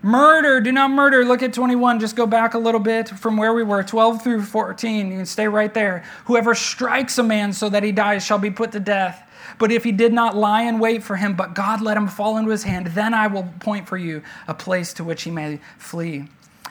murder. 0.02 0.62
Do 0.62 0.72
not 0.72 0.92
murder. 0.92 1.24
Look 1.24 1.44
at 1.44 1.54
21. 1.54 2.00
Just 2.00 2.16
go 2.16 2.26
back 2.26 2.54
a 2.54 2.60
little 2.60 2.80
bit 2.80 3.10
from 3.10 3.38
where 3.38 3.54
we 3.54 3.64
were 3.64 3.84
12 3.84 4.24
through 4.24 4.44
14. 4.44 5.12
You 5.12 5.18
can 5.18 5.26
stay 5.26 5.48
right 5.48 5.74
there. 5.74 6.04
Whoever 6.26 6.56
strikes 6.56 7.18
a 7.18 7.24
man 7.24 7.54
so 7.54 7.70
that 7.70 7.84
he 7.84 7.92
dies 7.92 8.26
shall 8.26 8.40
be 8.40 8.52
put 8.52 8.72
to 8.74 8.80
death. 8.80 9.26
But 9.58 9.72
if 9.72 9.84
he 9.84 9.92
did 9.92 10.14
not 10.14 10.36
lie 10.36 10.64
in 10.64 10.80
wait 10.80 11.04
for 11.04 11.16
him, 11.16 11.36
but 11.36 11.54
God 11.54 11.82
let 11.82 11.98
him 11.98 12.08
fall 12.08 12.38
into 12.38 12.52
his 12.52 12.64
hand, 12.64 12.88
then 12.88 13.14
I 13.14 13.28
will 13.28 13.52
point 13.60 13.88
for 13.88 13.98
you 13.98 14.22
a 14.48 14.54
place 14.54 14.94
to 14.94 15.04
which 15.04 15.24
he 15.24 15.32
may 15.32 15.60
flee. 15.78 16.28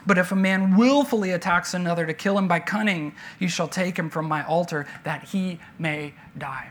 But 0.07 0.19
if 0.19 0.33
a 0.33 0.37
man 0.37 0.77
willfully 0.77 1.33
attacks 1.33 1.75
another 1.75 2.07
to 2.07 2.15
kill 2.15 2.39
him 2.39 2.49
by 2.49 2.61
cunning, 2.61 3.15
you 3.39 3.49
shall 3.49 3.69
take 3.69 3.99
him 3.99 4.11
from 4.11 4.27
my 4.27 4.45
altar 4.45 4.87
that 5.05 5.25
he 5.25 5.61
may 5.79 6.15
die. 6.37 6.71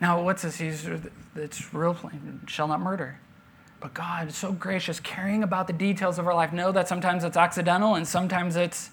Now, 0.00 0.22
what's 0.22 0.42
this? 0.42 0.56
He's, 0.56 0.88
it's 1.34 1.72
real 1.72 1.94
plain. 1.94 2.40
Shall 2.46 2.68
not 2.68 2.80
murder. 2.80 3.18
But 3.80 3.94
God 3.94 4.28
is 4.28 4.36
so 4.36 4.52
gracious, 4.52 5.00
caring 5.00 5.42
about 5.42 5.66
the 5.66 5.72
details 5.72 6.18
of 6.18 6.26
our 6.26 6.34
life. 6.34 6.52
Know 6.52 6.72
that 6.72 6.88
sometimes 6.88 7.24
it's 7.24 7.36
accidental 7.36 7.94
and 7.94 8.06
sometimes 8.06 8.56
it's 8.56 8.90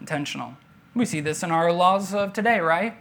intentional. 0.00 0.54
We 0.94 1.04
see 1.04 1.20
this 1.20 1.42
in 1.42 1.50
our 1.50 1.72
laws 1.72 2.14
of 2.14 2.32
today, 2.32 2.60
right? 2.60 2.94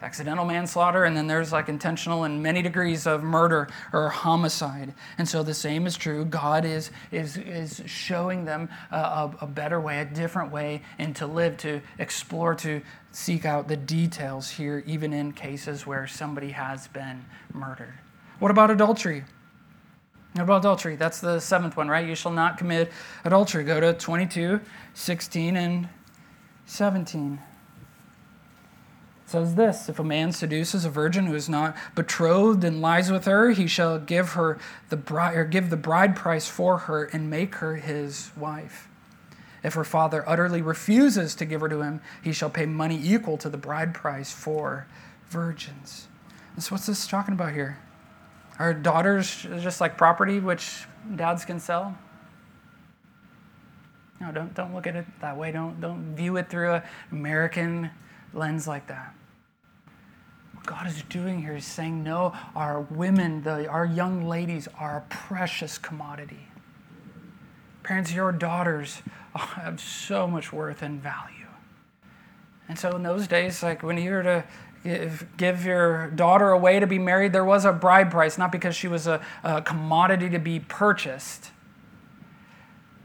Accidental 0.00 0.44
manslaughter, 0.44 1.04
and 1.04 1.16
then 1.16 1.26
there's 1.26 1.52
like 1.52 1.68
intentional 1.68 2.24
and 2.24 2.42
many 2.42 2.62
degrees 2.62 3.06
of 3.06 3.22
murder 3.22 3.68
or 3.92 4.08
homicide. 4.08 4.94
And 5.18 5.28
so 5.28 5.42
the 5.42 5.54
same 5.54 5.86
is 5.86 5.96
true. 5.96 6.24
God 6.24 6.64
is, 6.64 6.90
is, 7.10 7.36
is 7.36 7.82
showing 7.86 8.44
them 8.44 8.68
a, 8.90 9.30
a 9.40 9.46
better 9.46 9.80
way, 9.80 10.00
a 10.00 10.04
different 10.04 10.52
way, 10.52 10.82
and 10.98 11.16
to 11.16 11.26
live, 11.26 11.56
to 11.58 11.80
explore, 11.98 12.54
to 12.56 12.80
seek 13.10 13.44
out 13.44 13.66
the 13.66 13.76
details 13.76 14.50
here, 14.50 14.84
even 14.86 15.12
in 15.12 15.32
cases 15.32 15.86
where 15.86 16.06
somebody 16.06 16.50
has 16.50 16.86
been 16.88 17.24
murdered. 17.52 17.94
What 18.38 18.50
about 18.50 18.70
adultery? 18.70 19.24
What 20.34 20.42
about 20.42 20.58
adultery? 20.58 20.94
That's 20.94 21.20
the 21.20 21.40
seventh 21.40 21.76
one, 21.76 21.88
right? 21.88 22.06
You 22.06 22.14
shall 22.14 22.32
not 22.32 22.58
commit 22.58 22.92
adultery. 23.24 23.64
Go 23.64 23.80
to 23.80 23.94
22, 23.94 24.60
16, 24.94 25.56
and 25.56 25.88
17 26.66 27.40
says 29.28 29.54
this 29.56 29.88
If 29.88 29.98
a 29.98 30.04
man 30.04 30.32
seduces 30.32 30.84
a 30.84 30.90
virgin 30.90 31.26
who 31.26 31.34
is 31.34 31.48
not 31.48 31.76
betrothed 31.94 32.64
and 32.64 32.80
lies 32.80 33.12
with 33.12 33.26
her, 33.26 33.50
he 33.50 33.66
shall 33.66 33.98
give 33.98 34.32
her 34.32 34.58
the 34.88 34.96
bride 34.96 35.36
or 35.36 35.44
give 35.44 35.70
the 35.70 35.76
bride 35.76 36.16
price 36.16 36.48
for 36.48 36.78
her 36.78 37.04
and 37.04 37.28
make 37.28 37.56
her 37.56 37.76
his 37.76 38.30
wife. 38.36 38.88
If 39.62 39.74
her 39.74 39.84
father 39.84 40.26
utterly 40.26 40.62
refuses 40.62 41.34
to 41.36 41.44
give 41.44 41.60
her 41.60 41.68
to 41.68 41.82
him, 41.82 42.00
he 42.22 42.32
shall 42.32 42.50
pay 42.50 42.64
money 42.64 42.98
equal 43.02 43.36
to 43.38 43.48
the 43.48 43.58
bride 43.58 43.92
price 43.92 44.32
for 44.32 44.86
virgins. 45.28 46.08
And 46.54 46.62
so 46.62 46.74
what's 46.74 46.86
this 46.86 47.06
talking 47.06 47.34
about 47.34 47.52
here? 47.52 47.78
Are 48.58 48.72
daughters 48.72 49.46
just 49.60 49.80
like 49.80 49.96
property 49.96 50.40
which 50.40 50.86
dads 51.16 51.44
can 51.44 51.60
sell? 51.60 51.96
No, 54.20 54.32
don't, 54.32 54.54
don't 54.54 54.74
look 54.74 54.86
at 54.86 54.96
it 54.96 55.06
that 55.20 55.36
way. 55.36 55.52
Don't, 55.52 55.80
don't 55.80 56.16
view 56.16 56.36
it 56.38 56.48
through 56.48 56.74
an 56.74 56.82
American 57.12 57.90
lens 58.34 58.66
like 58.68 58.86
that. 58.88 59.14
What 60.54 60.66
God 60.66 60.86
is 60.86 61.02
doing 61.08 61.40
here 61.40 61.56
is 61.56 61.64
saying, 61.64 62.02
no, 62.02 62.32
our 62.54 62.80
women, 62.80 63.42
the, 63.42 63.66
our 63.68 63.86
young 63.86 64.26
ladies 64.28 64.68
are 64.78 64.98
a 64.98 65.14
precious 65.14 65.78
commodity. 65.78 66.48
Parents, 67.82 68.12
your 68.12 68.32
daughters 68.32 69.02
have 69.34 69.80
so 69.80 70.26
much 70.26 70.52
worth 70.52 70.82
and 70.82 71.02
value. 71.02 71.46
And 72.68 72.78
so 72.78 72.94
in 72.96 73.02
those 73.02 73.26
days, 73.26 73.62
like 73.62 73.82
when 73.82 73.96
you 73.96 74.10
were 74.10 74.22
to 74.22 74.44
give, 75.36 75.64
your 75.64 76.08
daughter 76.10 76.50
away 76.50 76.80
to 76.80 76.86
be 76.86 76.98
married, 76.98 77.32
there 77.32 77.44
was 77.44 77.64
a 77.64 77.72
bride 77.72 78.10
price, 78.10 78.38
not 78.38 78.52
because 78.52 78.76
she 78.76 78.88
was 78.88 79.06
a, 79.06 79.24
a 79.42 79.62
commodity 79.62 80.28
to 80.30 80.38
be 80.38 80.60
purchased, 80.60 81.50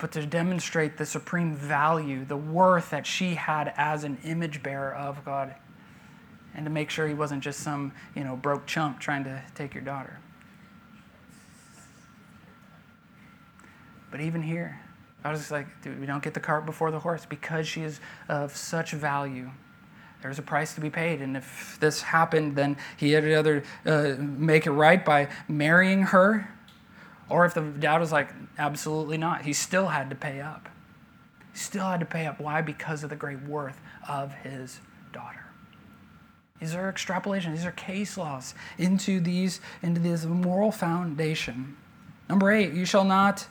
but 0.03 0.11
to 0.11 0.25
demonstrate 0.25 0.97
the 0.97 1.05
supreme 1.05 1.55
value, 1.55 2.25
the 2.25 2.35
worth 2.35 2.89
that 2.89 3.07
she 3.07 3.35
had 3.35 3.73
as 3.77 4.03
an 4.03 4.17
image 4.25 4.61
bearer 4.61 4.93
of 4.93 5.23
God 5.23 5.55
and 6.53 6.65
to 6.65 6.69
make 6.69 6.89
sure 6.89 7.07
he 7.07 7.13
wasn't 7.13 7.41
just 7.41 7.61
some, 7.61 7.93
you 8.13 8.21
know, 8.21 8.35
broke 8.35 8.65
chump 8.65 8.99
trying 8.99 9.23
to 9.23 9.41
take 9.55 9.73
your 9.73 9.81
daughter. 9.81 10.19
But 14.11 14.19
even 14.19 14.41
here, 14.41 14.77
I 15.23 15.31
was 15.31 15.39
just 15.39 15.51
like, 15.51 15.67
dude, 15.81 15.97
we 16.01 16.05
don't 16.05 16.21
get 16.21 16.33
the 16.33 16.41
cart 16.41 16.65
before 16.65 16.91
the 16.91 16.99
horse 16.99 17.25
because 17.25 17.65
she 17.65 17.83
is 17.83 18.01
of 18.27 18.53
such 18.57 18.91
value. 18.91 19.51
There's 20.21 20.37
a 20.37 20.41
price 20.41 20.75
to 20.75 20.81
be 20.81 20.89
paid, 20.89 21.21
and 21.21 21.37
if 21.37 21.77
this 21.79 22.01
happened, 22.01 22.57
then 22.57 22.75
he 22.97 23.13
had 23.13 23.23
to 23.23 23.39
either 23.39 23.63
uh, 23.85 24.15
make 24.19 24.65
it 24.65 24.71
right 24.71 25.05
by 25.05 25.29
marrying 25.47 26.01
her, 26.01 26.49
or 27.33 27.45
if 27.45 27.55
the 27.55 27.61
dad 27.61 27.99
was 27.99 28.11
like, 28.11 28.29
absolutely 28.59 29.17
not, 29.17 29.41
he 29.41 29.53
still 29.53 29.87
had 29.87 30.11
to 30.11 30.15
pay 30.15 30.39
up. 30.39 30.69
He 31.51 31.57
still 31.57 31.85
had 31.85 31.99
to 31.99 32.05
pay 32.05 32.27
up. 32.27 32.39
Why? 32.39 32.61
Because 32.61 33.03
of 33.03 33.09
the 33.09 33.15
great 33.15 33.41
worth 33.41 33.81
of 34.07 34.31
his 34.35 34.79
daughter. 35.11 35.43
These 36.59 36.75
are 36.75 36.93
extrapolations, 36.93 37.55
these 37.55 37.65
are 37.65 37.71
case 37.71 38.17
laws 38.17 38.53
into 38.77 39.19
these 39.19 39.61
into 39.81 39.99
this 39.99 40.25
moral 40.25 40.71
foundation. 40.71 41.75
Number 42.29 42.51
eight, 42.51 42.71
you 42.71 42.85
shall 42.85 43.03
not 43.03 43.47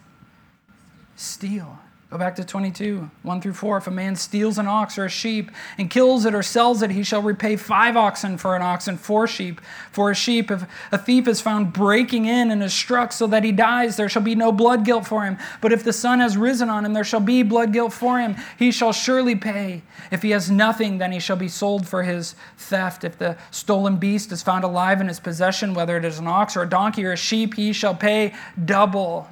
steal. 1.17 1.81
Go 2.13 2.19
back 2.19 2.37
to 2.37 2.45
22, 2.45 3.11
1 3.23 3.41
through 3.41 3.55
4. 3.55 3.79
If 3.79 3.87
a 3.87 3.91
man 3.91 4.17
steals 4.17 4.59
an 4.59 4.69
ox 4.69 4.99
or 4.99 5.07
a 5.07 5.09
sheep 5.09 5.51
and 5.79 5.89
kills 5.89 6.27
it 6.27 6.35
or 6.35 6.43
sells 6.43 6.83
it, 6.83 6.91
he 6.91 7.03
shall 7.03 7.23
repay 7.23 7.57
five 7.57 7.97
oxen 7.97 8.37
for 8.37 8.55
an 8.55 8.61
ox 8.61 8.87
and 8.87 9.01
four 9.01 9.27
sheep 9.27 9.63
for 9.91 10.11
a 10.11 10.15
sheep. 10.15 10.51
If 10.51 10.67
a 10.93 10.99
thief 10.99 11.27
is 11.27 11.41
found 11.41 11.73
breaking 11.73 12.27
in 12.27 12.51
and 12.51 12.63
is 12.63 12.75
struck 12.75 13.13
so 13.13 13.27
that 13.29 13.45
he 13.45 13.51
dies, 13.51 13.97
there 13.97 14.11
shall 14.11 14.21
be 14.21 14.35
no 14.35 14.53
blood 14.53 14.85
guilt 14.85 15.07
for 15.07 15.25
him. 15.25 15.39
But 15.63 15.73
if 15.73 15.85
the 15.85 15.93
sun 15.95 16.21
has 16.21 16.37
risen 16.37 16.69
on 16.69 16.85
him, 16.85 16.93
there 16.93 17.03
shall 17.03 17.19
be 17.19 17.43
blood 17.43 17.73
guilt 17.73 17.95
for 17.95 18.21
him. 18.21 18.37
He 18.59 18.73
shall 18.73 18.93
surely 18.93 19.35
pay. 19.35 19.81
If 20.11 20.21
he 20.21 20.33
has 20.33 20.51
nothing, 20.51 20.99
then 20.99 21.13
he 21.13 21.19
shall 21.19 21.37
be 21.37 21.49
sold 21.49 21.89
for 21.89 22.03
his 22.03 22.35
theft. 22.59 23.05
If 23.05 23.17
the 23.17 23.39
stolen 23.51 23.97
beast 23.97 24.33
is 24.33 24.43
found 24.43 24.65
alive 24.65 25.01
in 25.01 25.09
his 25.09 25.19
possession, 25.19 25.73
whether 25.73 25.97
it 25.97 26.05
is 26.05 26.19
an 26.19 26.27
ox 26.27 26.59
or 26.59 26.63
a 26.65 26.69
donkey 26.69 27.07
or 27.07 27.13
a 27.13 27.17
sheep, 27.17 27.55
he 27.55 27.73
shall 27.73 27.95
pay 27.95 28.35
double. 28.63 29.31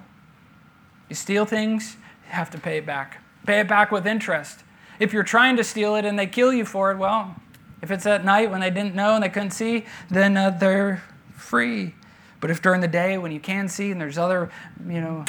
You 1.10 1.16
steal 1.16 1.44
things, 1.44 1.98
have 2.30 2.50
to 2.50 2.58
pay 2.58 2.78
it 2.78 2.86
back. 2.86 3.22
Pay 3.46 3.60
it 3.60 3.68
back 3.68 3.90
with 3.90 4.06
interest. 4.06 4.64
If 4.98 5.12
you're 5.12 5.22
trying 5.22 5.56
to 5.56 5.64
steal 5.64 5.96
it 5.96 6.04
and 6.04 6.18
they 6.18 6.26
kill 6.26 6.52
you 6.52 6.64
for 6.64 6.90
it, 6.92 6.98
well, 6.98 7.36
if 7.82 7.90
it's 7.90 8.06
at 8.06 8.24
night 8.24 8.50
when 8.50 8.60
they 8.60 8.70
didn't 8.70 8.94
know 8.94 9.14
and 9.14 9.24
they 9.24 9.28
couldn't 9.28 9.52
see, 9.52 9.86
then 10.10 10.36
uh, 10.36 10.50
they're 10.50 11.02
free. 11.32 11.94
But 12.40 12.50
if 12.50 12.62
during 12.62 12.80
the 12.80 12.88
day 12.88 13.18
when 13.18 13.32
you 13.32 13.40
can 13.40 13.68
see 13.68 13.90
and 13.90 14.00
there's 14.00 14.18
other, 14.18 14.50
you 14.86 15.00
know, 15.00 15.24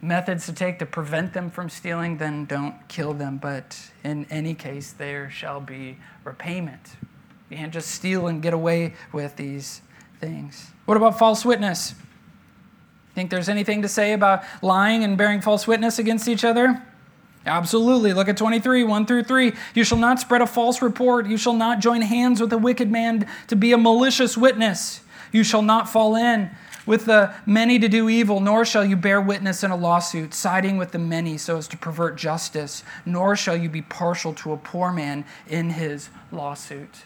methods 0.00 0.46
to 0.46 0.52
take 0.52 0.78
to 0.80 0.86
prevent 0.86 1.32
them 1.32 1.50
from 1.50 1.68
stealing, 1.68 2.16
then 2.18 2.44
don't 2.44 2.74
kill 2.88 3.14
them. 3.14 3.38
But 3.38 3.78
in 4.04 4.26
any 4.30 4.54
case, 4.54 4.92
there 4.92 5.30
shall 5.30 5.60
be 5.60 5.98
repayment. 6.24 6.96
You 7.50 7.58
can't 7.58 7.72
just 7.72 7.90
steal 7.90 8.26
and 8.26 8.42
get 8.42 8.54
away 8.54 8.94
with 9.12 9.36
these 9.36 9.82
things. 10.20 10.70
What 10.86 10.96
about 10.96 11.18
false 11.18 11.44
witness? 11.44 11.94
Think 13.14 13.30
there's 13.30 13.48
anything 13.48 13.82
to 13.82 13.88
say 13.88 14.12
about 14.12 14.42
lying 14.62 15.04
and 15.04 15.18
bearing 15.18 15.40
false 15.40 15.66
witness 15.66 15.98
against 15.98 16.28
each 16.28 16.44
other? 16.44 16.82
Absolutely. 17.44 18.12
Look 18.12 18.28
at 18.28 18.36
23, 18.36 18.84
1 18.84 19.06
through 19.06 19.24
3. 19.24 19.52
You 19.74 19.84
shall 19.84 19.98
not 19.98 20.20
spread 20.20 20.42
a 20.42 20.46
false 20.46 20.80
report. 20.80 21.26
You 21.26 21.36
shall 21.36 21.52
not 21.52 21.80
join 21.80 22.02
hands 22.02 22.40
with 22.40 22.52
a 22.52 22.58
wicked 22.58 22.90
man 22.90 23.28
to 23.48 23.56
be 23.56 23.72
a 23.72 23.78
malicious 23.78 24.36
witness. 24.36 25.00
You 25.32 25.42
shall 25.42 25.62
not 25.62 25.88
fall 25.88 26.14
in 26.14 26.50
with 26.86 27.04
the 27.04 27.34
many 27.46 27.78
to 27.78 27.88
do 27.88 28.08
evil, 28.08 28.40
nor 28.40 28.64
shall 28.64 28.84
you 28.84 28.96
bear 28.96 29.20
witness 29.20 29.62
in 29.62 29.70
a 29.70 29.76
lawsuit, 29.76 30.34
siding 30.34 30.76
with 30.76 30.92
the 30.92 30.98
many 30.98 31.36
so 31.38 31.56
as 31.56 31.68
to 31.68 31.76
pervert 31.76 32.16
justice, 32.16 32.82
nor 33.06 33.36
shall 33.36 33.56
you 33.56 33.68
be 33.68 33.82
partial 33.82 34.34
to 34.34 34.52
a 34.52 34.56
poor 34.56 34.92
man 34.92 35.24
in 35.46 35.70
his 35.70 36.10
lawsuit. 36.30 37.02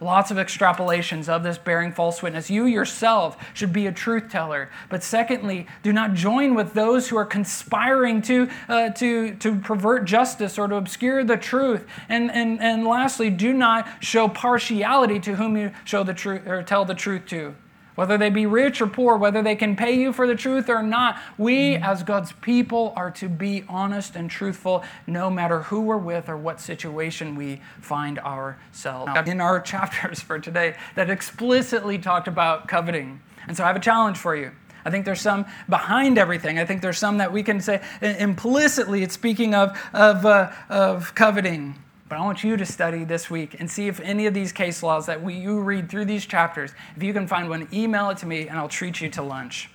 Lots 0.00 0.30
of 0.30 0.36
extrapolations 0.36 1.28
of 1.28 1.42
this 1.42 1.58
bearing 1.58 1.92
false 1.92 2.22
witness. 2.22 2.48
You 2.48 2.66
yourself 2.66 3.36
should 3.52 3.72
be 3.72 3.88
a 3.88 3.92
truth 3.92 4.30
teller. 4.30 4.70
But 4.88 5.02
secondly, 5.02 5.66
do 5.82 5.92
not 5.92 6.14
join 6.14 6.54
with 6.54 6.72
those 6.72 7.08
who 7.08 7.16
are 7.16 7.24
conspiring 7.24 8.22
to, 8.22 8.48
uh, 8.68 8.90
to, 8.90 9.34
to 9.34 9.56
pervert 9.56 10.04
justice 10.04 10.56
or 10.56 10.68
to 10.68 10.76
obscure 10.76 11.24
the 11.24 11.36
truth. 11.36 11.84
And, 12.08 12.30
and, 12.30 12.60
and 12.60 12.86
lastly, 12.86 13.28
do 13.28 13.52
not 13.52 13.88
show 14.00 14.28
partiality 14.28 15.18
to 15.20 15.34
whom 15.34 15.56
you 15.56 15.72
show 15.84 16.04
the 16.04 16.14
truth 16.14 16.46
or 16.46 16.62
tell 16.62 16.84
the 16.84 16.94
truth 16.94 17.26
to 17.26 17.56
whether 17.98 18.16
they 18.16 18.30
be 18.30 18.46
rich 18.46 18.80
or 18.80 18.86
poor, 18.86 19.16
whether 19.16 19.42
they 19.42 19.56
can 19.56 19.74
pay 19.74 19.92
you 19.92 20.12
for 20.12 20.28
the 20.28 20.36
truth 20.36 20.68
or 20.68 20.84
not. 20.84 21.18
We, 21.36 21.74
as 21.74 22.04
God's 22.04 22.30
people, 22.30 22.92
are 22.94 23.10
to 23.10 23.28
be 23.28 23.64
honest 23.68 24.14
and 24.14 24.30
truthful 24.30 24.84
no 25.08 25.28
matter 25.28 25.62
who 25.62 25.80
we're 25.80 25.96
with 25.96 26.28
or 26.28 26.36
what 26.36 26.60
situation 26.60 27.34
we 27.34 27.60
find 27.80 28.20
ourselves. 28.20 29.10
In 29.26 29.40
our 29.40 29.60
chapters 29.72 30.20
for 30.20 30.38
today, 30.38 30.76
that 30.94 31.10
explicitly 31.10 31.98
talked 31.98 32.28
about 32.28 32.68
coveting. 32.68 33.20
And 33.48 33.56
so 33.56 33.64
I 33.64 33.66
have 33.66 33.74
a 33.74 33.80
challenge 33.80 34.16
for 34.16 34.36
you. 34.36 34.52
I 34.84 34.90
think 34.90 35.04
there's 35.04 35.20
some 35.20 35.44
behind 35.68 36.18
everything. 36.18 36.60
I 36.60 36.64
think 36.64 36.82
there's 36.82 36.98
some 36.98 37.18
that 37.18 37.32
we 37.32 37.42
can 37.42 37.60
say 37.60 37.82
implicitly, 38.00 39.02
it's 39.02 39.14
speaking 39.14 39.56
of, 39.56 39.76
of, 39.92 40.24
uh, 40.24 40.52
of 40.68 41.16
coveting. 41.16 41.74
But 42.08 42.18
I 42.18 42.22
want 42.22 42.42
you 42.42 42.56
to 42.56 42.64
study 42.64 43.04
this 43.04 43.28
week 43.28 43.56
and 43.58 43.70
see 43.70 43.86
if 43.86 44.00
any 44.00 44.26
of 44.26 44.32
these 44.32 44.50
case 44.50 44.82
laws 44.82 45.06
that 45.06 45.22
we, 45.22 45.34
you 45.34 45.60
read 45.60 45.90
through 45.90 46.06
these 46.06 46.24
chapters, 46.24 46.72
if 46.96 47.02
you 47.02 47.12
can 47.12 47.26
find 47.26 47.50
one, 47.50 47.68
email 47.72 48.08
it 48.10 48.18
to 48.18 48.26
me 48.26 48.48
and 48.48 48.58
I'll 48.58 48.68
treat 48.68 49.00
you 49.00 49.10
to 49.10 49.22
lunch. 49.22 49.68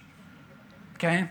Okay? 0.95 1.29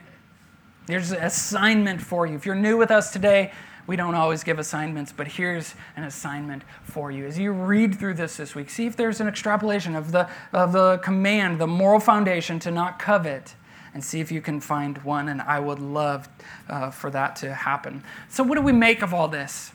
There's 0.87 1.11
an 1.11 1.23
assignment 1.23 2.01
for 2.01 2.27
you. 2.27 2.37
If 2.37 2.47
you're 2.47 2.55
new 2.55 2.77
with 2.77 2.91
us 2.91 3.13
today, 3.13 3.53
we 3.87 3.97
don't 3.97 4.15
always 4.15 4.45
give 4.45 4.61
assignments, 4.61 5.11
but 5.11 5.27
here's 5.27 5.75
an 5.97 6.05
assignment 6.05 6.63
for 6.85 7.11
you. 7.11 7.27
As 7.27 7.37
you 7.37 7.51
read 7.51 7.99
through 7.99 8.15
this 8.15 8.37
this 8.37 8.55
week, 8.55 8.71
see 8.71 8.87
if 8.87 8.95
there's 8.95 9.21
an 9.21 9.27
extrapolation 9.27 9.97
of 9.97 10.13
the, 10.13 10.29
of 10.53 10.73
the 10.73 10.99
command, 10.99 11.61
the 11.61 11.67
moral 11.67 11.99
foundation 11.99 12.61
to 12.61 12.71
not 12.71 13.01
covet, 13.01 13.57
and 13.93 14.03
see 14.03 14.21
if 14.21 14.31
you 14.31 14.41
can 14.41 14.61
find 14.61 14.99
one. 14.99 15.29
And 15.29 15.43
I 15.43 15.59
would 15.59 15.81
love 15.81 16.29
uh, 16.69 16.91
for 16.91 17.11
that 17.11 17.35
to 17.37 17.53
happen. 17.53 18.05
So, 18.29 18.45
what 18.45 18.55
do 18.55 18.63
we 18.63 18.73
make 18.73 19.03
of 19.03 19.13
all 19.13 19.29
this? 19.29 19.73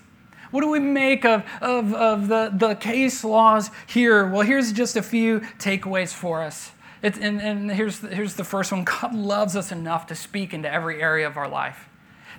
What 0.52 0.62
do 0.62 0.70
we 0.70 0.80
make 0.80 1.26
of, 1.26 1.44
of, 1.62 1.94
of 1.94 2.28
the, 2.28 2.52
the 2.56 2.76
case 2.76 3.24
laws 3.24 3.70
here? 3.86 4.28
Well, 4.28 4.42
here's 4.42 4.72
just 4.72 4.96
a 4.96 5.04
few 5.04 5.42
takeaways 5.60 6.14
for 6.14 6.42
us. 6.42 6.72
And 7.04 7.42
and 7.42 7.72
here's, 7.72 8.00
here's 8.00 8.36
the 8.36 8.44
first 8.44 8.72
one 8.72 8.84
God 8.84 9.14
loves 9.14 9.56
us 9.56 9.72
enough 9.72 10.08
to 10.08 10.16
speak 10.16 10.54
into 10.54 10.72
every 10.72 11.02
area 11.02 11.28
of 11.28 11.38
our 11.38 11.48
life. 11.48 11.88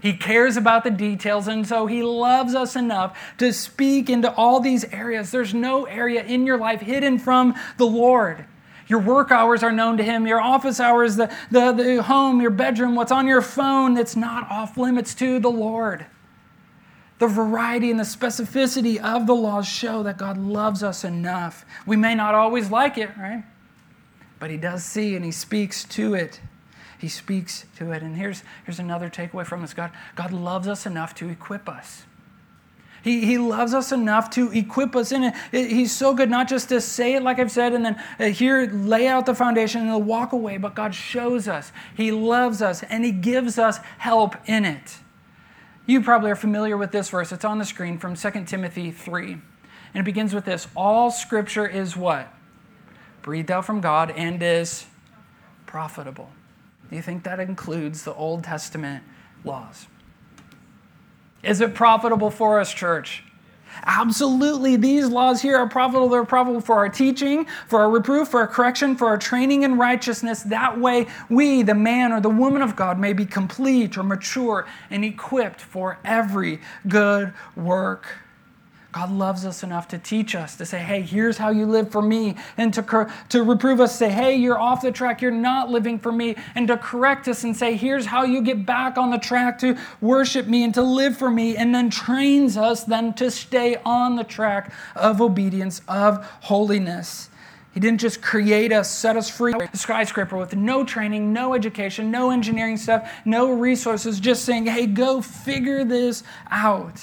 He 0.01 0.13
cares 0.13 0.57
about 0.57 0.85
the 0.85 0.91
details, 0.91 1.49
and 1.49 1.67
so 1.67 1.87
He 1.87 2.03
loves 2.03 2.55
us 2.55 2.77
enough 2.77 3.19
to 3.39 3.53
speak 3.53 4.11
into 4.11 4.33
all 4.33 4.61
these 4.61 4.85
areas. 4.85 5.31
There's 5.31 5.55
no 5.55 5.85
area 5.85 6.23
in 6.23 6.47
your 6.47 6.59
life 6.59 6.81
hidden 6.81 7.19
from 7.19 7.55
the 7.79 7.87
Lord. 7.87 8.47
Your 8.87 9.01
work 9.01 9.31
hours 9.31 9.63
are 9.63 9.73
known 9.73 9.97
to 9.99 10.03
Him, 10.03 10.27
your 10.27 10.41
office 10.41 10.81
hours, 10.81 11.17
the, 11.17 11.35
the, 11.51 11.73
the 11.73 12.03
home, 12.03 12.41
your 12.41 12.51
bedroom, 12.51 12.95
what's 12.95 13.13
on 13.13 13.27
your 13.27 13.43
phone, 13.43 13.97
it's 13.97 14.17
not 14.17 14.51
off 14.51 14.79
limits 14.79 15.15
to 15.17 15.39
the 15.39 15.51
Lord. 15.51 16.07
The 17.19 17.27
variety 17.27 17.91
and 17.91 17.99
the 17.99 18.05
specificity 18.05 18.99
of 18.99 19.27
the 19.27 19.35
laws 19.35 19.67
show 19.67 20.03
that 20.05 20.19
God 20.19 20.39
loves 20.39 20.83
us 20.83 21.05
enough. 21.05 21.67
We 21.85 21.97
may 21.97 22.15
not 22.15 22.35
always 22.35 22.71
like 22.71 22.97
it, 22.97 23.11
right? 23.19 23.43
But 24.39 24.51
He 24.51 24.57
does 24.57 24.85
see 24.85 25.17
and 25.17 25.25
He 25.25 25.33
speaks 25.33 25.85
to 25.85 26.15
it. 26.15 26.41
He 26.99 27.09
speaks 27.09 27.65
to 27.77 27.93
it. 27.93 28.03
And 28.03 28.17
here's, 28.17 28.43
here's 28.65 28.79
another 28.79 29.09
takeaway 29.09 29.47
from 29.47 29.63
this 29.63 29.75
God 29.75 29.91
God 30.15 30.33
loves 30.33 30.69
us 30.69 30.87
enough 30.87 31.15
to 31.17 31.29
equip 31.29 31.69
us. 31.69 32.05
He, 33.03 33.25
he 33.25 33.39
loves 33.39 33.75
us 33.75 33.93
enough 33.93 34.29
to 34.31 34.51
equip 34.53 34.97
us 34.97 35.13
in 35.13 35.25
it. 35.25 35.35
He's 35.53 35.93
so 35.93 36.15
good 36.15 36.29
not 36.29 36.49
just 36.49 36.69
to 36.71 36.81
say 36.81 37.15
it 37.15 37.23
like 37.23 37.39
I've 37.39 37.51
said 37.51 37.73
and 37.73 37.85
then 37.85 38.03
uh, 38.19 38.25
here 38.25 38.69
lay 38.71 39.07
out 39.07 39.25
the 39.25 39.35
foundation 39.35 39.89
and 39.89 40.07
walk 40.07 40.33
away, 40.33 40.57
but 40.57 40.75
God 40.75 40.95
shows 40.95 41.47
us. 41.47 41.73
He 41.97 42.11
loves 42.11 42.61
us 42.61 42.83
and 42.83 43.05
He 43.05 43.13
gives 43.13 43.59
us 43.59 43.79
help 43.99 44.37
in 44.47 44.65
it. 44.65 44.99
You 45.89 46.03
probably 46.03 46.31
are 46.31 46.37
familiar 46.37 46.77
with 46.77 46.93
this 46.93 47.09
verse. 47.09 47.33
It's 47.33 47.47
on 47.47 47.59
the 47.59 47.65
screen 47.65 47.97
from 47.97 48.15
2 48.15 48.45
Timothy 48.45 48.91
3. 48.91 49.33
And 49.33 49.41
it 49.95 50.05
begins 50.05 50.35
with 50.35 50.45
this 50.45 50.69
All 50.77 51.11
scripture 51.11 51.67
is 51.67 51.97
what? 51.97 52.29
Breathed 53.23 53.51
out 53.51 53.65
from 53.65 53.81
God 53.81 54.11
and 54.11 54.43
is 54.43 54.85
profitable. 55.65 56.29
Do 56.91 56.97
you 56.97 57.01
think 57.01 57.25
that 57.25 57.41
includes 57.41 58.05
the 58.05 58.13
Old 58.13 58.45
Testament 58.45 59.03
laws? 59.45 59.87
Is 61.43 61.63
it 61.63 61.75
profitable 61.75 62.31
for 62.31 62.61
us, 62.61 62.75
church? 62.75 63.25
Absolutely, 63.85 64.77
these 64.77 65.09
laws 65.09 65.43
here 65.43 65.57
are 65.57 65.69
profitable. 65.69 66.09
They're 66.09 66.25
profitable 66.25 66.61
for 66.61 66.77
our 66.77 66.89
teaching, 66.89 67.47
for 67.67 67.81
our 67.81 67.91
reproof, 67.91 68.29
for 68.29 68.41
our 68.41 68.47
correction, 68.47 68.97
for 68.97 69.07
our 69.09 69.19
training 69.19 69.63
in 69.63 69.79
righteousness. 69.79 70.43
That 70.43 70.79
way, 70.79 71.07
we, 71.29 71.63
the 71.63 71.75
man 71.75 72.13
or 72.13 72.21
the 72.21 72.31
woman 72.31 72.63
of 72.63 72.77
God, 72.77 72.99
may 72.99 73.13
be 73.13 73.25
complete 73.27 73.97
or 73.97 74.03
mature 74.03 74.67
and 74.91 75.05
equipped 75.05 75.61
for 75.61 75.99
every 76.05 76.61
good 76.87 77.33
work. 77.57 78.07
God 78.99 79.13
loves 79.13 79.47
us 79.47 79.63
enough 79.63 79.87
to 79.89 79.99
teach 79.99 80.35
us, 80.35 80.57
to 80.57 80.67
say, 80.67 80.81
hey, 80.81 81.03
here's 81.03 81.39
how 81.39 81.51
you 81.51 81.67
live 81.67 81.93
for 81.93 82.03
me, 82.03 82.35
and 82.57 82.75
to, 82.75 83.09
to 83.29 83.45
reprove 83.45 83.81
us, 83.81 83.97
say, 83.97 84.11
hey, 84.11 84.35
you're 84.35 84.59
off 84.59 84.83
the 84.83 84.91
track, 84.91 85.23
you're 85.23 85.31
not 85.31 85.71
living 85.71 86.01
for 86.01 86.11
me, 86.11 86.35
and 86.57 86.67
to 86.67 86.77
correct 86.77 87.29
us 87.29 87.45
and 87.45 87.57
say, 87.57 87.77
here's 87.77 88.07
how 88.07 88.25
you 88.25 88.43
get 88.43 88.67
back 88.67 88.99
on 88.99 89.13
the 89.13 89.19
track 89.19 89.57
to 89.61 89.79
worship 90.01 90.49
me 90.49 90.65
and 90.65 90.75
to 90.75 90.83
live 90.83 91.17
for 91.17 91.31
me, 91.31 91.57
and 91.57 91.73
then 91.73 91.91
trains 91.91 92.57
us 92.57 92.83
then 92.83 93.15
to 93.15 93.31
stay 93.31 93.77
on 93.85 94.17
the 94.17 94.25
track 94.25 94.73
of 94.97 95.21
obedience, 95.21 95.81
of 95.87 96.29
holiness. 96.41 97.31
He 97.73 97.79
didn't 97.79 98.01
just 98.01 98.21
create 98.21 98.73
us, 98.73 98.91
set 98.91 99.17
us 99.17 99.31
free, 99.31 99.55
a 99.55 99.77
skyscraper 99.77 100.37
with 100.37 100.57
no 100.57 100.83
training, 100.83 101.33
no 101.33 101.55
education, 101.55 102.11
no 102.11 102.33
engineering 102.33 102.77
stuff, 102.77 103.09
no 103.25 103.53
resources, 103.53 104.19
just 104.19 104.45
saying, 104.45 104.67
hey, 104.67 104.87
go 104.87 105.21
figure 105.21 105.85
this 105.85 106.25
out. 106.51 107.01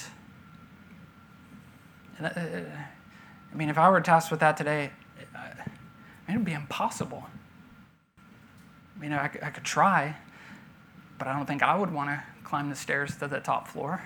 Uh, 2.22 2.30
I 2.30 3.56
mean, 3.56 3.70
if 3.70 3.78
I 3.78 3.90
were 3.90 4.02
tasked 4.02 4.32
with 4.32 4.40
that 4.40 4.58
today, 4.58 4.92
it 6.28 6.34
would 6.34 6.46
be 6.46 6.54
impossible. 6.54 7.26
I 8.18 9.00
mean, 9.00 9.14
I, 9.14 9.26
I 9.26 9.50
could 9.50 9.64
try, 9.64 10.16
but 11.18 11.28
I 11.28 11.34
don't 11.34 11.46
think 11.46 11.62
I 11.62 11.78
would 11.78 11.92
want 11.92 12.10
to 12.10 12.24
climb 12.44 12.70
the 12.70 12.76
stairs 12.76 13.18
to 13.18 13.28
the 13.28 13.40
top 13.40 13.68
floor. 13.68 14.02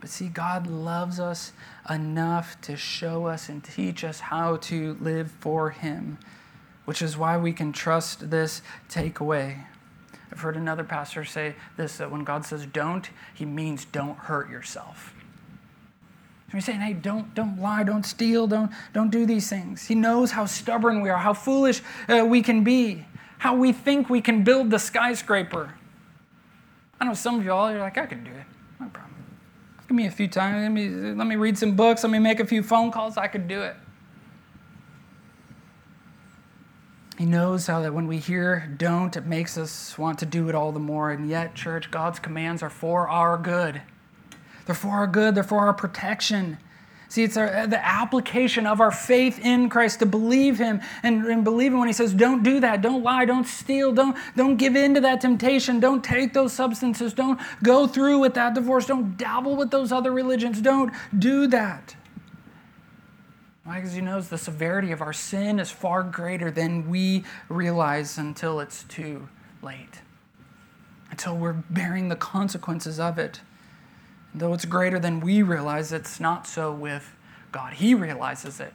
But 0.00 0.10
see, 0.10 0.28
God 0.28 0.66
loves 0.66 1.18
us 1.18 1.52
enough 1.90 2.60
to 2.62 2.76
show 2.76 3.26
us 3.26 3.48
and 3.48 3.62
teach 3.62 4.04
us 4.04 4.20
how 4.20 4.56
to 4.56 4.96
live 5.00 5.30
for 5.40 5.70
Him, 5.70 6.18
which 6.84 7.02
is 7.02 7.16
why 7.16 7.36
we 7.36 7.52
can 7.52 7.72
trust 7.72 8.30
this 8.30 8.62
takeaway. 8.88 9.64
I've 10.30 10.40
heard 10.40 10.56
another 10.56 10.84
pastor 10.84 11.24
say 11.24 11.56
this 11.76 11.96
that 11.98 12.10
when 12.10 12.22
God 12.22 12.44
says 12.44 12.66
don't, 12.66 13.08
he 13.34 13.44
means 13.44 13.84
don't 13.86 14.18
hurt 14.18 14.50
yourself. 14.50 15.14
So 16.48 16.56
he's 16.56 16.64
saying, 16.64 16.80
hey, 16.80 16.94
don't, 16.94 17.34
don't 17.34 17.60
lie, 17.60 17.82
don't 17.82 18.06
steal, 18.06 18.46
don't, 18.46 18.70
don't 18.94 19.10
do 19.10 19.26
these 19.26 19.50
things. 19.50 19.86
He 19.86 19.94
knows 19.94 20.30
how 20.30 20.46
stubborn 20.46 21.02
we 21.02 21.10
are, 21.10 21.18
how 21.18 21.34
foolish 21.34 21.82
uh, 22.08 22.24
we 22.26 22.40
can 22.40 22.64
be, 22.64 23.04
how 23.36 23.54
we 23.54 23.70
think 23.72 24.08
we 24.08 24.22
can 24.22 24.44
build 24.44 24.70
the 24.70 24.78
skyscraper. 24.78 25.74
I 26.98 27.04
know 27.04 27.12
some 27.12 27.38
of 27.38 27.44
y'all 27.44 27.68
are 27.68 27.78
like, 27.78 27.98
I 27.98 28.06
can 28.06 28.24
do 28.24 28.30
it. 28.30 28.46
No 28.80 28.88
problem. 28.88 29.14
Give 29.86 29.96
me 29.96 30.06
a 30.06 30.10
few 30.10 30.26
times. 30.26 30.62
Let 30.62 30.72
me, 30.72 30.88
let 30.88 31.26
me 31.26 31.36
read 31.36 31.58
some 31.58 31.76
books. 31.76 32.02
Let 32.02 32.10
me 32.10 32.18
make 32.18 32.40
a 32.40 32.46
few 32.46 32.62
phone 32.62 32.90
calls. 32.90 33.18
I 33.18 33.26
could 33.26 33.46
do 33.46 33.62
it. 33.62 33.76
He 37.18 37.26
knows 37.26 37.66
how 37.66 37.82
that 37.82 37.92
when 37.92 38.06
we 38.06 38.18
hear 38.18 38.72
don't, 38.78 39.16
it 39.16 39.26
makes 39.26 39.58
us 39.58 39.98
want 39.98 40.18
to 40.20 40.26
do 40.26 40.48
it 40.48 40.54
all 40.54 40.72
the 40.72 40.80
more. 40.80 41.10
And 41.10 41.28
yet, 41.28 41.54
church, 41.54 41.90
God's 41.90 42.18
commands 42.20 42.62
are 42.62 42.70
for 42.70 43.08
our 43.08 43.36
good. 43.36 43.82
They're 44.68 44.74
for 44.74 44.90
our 44.90 45.06
good, 45.06 45.34
they're 45.34 45.42
for 45.42 45.60
our 45.60 45.72
protection. 45.72 46.58
See, 47.08 47.22
it's 47.22 47.38
our, 47.38 47.66
the 47.66 47.82
application 47.82 48.66
of 48.66 48.82
our 48.82 48.90
faith 48.90 49.38
in 49.42 49.70
Christ 49.70 50.00
to 50.00 50.06
believe 50.06 50.58
Him 50.58 50.82
and, 51.02 51.24
and 51.24 51.42
believe 51.42 51.72
Him 51.72 51.78
when 51.78 51.88
He 51.88 51.94
says, 51.94 52.12
don't 52.12 52.42
do 52.42 52.60
that, 52.60 52.82
don't 52.82 53.02
lie, 53.02 53.24
don't 53.24 53.46
steal, 53.46 53.92
don't, 53.92 54.14
don't 54.36 54.56
give 54.56 54.76
in 54.76 54.92
to 54.92 55.00
that 55.00 55.22
temptation, 55.22 55.80
don't 55.80 56.04
take 56.04 56.34
those 56.34 56.52
substances, 56.52 57.14
don't 57.14 57.40
go 57.62 57.86
through 57.86 58.18
with 58.18 58.34
that 58.34 58.54
divorce, 58.54 58.84
don't 58.84 59.16
dabble 59.16 59.56
with 59.56 59.70
those 59.70 59.90
other 59.90 60.12
religions, 60.12 60.60
don't 60.60 60.92
do 61.18 61.46
that. 61.46 61.96
Why? 63.64 63.76
Because 63.76 63.94
he 63.94 64.02
knows 64.02 64.28
the 64.28 64.36
severity 64.36 64.92
of 64.92 65.00
our 65.00 65.14
sin 65.14 65.58
is 65.58 65.70
far 65.70 66.02
greater 66.02 66.50
than 66.50 66.90
we 66.90 67.24
realize 67.48 68.18
until 68.18 68.60
it's 68.60 68.84
too 68.84 69.30
late, 69.62 70.02
until 71.10 71.38
we're 71.38 71.64
bearing 71.70 72.10
the 72.10 72.16
consequences 72.16 73.00
of 73.00 73.18
it. 73.18 73.40
Though 74.34 74.52
it's 74.52 74.64
greater 74.64 74.98
than 74.98 75.20
we 75.20 75.42
realize, 75.42 75.92
it's 75.92 76.20
not 76.20 76.46
so 76.46 76.72
with 76.72 77.14
God. 77.50 77.74
He 77.74 77.94
realizes 77.94 78.60
it. 78.60 78.74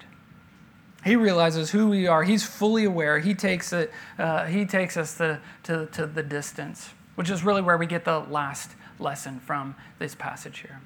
He 1.06 1.16
realizes 1.16 1.72
who 1.72 1.90
we 1.90 2.08
are. 2.08 2.24
He's 2.24 2.46
fully 2.46 2.86
aware. 2.86 3.20
He 3.20 3.34
takes 3.34 3.74
it. 3.74 3.92
Uh, 4.18 4.46
he 4.46 4.66
takes 4.66 4.98
us 4.98 5.18
to, 5.18 5.40
to, 5.64 5.88
to 5.88 6.06
the 6.08 6.24
distance, 6.24 6.92
which 7.16 7.30
is 7.30 7.44
really 7.44 7.62
where 7.62 7.78
we 7.78 7.86
get 7.86 8.06
the 8.06 8.20
last 8.20 8.72
lesson 9.00 9.40
from 9.40 9.76
this 10.00 10.16
passage 10.16 10.60
here 10.60 10.82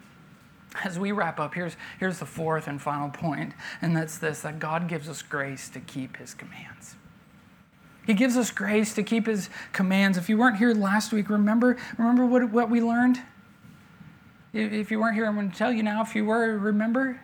as 0.84 1.00
we 1.00 1.12
wrap 1.12 1.40
up, 1.40 1.54
here's, 1.54 1.76
here's 2.00 2.20
the 2.20 2.26
fourth 2.26 2.68
and 2.68 2.82
final 2.82 3.10
point, 3.10 3.54
and 3.82 3.96
that's 3.96 4.18
this 4.18 4.42
that 4.42 4.60
God 4.60 4.88
gives 4.88 5.10
us 5.10 5.22
grace 5.22 5.70
to 5.70 5.80
keep 5.80 6.18
his 6.18 6.34
commands. 6.34 6.96
He 8.06 8.14
gives 8.14 8.38
us 8.38 8.52
grace 8.52 8.94
to 8.94 9.04
keep 9.04 9.28
his 9.28 9.50
commands. 9.74 10.18
If 10.18 10.30
you 10.30 10.38
weren't 10.38 10.58
here 10.58 10.74
last 10.74 11.12
week, 11.12 11.30
remember, 11.30 11.78
remember 11.98 12.26
what, 12.26 12.50
what 12.52 12.70
we 12.70 12.82
learned? 12.82 13.22
If 14.54 14.92
you 14.92 15.00
weren't 15.00 15.16
here, 15.16 15.26
I'm 15.26 15.36
going 15.36 15.52
to 15.52 15.58
tell 15.58 15.72
you 15.72 15.84
now. 15.84 16.02
If 16.02 16.16
you 16.16 16.26
were, 16.26 16.58
remember? 16.58 17.20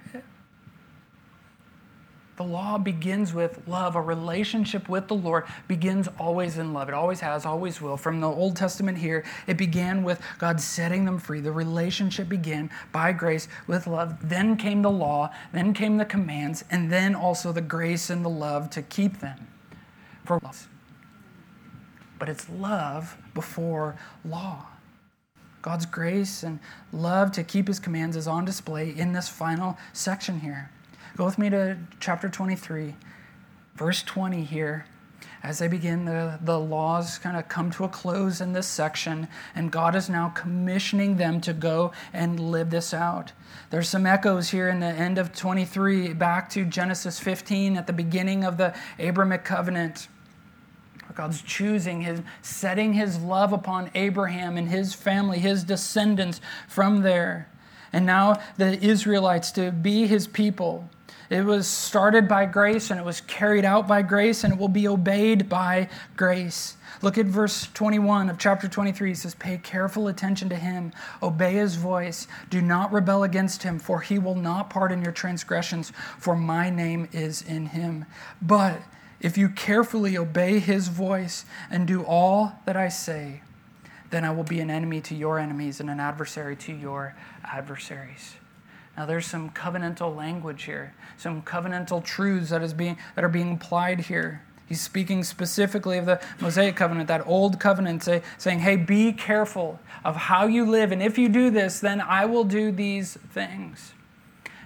The 2.35 2.43
law 2.43 2.79
begins 2.79 3.31
with 3.31 3.61
love. 3.67 3.95
A 3.95 4.01
relationship 4.01 4.89
with 4.89 5.07
the 5.07 5.15
Lord 5.15 5.45
begins 5.67 6.09
always 6.19 6.57
in 6.57 6.73
love. 6.73 6.89
It 6.89 6.95
always 6.95 7.19
has, 7.19 7.45
always 7.45 7.79
will. 7.79 7.95
From 7.95 8.19
the 8.19 8.27
Old 8.27 8.55
Testament 8.55 8.97
here, 8.97 9.23
it 9.45 9.55
began 9.55 10.03
with 10.03 10.19
God 10.39 10.59
setting 10.59 11.05
them 11.05 11.19
free. 11.19 11.41
The 11.41 11.51
relationship 11.51 12.27
began 12.27 12.71
by 12.91 13.11
grace 13.13 13.47
with 13.67 13.85
love. 13.85 14.17
Then 14.27 14.57
came 14.57 14.81
the 14.81 14.91
law, 14.91 15.29
then 15.53 15.73
came 15.73 15.97
the 15.97 16.05
commands, 16.05 16.65
and 16.71 16.91
then 16.91 17.13
also 17.13 17.51
the 17.51 17.61
grace 17.61 18.09
and 18.09 18.25
the 18.25 18.29
love 18.29 18.69
to 18.71 18.81
keep 18.81 19.19
them. 19.19 19.47
For. 20.25 20.39
But 22.17 22.29
it's 22.29 22.49
love 22.49 23.15
before 23.33 23.95
law. 24.25 24.65
God's 25.63 25.85
grace 25.85 26.43
and 26.43 26.59
love 26.91 27.31
to 27.31 27.43
keep 27.43 27.67
his 27.67 27.79
commands 27.79 28.17
is 28.17 28.27
on 28.27 28.43
display 28.43 28.89
in 28.89 29.13
this 29.13 29.29
final 29.29 29.77
section 29.93 30.41
here. 30.41 30.69
Go 31.15 31.25
with 31.25 31.39
me 31.39 31.49
to 31.49 31.77
chapter 32.01 32.27
23, 32.27 32.95
verse 33.75 34.03
20 34.03 34.43
here. 34.43 34.85
As 35.41 35.59
they 35.59 35.69
begin, 35.69 36.03
the, 36.03 36.37
the 36.41 36.59
laws 36.59 37.17
kind 37.17 37.37
of 37.37 37.47
come 37.47 37.71
to 37.71 37.85
a 37.85 37.89
close 37.89 38.41
in 38.41 38.51
this 38.51 38.67
section, 38.67 39.29
and 39.55 39.71
God 39.71 39.95
is 39.95 40.09
now 40.09 40.29
commissioning 40.29 41.15
them 41.15 41.39
to 41.41 41.53
go 41.53 41.93
and 42.11 42.39
live 42.39 42.69
this 42.69 42.93
out. 42.93 43.31
There's 43.69 43.87
some 43.87 44.05
echoes 44.05 44.49
here 44.49 44.67
in 44.67 44.81
the 44.81 44.87
end 44.87 45.17
of 45.17 45.33
23 45.33 46.13
back 46.13 46.49
to 46.51 46.65
Genesis 46.65 47.19
15 47.19 47.77
at 47.77 47.87
the 47.87 47.93
beginning 47.93 48.43
of 48.43 48.57
the 48.57 48.75
Abrahamic 48.99 49.45
covenant. 49.45 50.09
God's 51.15 51.41
choosing 51.41 52.01
his 52.01 52.21
setting 52.41 52.93
his 52.93 53.19
love 53.19 53.53
upon 53.53 53.91
Abraham 53.93 54.57
and 54.57 54.69
his 54.69 54.93
family, 54.93 55.39
his 55.39 55.63
descendants 55.63 56.41
from 56.67 57.01
there. 57.01 57.49
And 57.91 58.05
now 58.05 58.41
the 58.57 58.83
Israelites 58.83 59.51
to 59.51 59.71
be 59.71 60.07
his 60.07 60.27
people. 60.27 60.89
It 61.29 61.45
was 61.45 61.67
started 61.67 62.27
by 62.27 62.45
grace 62.45 62.91
and 62.91 62.99
it 62.99 63.05
was 63.05 63.21
carried 63.21 63.65
out 63.65 63.87
by 63.87 64.01
grace 64.01 64.43
and 64.43 64.53
it 64.53 64.59
will 64.59 64.67
be 64.67 64.87
obeyed 64.87 65.49
by 65.49 65.89
grace. 66.15 66.77
Look 67.01 67.17
at 67.17 67.25
verse 67.25 67.67
21 67.73 68.29
of 68.29 68.37
chapter 68.37 68.67
23. 68.67 69.11
It 69.11 69.17
says, 69.17 69.35
Pay 69.35 69.57
careful 69.57 70.07
attention 70.07 70.49
to 70.49 70.55
him, 70.55 70.91
obey 71.21 71.53
his 71.53 71.75
voice, 71.75 72.27
do 72.49 72.61
not 72.61 72.91
rebel 72.91 73.23
against 73.23 73.63
him, 73.63 73.79
for 73.79 74.01
he 74.01 74.19
will 74.19 74.35
not 74.35 74.69
pardon 74.69 75.01
your 75.01 75.11
transgressions, 75.11 75.91
for 76.17 76.35
my 76.35 76.69
name 76.69 77.09
is 77.11 77.41
in 77.41 77.67
him. 77.67 78.05
But 78.41 78.81
if 79.23 79.37
you 79.37 79.49
carefully 79.49 80.17
obey 80.17 80.59
his 80.59 80.89
voice 80.89 81.45
and 81.71 81.87
do 81.87 82.03
all 82.03 82.59
that 82.65 82.75
I 82.77 82.89
say, 82.89 83.41
then 84.11 84.23
I 84.23 84.29
will 84.29 84.43
be 84.43 84.59
an 84.59 84.69
enemy 84.69 85.01
to 85.01 85.15
your 85.15 85.39
enemies 85.39 85.79
and 85.79 85.89
an 85.89 85.99
adversary 85.99 86.55
to 86.57 86.73
your 86.73 87.15
adversaries. 87.43 88.35
Now 88.95 89.07
there's 89.07 89.25
some 89.25 89.49
covenantal 89.49 90.15
language 90.15 90.63
here, 90.63 90.93
some 91.17 91.41
covenantal 91.41 92.03
truths 92.03 92.51
that 92.51 92.61
is 92.61 92.73
being 92.75 92.97
that 93.15 93.23
are 93.23 93.29
being 93.29 93.53
applied 93.53 94.01
here. 94.01 94.43
He's 94.67 94.81
speaking 94.81 95.23
specifically 95.23 95.97
of 95.97 96.05
the 96.05 96.21
Mosaic 96.39 96.75
covenant, 96.75 97.07
that 97.07 97.25
old 97.25 97.59
covenant, 97.59 98.03
say, 98.03 98.21
saying, 98.37 98.59
hey, 98.59 98.75
be 98.75 99.11
careful 99.11 99.79
of 100.03 100.15
how 100.15 100.47
you 100.47 100.65
live. 100.65 100.91
And 100.91 101.01
if 101.01 101.17
you 101.17 101.27
do 101.27 101.49
this, 101.49 101.79
then 101.79 101.99
I 102.01 102.25
will 102.25 102.43
do 102.43 102.71
these 102.71 103.17
things. 103.31 103.93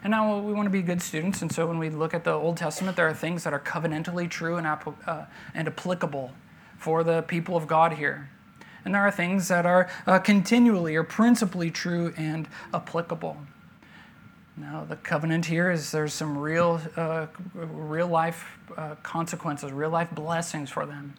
And 0.08 0.14
now 0.14 0.40
we 0.40 0.54
want 0.54 0.68
to 0.68 0.70
be 0.70 0.82
good 0.82 1.02
students. 1.02 1.42
And 1.42 1.52
so 1.52 1.68
when 1.68 1.80
we 1.80 1.90
look 1.90 2.14
at 2.14 2.24
the 2.24 2.32
Old 2.32 2.56
Testament, 2.56 2.96
there 2.96 3.10
are 3.10 3.14
things 3.14 3.44
that 3.44 3.52
are 3.52 3.60
covenantally 3.60 4.30
true 4.30 4.56
and, 4.56 4.66
uh, 4.66 5.26
and 5.54 5.68
applicable 5.68 6.32
for 6.78 7.04
the 7.04 7.24
people 7.24 7.58
of 7.58 7.68
God 7.68 7.92
here. 7.92 8.30
And 8.86 8.96
there 8.96 9.02
are 9.02 9.12
things 9.12 9.50
that 9.50 9.66
are 9.66 9.90
uh, 10.06 10.20
continually 10.20 10.96
or 10.96 11.04
principally 11.04 11.72
true 11.72 12.14
and 12.16 12.48
applicable. 12.74 13.36
Now, 14.56 14.86
the 14.88 14.96
covenant 14.96 15.48
here 15.48 15.70
is 15.72 15.92
there's 15.92 16.14
some 16.14 16.38
real, 16.38 16.80
uh, 16.96 17.28
real 17.54 18.08
life 18.08 18.58
uh, 18.78 18.96
consequences, 19.04 19.74
real 19.74 19.90
life 19.90 20.12
blessings 20.12 20.70
for 20.70 20.86
them. 20.86 21.16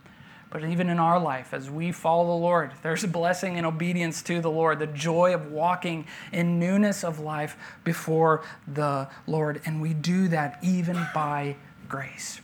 But 0.50 0.64
even 0.64 0.88
in 0.88 0.98
our 0.98 1.20
life, 1.20 1.52
as 1.52 1.70
we 1.70 1.92
follow 1.92 2.26
the 2.26 2.42
Lord, 2.42 2.72
there's 2.82 3.04
blessing 3.06 3.56
in 3.56 3.64
obedience 3.64 4.22
to 4.22 4.40
the 4.40 4.50
Lord, 4.50 4.78
the 4.78 4.86
joy 4.86 5.34
of 5.34 5.50
walking 5.50 6.06
in 6.32 6.58
newness 6.58 7.04
of 7.04 7.20
life 7.20 7.56
before 7.84 8.42
the 8.66 9.08
Lord. 9.26 9.60
And 9.64 9.80
we 9.80 9.94
do 9.94 10.28
that 10.28 10.58
even 10.62 11.06
by 11.14 11.56
grace. 11.88 12.40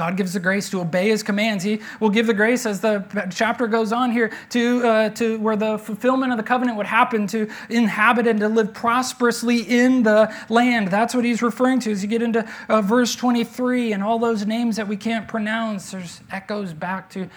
God 0.00 0.16
gives 0.16 0.32
the 0.32 0.40
grace 0.40 0.70
to 0.70 0.80
obey 0.80 1.10
his 1.10 1.22
commands. 1.22 1.62
He 1.62 1.82
will 2.00 2.08
give 2.08 2.26
the 2.26 2.32
grace 2.32 2.64
as 2.64 2.80
the 2.80 3.04
chapter 3.30 3.66
goes 3.66 3.92
on 3.92 4.10
here 4.10 4.32
to, 4.48 4.82
uh, 4.82 5.10
to 5.10 5.38
where 5.40 5.56
the 5.56 5.76
fulfillment 5.76 6.32
of 6.32 6.38
the 6.38 6.42
covenant 6.42 6.78
would 6.78 6.86
happen 6.86 7.26
to 7.26 7.50
inhabit 7.68 8.26
and 8.26 8.40
to 8.40 8.48
live 8.48 8.72
prosperously 8.72 9.60
in 9.60 10.02
the 10.02 10.34
land. 10.48 10.88
That's 10.88 11.14
what 11.14 11.26
he's 11.26 11.42
referring 11.42 11.80
to 11.80 11.90
as 11.90 12.02
you 12.02 12.08
get 12.08 12.22
into 12.22 12.48
uh, 12.70 12.80
verse 12.80 13.14
23 13.14 13.92
and 13.92 14.02
all 14.02 14.18
those 14.18 14.46
names 14.46 14.76
that 14.76 14.88
we 14.88 14.96
can't 14.96 15.28
pronounce. 15.28 15.90
There's 15.90 16.22
echoes 16.30 16.72
back 16.72 17.10
to 17.10 17.28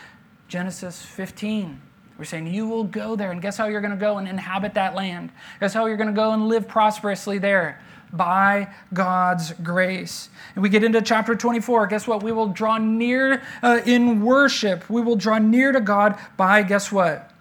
Genesis 0.47 1.01
15. 1.01 1.81
We're 2.17 2.23
saying 2.23 2.47
you 2.47 2.65
will 2.65 2.85
go 2.85 3.17
there, 3.17 3.31
and 3.31 3.41
guess 3.41 3.57
how 3.57 3.65
you're 3.65 3.81
going 3.81 3.91
to 3.91 3.97
go 3.97 4.19
and 4.19 4.25
inhabit 4.25 4.75
that 4.75 4.95
land? 4.95 5.33
Guess 5.59 5.73
how 5.73 5.87
you're 5.87 5.97
going 5.97 6.07
to 6.07 6.15
go 6.15 6.31
and 6.31 6.47
live 6.47 6.69
prosperously 6.69 7.39
there? 7.39 7.81
By 8.13 8.73
God's 8.93 9.51
grace. 9.53 10.29
And 10.55 10.61
we 10.61 10.69
get 10.69 10.83
into 10.83 11.01
chapter 11.01 11.35
24. 11.35 11.87
Guess 11.87 12.07
what? 12.07 12.23
We 12.23 12.31
will 12.31 12.47
draw 12.47 12.77
near 12.77 13.41
uh, 13.61 13.81
in 13.85 14.23
worship. 14.23 14.89
We 14.89 15.01
will 15.01 15.15
draw 15.15 15.39
near 15.39 15.71
to 15.71 15.81
God 15.81 16.17
by, 16.37 16.63
guess 16.63 16.91
what? 16.91 17.31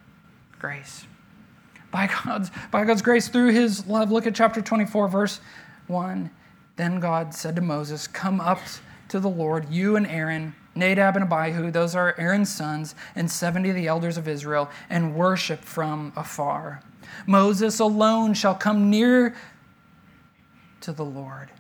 Grace. 0.58 1.06
By 1.90 2.08
God's, 2.24 2.50
by 2.70 2.84
God's 2.84 3.02
grace 3.02 3.28
through 3.28 3.52
his 3.52 3.86
love. 3.86 4.10
Look 4.10 4.26
at 4.26 4.34
chapter 4.34 4.62
24, 4.62 5.08
verse 5.08 5.40
1. 5.88 6.30
Then 6.76 7.00
God 7.00 7.34
said 7.34 7.54
to 7.56 7.62
Moses, 7.62 8.06
Come 8.06 8.40
up 8.40 8.60
to 9.08 9.20
the 9.20 9.28
Lord, 9.28 9.68
you 9.70 9.96
and 9.96 10.06
Aaron. 10.06 10.54
Nadab 10.74 11.16
and 11.16 11.30
Abihu, 11.30 11.70
those 11.70 11.94
are 11.94 12.14
Aaron's 12.16 12.50
sons, 12.50 12.94
and 13.14 13.30
70 13.30 13.68
of 13.68 13.76
the 13.76 13.86
elders 13.86 14.16
of 14.16 14.26
Israel, 14.26 14.70
and 14.88 15.14
worship 15.14 15.60
from 15.60 16.14
afar. 16.16 16.82
Moses 17.26 17.78
alone 17.78 18.32
shall 18.34 18.54
come 18.54 18.88
near 18.88 19.34
to 20.82 20.92
the 20.92 21.04
Lord. 21.04 21.50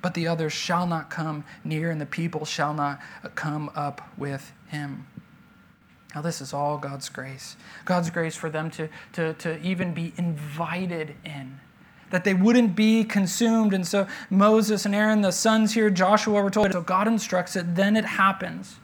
But 0.00 0.14
the 0.14 0.28
others 0.28 0.52
shall 0.52 0.86
not 0.86 1.10
come 1.10 1.44
near, 1.64 1.90
and 1.90 2.00
the 2.00 2.06
people 2.06 2.44
shall 2.44 2.72
not 2.72 3.00
come 3.34 3.70
up 3.74 4.00
with 4.16 4.52
him. 4.68 5.06
Now, 6.14 6.22
this 6.22 6.40
is 6.40 6.52
all 6.52 6.78
God's 6.78 7.08
grace. 7.08 7.56
God's 7.84 8.10
grace 8.10 8.36
for 8.36 8.48
them 8.48 8.70
to, 8.72 8.88
to, 9.12 9.34
to 9.34 9.60
even 9.60 9.92
be 9.92 10.12
invited 10.16 11.14
in, 11.24 11.60
that 12.10 12.24
they 12.24 12.32
wouldn't 12.32 12.74
be 12.74 13.04
consumed. 13.04 13.74
And 13.74 13.86
so, 13.86 14.06
Moses 14.30 14.86
and 14.86 14.94
Aaron, 14.94 15.20
the 15.20 15.32
sons 15.32 15.74
here, 15.74 15.90
Joshua 15.90 16.42
were 16.42 16.50
told. 16.50 16.72
So, 16.72 16.80
God 16.80 17.08
instructs 17.08 17.56
it, 17.56 17.74
then 17.74 17.96
it 17.96 18.04
happens. 18.04 18.76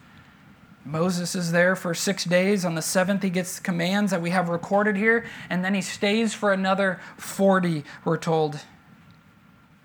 Moses 0.85 1.35
is 1.35 1.51
there 1.51 1.74
for 1.74 1.95
six 1.95 2.24
days. 2.24 2.64
On 2.64 2.74
the 2.74 2.82
seventh, 2.82 3.22
he 3.22 3.30
gets 3.30 3.57
the 3.57 3.62
commands 3.62 4.11
that 4.11 4.20
we 4.20 4.30
have 4.30 4.51
recorded 4.51 4.97
here, 4.97 5.24
and 5.49 5.64
then 5.64 5.74
he 5.74 5.80
stays 5.80 6.35
for 6.35 6.53
another 6.53 7.01
40, 7.16 7.85
we're 8.05 8.18
told. 8.18 8.61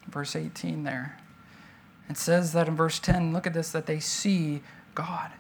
Verse 0.10 0.36
18 0.36 0.84
there. 0.84 1.18
It 2.10 2.18
says 2.18 2.54
that 2.54 2.68
in 2.68 2.76
verse 2.76 3.00
10, 3.00 3.34
look 3.34 3.46
at 3.46 3.54
this, 3.54 3.72
that 3.72 3.86
they 3.86 4.00
see 4.00 4.62
God. 4.96 5.32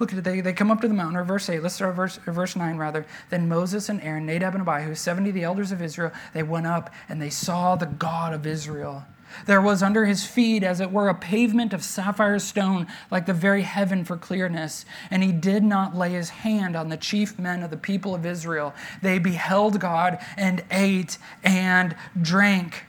Look 0.00 0.12
at 0.12 0.18
it. 0.18 0.24
They, 0.24 0.40
they 0.40 0.54
come 0.54 0.70
up 0.70 0.80
to 0.80 0.88
the 0.88 0.94
mountain, 0.94 1.16
or 1.16 1.24
verse 1.24 1.48
8. 1.48 1.62
Let's 1.62 1.74
start 1.74 1.94
verse, 1.94 2.16
verse 2.26 2.56
9 2.56 2.76
rather. 2.76 3.06
Then 3.28 3.48
Moses 3.48 3.88
and 3.88 4.00
Aaron, 4.00 4.26
Nadab 4.26 4.54
and 4.54 4.66
Abihu, 4.66 4.94
70 4.94 5.30
the 5.30 5.44
elders 5.44 5.72
of 5.72 5.82
Israel, 5.82 6.10
they 6.32 6.42
went 6.42 6.66
up 6.66 6.90
and 7.08 7.20
they 7.20 7.30
saw 7.30 7.76
the 7.76 7.86
God 7.86 8.32
of 8.32 8.46
Israel. 8.46 9.04
There 9.46 9.60
was 9.60 9.82
under 9.82 10.06
his 10.06 10.26
feet, 10.26 10.62
as 10.64 10.80
it 10.80 10.90
were, 10.90 11.08
a 11.08 11.14
pavement 11.14 11.72
of 11.72 11.84
sapphire 11.84 12.38
stone, 12.38 12.86
like 13.10 13.26
the 13.26 13.34
very 13.34 13.62
heaven 13.62 14.04
for 14.04 14.16
clearness. 14.16 14.84
And 15.10 15.22
he 15.22 15.32
did 15.32 15.62
not 15.62 15.96
lay 15.96 16.10
his 16.10 16.30
hand 16.30 16.74
on 16.74 16.88
the 16.88 16.96
chief 16.96 17.38
men 17.38 17.62
of 17.62 17.70
the 17.70 17.76
people 17.76 18.14
of 18.14 18.26
Israel. 18.26 18.74
They 19.02 19.18
beheld 19.18 19.78
God 19.78 20.18
and 20.36 20.64
ate 20.70 21.18
and 21.44 21.94
drank. 22.20 22.84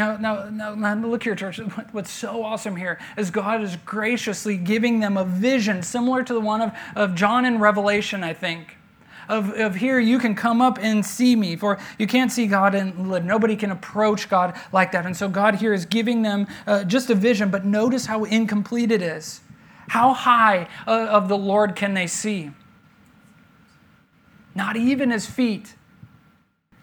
Now, 0.00 0.16
now, 0.16 0.48
now, 0.48 0.74
now, 0.74 0.94
look 0.94 1.24
here, 1.24 1.34
church. 1.34 1.58
What's 1.92 2.10
so 2.10 2.42
awesome 2.42 2.74
here 2.74 2.98
is 3.18 3.30
God 3.30 3.62
is 3.62 3.76
graciously 3.84 4.56
giving 4.56 5.00
them 5.00 5.18
a 5.18 5.26
vision 5.26 5.82
similar 5.82 6.22
to 6.22 6.32
the 6.32 6.40
one 6.40 6.62
of, 6.62 6.72
of 6.96 7.14
John 7.14 7.44
in 7.44 7.58
Revelation, 7.58 8.24
I 8.24 8.32
think 8.32 8.78
of, 9.28 9.50
of 9.50 9.76
here 9.76 10.00
you 10.00 10.18
can 10.18 10.34
come 10.34 10.62
up 10.62 10.78
and 10.80 11.04
see 11.04 11.36
me. 11.36 11.54
For 11.54 11.78
you 11.98 12.06
can't 12.06 12.32
see 12.32 12.46
God 12.46 12.74
and 12.74 13.10
live. 13.10 13.26
Nobody 13.26 13.56
can 13.56 13.70
approach 13.70 14.30
God 14.30 14.58
like 14.72 14.90
that. 14.92 15.04
And 15.04 15.14
so 15.14 15.28
God 15.28 15.56
here 15.56 15.74
is 15.74 15.84
giving 15.84 16.22
them 16.22 16.46
uh, 16.66 16.84
just 16.84 17.10
a 17.10 17.14
vision, 17.14 17.50
but 17.50 17.66
notice 17.66 18.06
how 18.06 18.24
incomplete 18.24 18.90
it 18.90 19.02
is. 19.02 19.42
How 19.88 20.14
high 20.14 20.66
uh, 20.86 21.08
of 21.10 21.28
the 21.28 21.36
Lord 21.36 21.76
can 21.76 21.92
they 21.92 22.06
see? 22.06 22.52
Not 24.54 24.76
even 24.76 25.10
his 25.10 25.26
feet. 25.26 25.74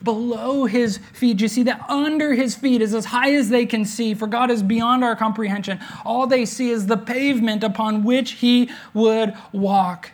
Below 0.03 0.65
his 0.65 0.99
feet, 1.13 1.41
you 1.41 1.47
see 1.47 1.63
that 1.63 1.83
under 1.89 2.33
his 2.33 2.55
feet 2.55 2.81
is 2.81 2.93
as 2.93 3.05
high 3.05 3.33
as 3.33 3.49
they 3.49 3.65
can 3.65 3.83
see, 3.83 4.13
for 4.13 4.27
God 4.27 4.51
is 4.51 4.61
beyond 4.61 5.03
our 5.03 5.15
comprehension. 5.15 5.79
All 6.05 6.27
they 6.27 6.45
see 6.45 6.69
is 6.69 6.85
the 6.85 6.97
pavement 6.97 7.63
upon 7.63 8.03
which 8.03 8.33
he 8.33 8.69
would 8.93 9.33
walk. 9.51 10.11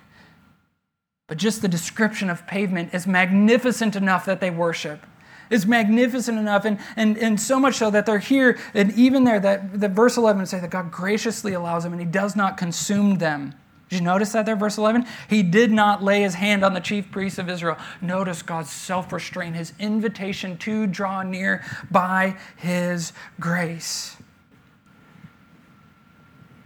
But 1.27 1.37
just 1.37 1.61
the 1.61 1.67
description 1.67 2.29
of 2.29 2.47
pavement 2.47 2.93
is 2.93 3.05
magnificent 3.05 3.95
enough 3.95 4.25
that 4.25 4.39
they 4.39 4.49
worship. 4.49 5.05
Is 5.49 5.65
magnificent 5.65 6.39
enough, 6.39 6.63
and, 6.63 6.79
and, 6.95 7.17
and 7.17 7.39
so 7.39 7.59
much 7.59 7.75
so 7.75 7.91
that 7.91 8.05
they're 8.05 8.19
here, 8.19 8.57
and 8.73 8.91
even 8.93 9.25
there, 9.25 9.39
that, 9.41 9.79
that 9.81 9.91
verse 9.91 10.15
11 10.15 10.45
say 10.45 10.59
that 10.59 10.69
God 10.69 10.91
graciously 10.91 11.53
allows 11.53 11.83
them 11.83 11.91
and 11.91 12.01
He 12.01 12.07
does 12.07 12.35
not 12.35 12.55
consume 12.55 13.17
them. 13.17 13.53
Did 13.93 13.99
you 13.99 14.05
notice 14.05 14.31
that 14.31 14.47
there, 14.47 14.55
verse 14.55 14.79
11? 14.79 15.05
He 15.29 15.43
did 15.43 15.71
not 15.71 16.03
lay 16.03 16.23
his 16.23 16.33
hand 16.33 16.65
on 16.65 16.73
the 16.73 16.79
chief 16.79 17.11
priests 17.11 17.37
of 17.37 17.47
Israel. 17.47 17.77
Notice 18.01 18.41
God's 18.41 18.71
self 18.71 19.13
restraint, 19.13 19.55
his 19.55 19.71
invitation 19.77 20.57
to 20.57 20.87
draw 20.87 21.21
near 21.21 21.63
by 21.91 22.35
his 22.57 23.13
grace. 23.39 24.17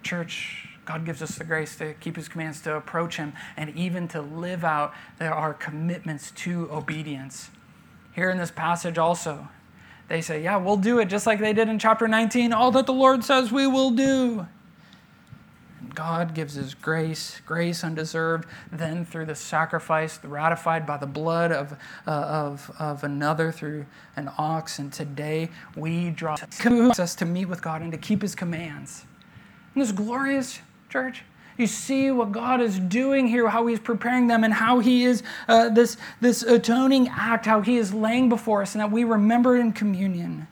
Church, 0.03 0.69
God 0.85 1.05
gives 1.05 1.21
us 1.21 1.37
the 1.37 1.43
grace 1.43 1.75
to 1.79 1.95
keep 1.95 2.15
His 2.15 2.29
commands, 2.29 2.61
to 2.61 2.75
approach 2.75 3.17
Him, 3.17 3.33
and 3.57 3.75
even 3.75 4.07
to 4.07 4.21
live 4.21 4.63
out 4.63 4.93
our 5.19 5.53
commitments 5.53 6.31
to 6.31 6.69
obedience. 6.71 7.49
Here 8.15 8.29
in 8.29 8.37
this 8.37 8.51
passage, 8.51 8.97
also, 8.97 9.49
they 10.07 10.21
say, 10.21 10.41
Yeah, 10.41 10.55
we'll 10.55 10.77
do 10.77 10.99
it 10.99 11.09
just 11.09 11.27
like 11.27 11.41
they 11.41 11.51
did 11.51 11.67
in 11.67 11.77
chapter 11.77 12.07
19. 12.07 12.53
All 12.53 12.71
that 12.71 12.85
the 12.85 12.93
Lord 12.93 13.25
says 13.25 13.51
we 13.51 13.67
will 13.67 13.91
do. 13.91 14.47
God 15.97 16.35
gives 16.35 16.53
His 16.53 16.75
grace, 16.75 17.41
grace 17.47 17.83
undeserved, 17.83 18.47
then 18.71 19.03
through 19.03 19.25
the 19.25 19.33
sacrifice 19.33 20.23
ratified 20.23 20.85
by 20.85 20.97
the 20.97 21.07
blood 21.07 21.51
of, 21.51 21.71
uh, 22.05 22.11
of, 22.11 22.71
of 22.77 23.03
another 23.03 23.51
through 23.51 23.87
an 24.15 24.29
ox. 24.37 24.77
And 24.77 24.93
today 24.93 25.49
we 25.75 26.11
draw 26.11 26.35
us 26.35 27.15
to 27.15 27.25
meet 27.25 27.45
with 27.45 27.63
God 27.63 27.81
and 27.81 27.91
to 27.93 27.97
keep 27.97 28.21
His 28.21 28.35
commands. 28.35 29.05
And 29.73 29.81
this 29.81 29.91
glorious 29.91 30.59
church? 30.87 31.23
You 31.57 31.65
see 31.65 32.11
what 32.11 32.31
God 32.31 32.61
is 32.61 32.77
doing 32.77 33.25
here, 33.25 33.49
how 33.49 33.65
He's 33.65 33.79
preparing 33.79 34.27
them, 34.27 34.43
and 34.43 34.53
how 34.53 34.77
He 34.77 35.03
is 35.03 35.23
uh, 35.47 35.69
this, 35.69 35.97
this 36.21 36.43
atoning 36.43 37.07
act, 37.07 37.47
how 37.47 37.61
He 37.61 37.77
is 37.77 37.91
laying 37.91 38.29
before 38.29 38.61
us, 38.61 38.75
and 38.75 38.81
that 38.81 38.91
we 38.91 39.03
remember 39.03 39.57
in 39.57 39.73
communion. 39.73 40.47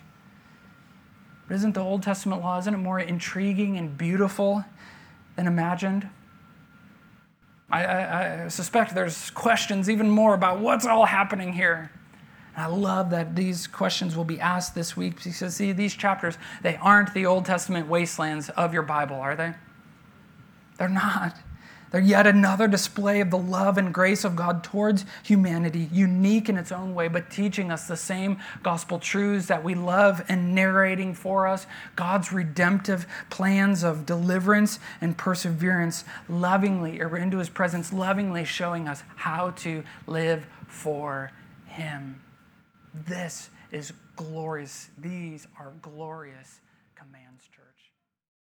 But 1.48 1.54
isn't 1.54 1.74
the 1.74 1.82
Old 1.82 2.02
Testament 2.02 2.42
law, 2.42 2.58
isn't 2.58 2.74
it 2.74 2.78
more 2.78 3.00
intriguing 3.00 3.78
and 3.78 3.96
beautiful 3.96 4.66
than 5.36 5.48
imagined? 5.48 6.10
I, 7.70 7.84
I, 7.84 8.44
I 8.44 8.48
suspect 8.48 8.94
there's 8.94 9.30
questions 9.32 9.90
even 9.90 10.10
more 10.10 10.34
about 10.34 10.60
what's 10.60 10.86
all 10.86 11.06
happening 11.06 11.54
here. 11.54 11.92
And 12.56 12.64
I 12.64 12.68
love 12.68 13.10
that 13.10 13.36
these 13.36 13.68
questions 13.68 14.16
will 14.16 14.24
be 14.24 14.40
asked 14.40 14.76
this 14.76 14.96
week 14.96 15.22
because, 15.24 15.56
see, 15.56 15.72
these 15.72 15.94
chapters, 15.94 16.38
they 16.62 16.78
aren't 16.78 17.14
the 17.14 17.26
Old 17.26 17.46
Testament 17.46 17.88
wastelands 17.88 18.50
of 18.50 18.74
your 18.74 18.84
Bible, 18.84 19.18
are 19.18 19.36
they? 19.36 19.54
They're 20.78 20.90
not. 20.90 21.36
They're 21.96 22.04
yet 22.04 22.28
another 22.28 22.68
display 22.68 23.22
of 23.22 23.30
the 23.30 23.38
love 23.38 23.78
and 23.78 23.94
grace 23.94 24.26
of 24.26 24.36
God 24.36 24.66
towards 24.66 25.06
humanity, 25.24 25.88
unique 25.94 26.50
in 26.50 26.58
its 26.58 26.74
own 26.74 26.94
way, 26.94 27.08
but 27.08 27.32
teaching 27.32 27.72
us 27.72 27.88
the 27.88 27.96
same 27.96 28.40
gospel 28.62 29.00
truths 29.00 29.46
that 29.46 29.64
we 29.64 29.76
love 29.76 30.22
and 30.28 30.54
narrating 30.54 31.14
for 31.14 31.48
us 31.48 31.66
God's 31.96 32.34
redemptive 32.34 33.08
plans 33.30 33.82
of 33.82 34.06
deliverance 34.06 34.78
and 35.00 35.18
perseverance, 35.18 36.04
lovingly, 36.28 37.00
or 37.00 37.16
into 37.16 37.38
his 37.38 37.48
presence, 37.48 37.94
lovingly 37.94 38.44
showing 38.44 38.90
us 38.90 39.02
how 39.16 39.52
to 39.52 39.82
live 40.06 40.46
for 40.68 41.32
him. 41.66 42.22
This 42.94 43.50
is 43.72 43.94
glorious. 44.18 44.90
These 44.98 45.48
are 45.58 45.72
glorious. 45.82 46.60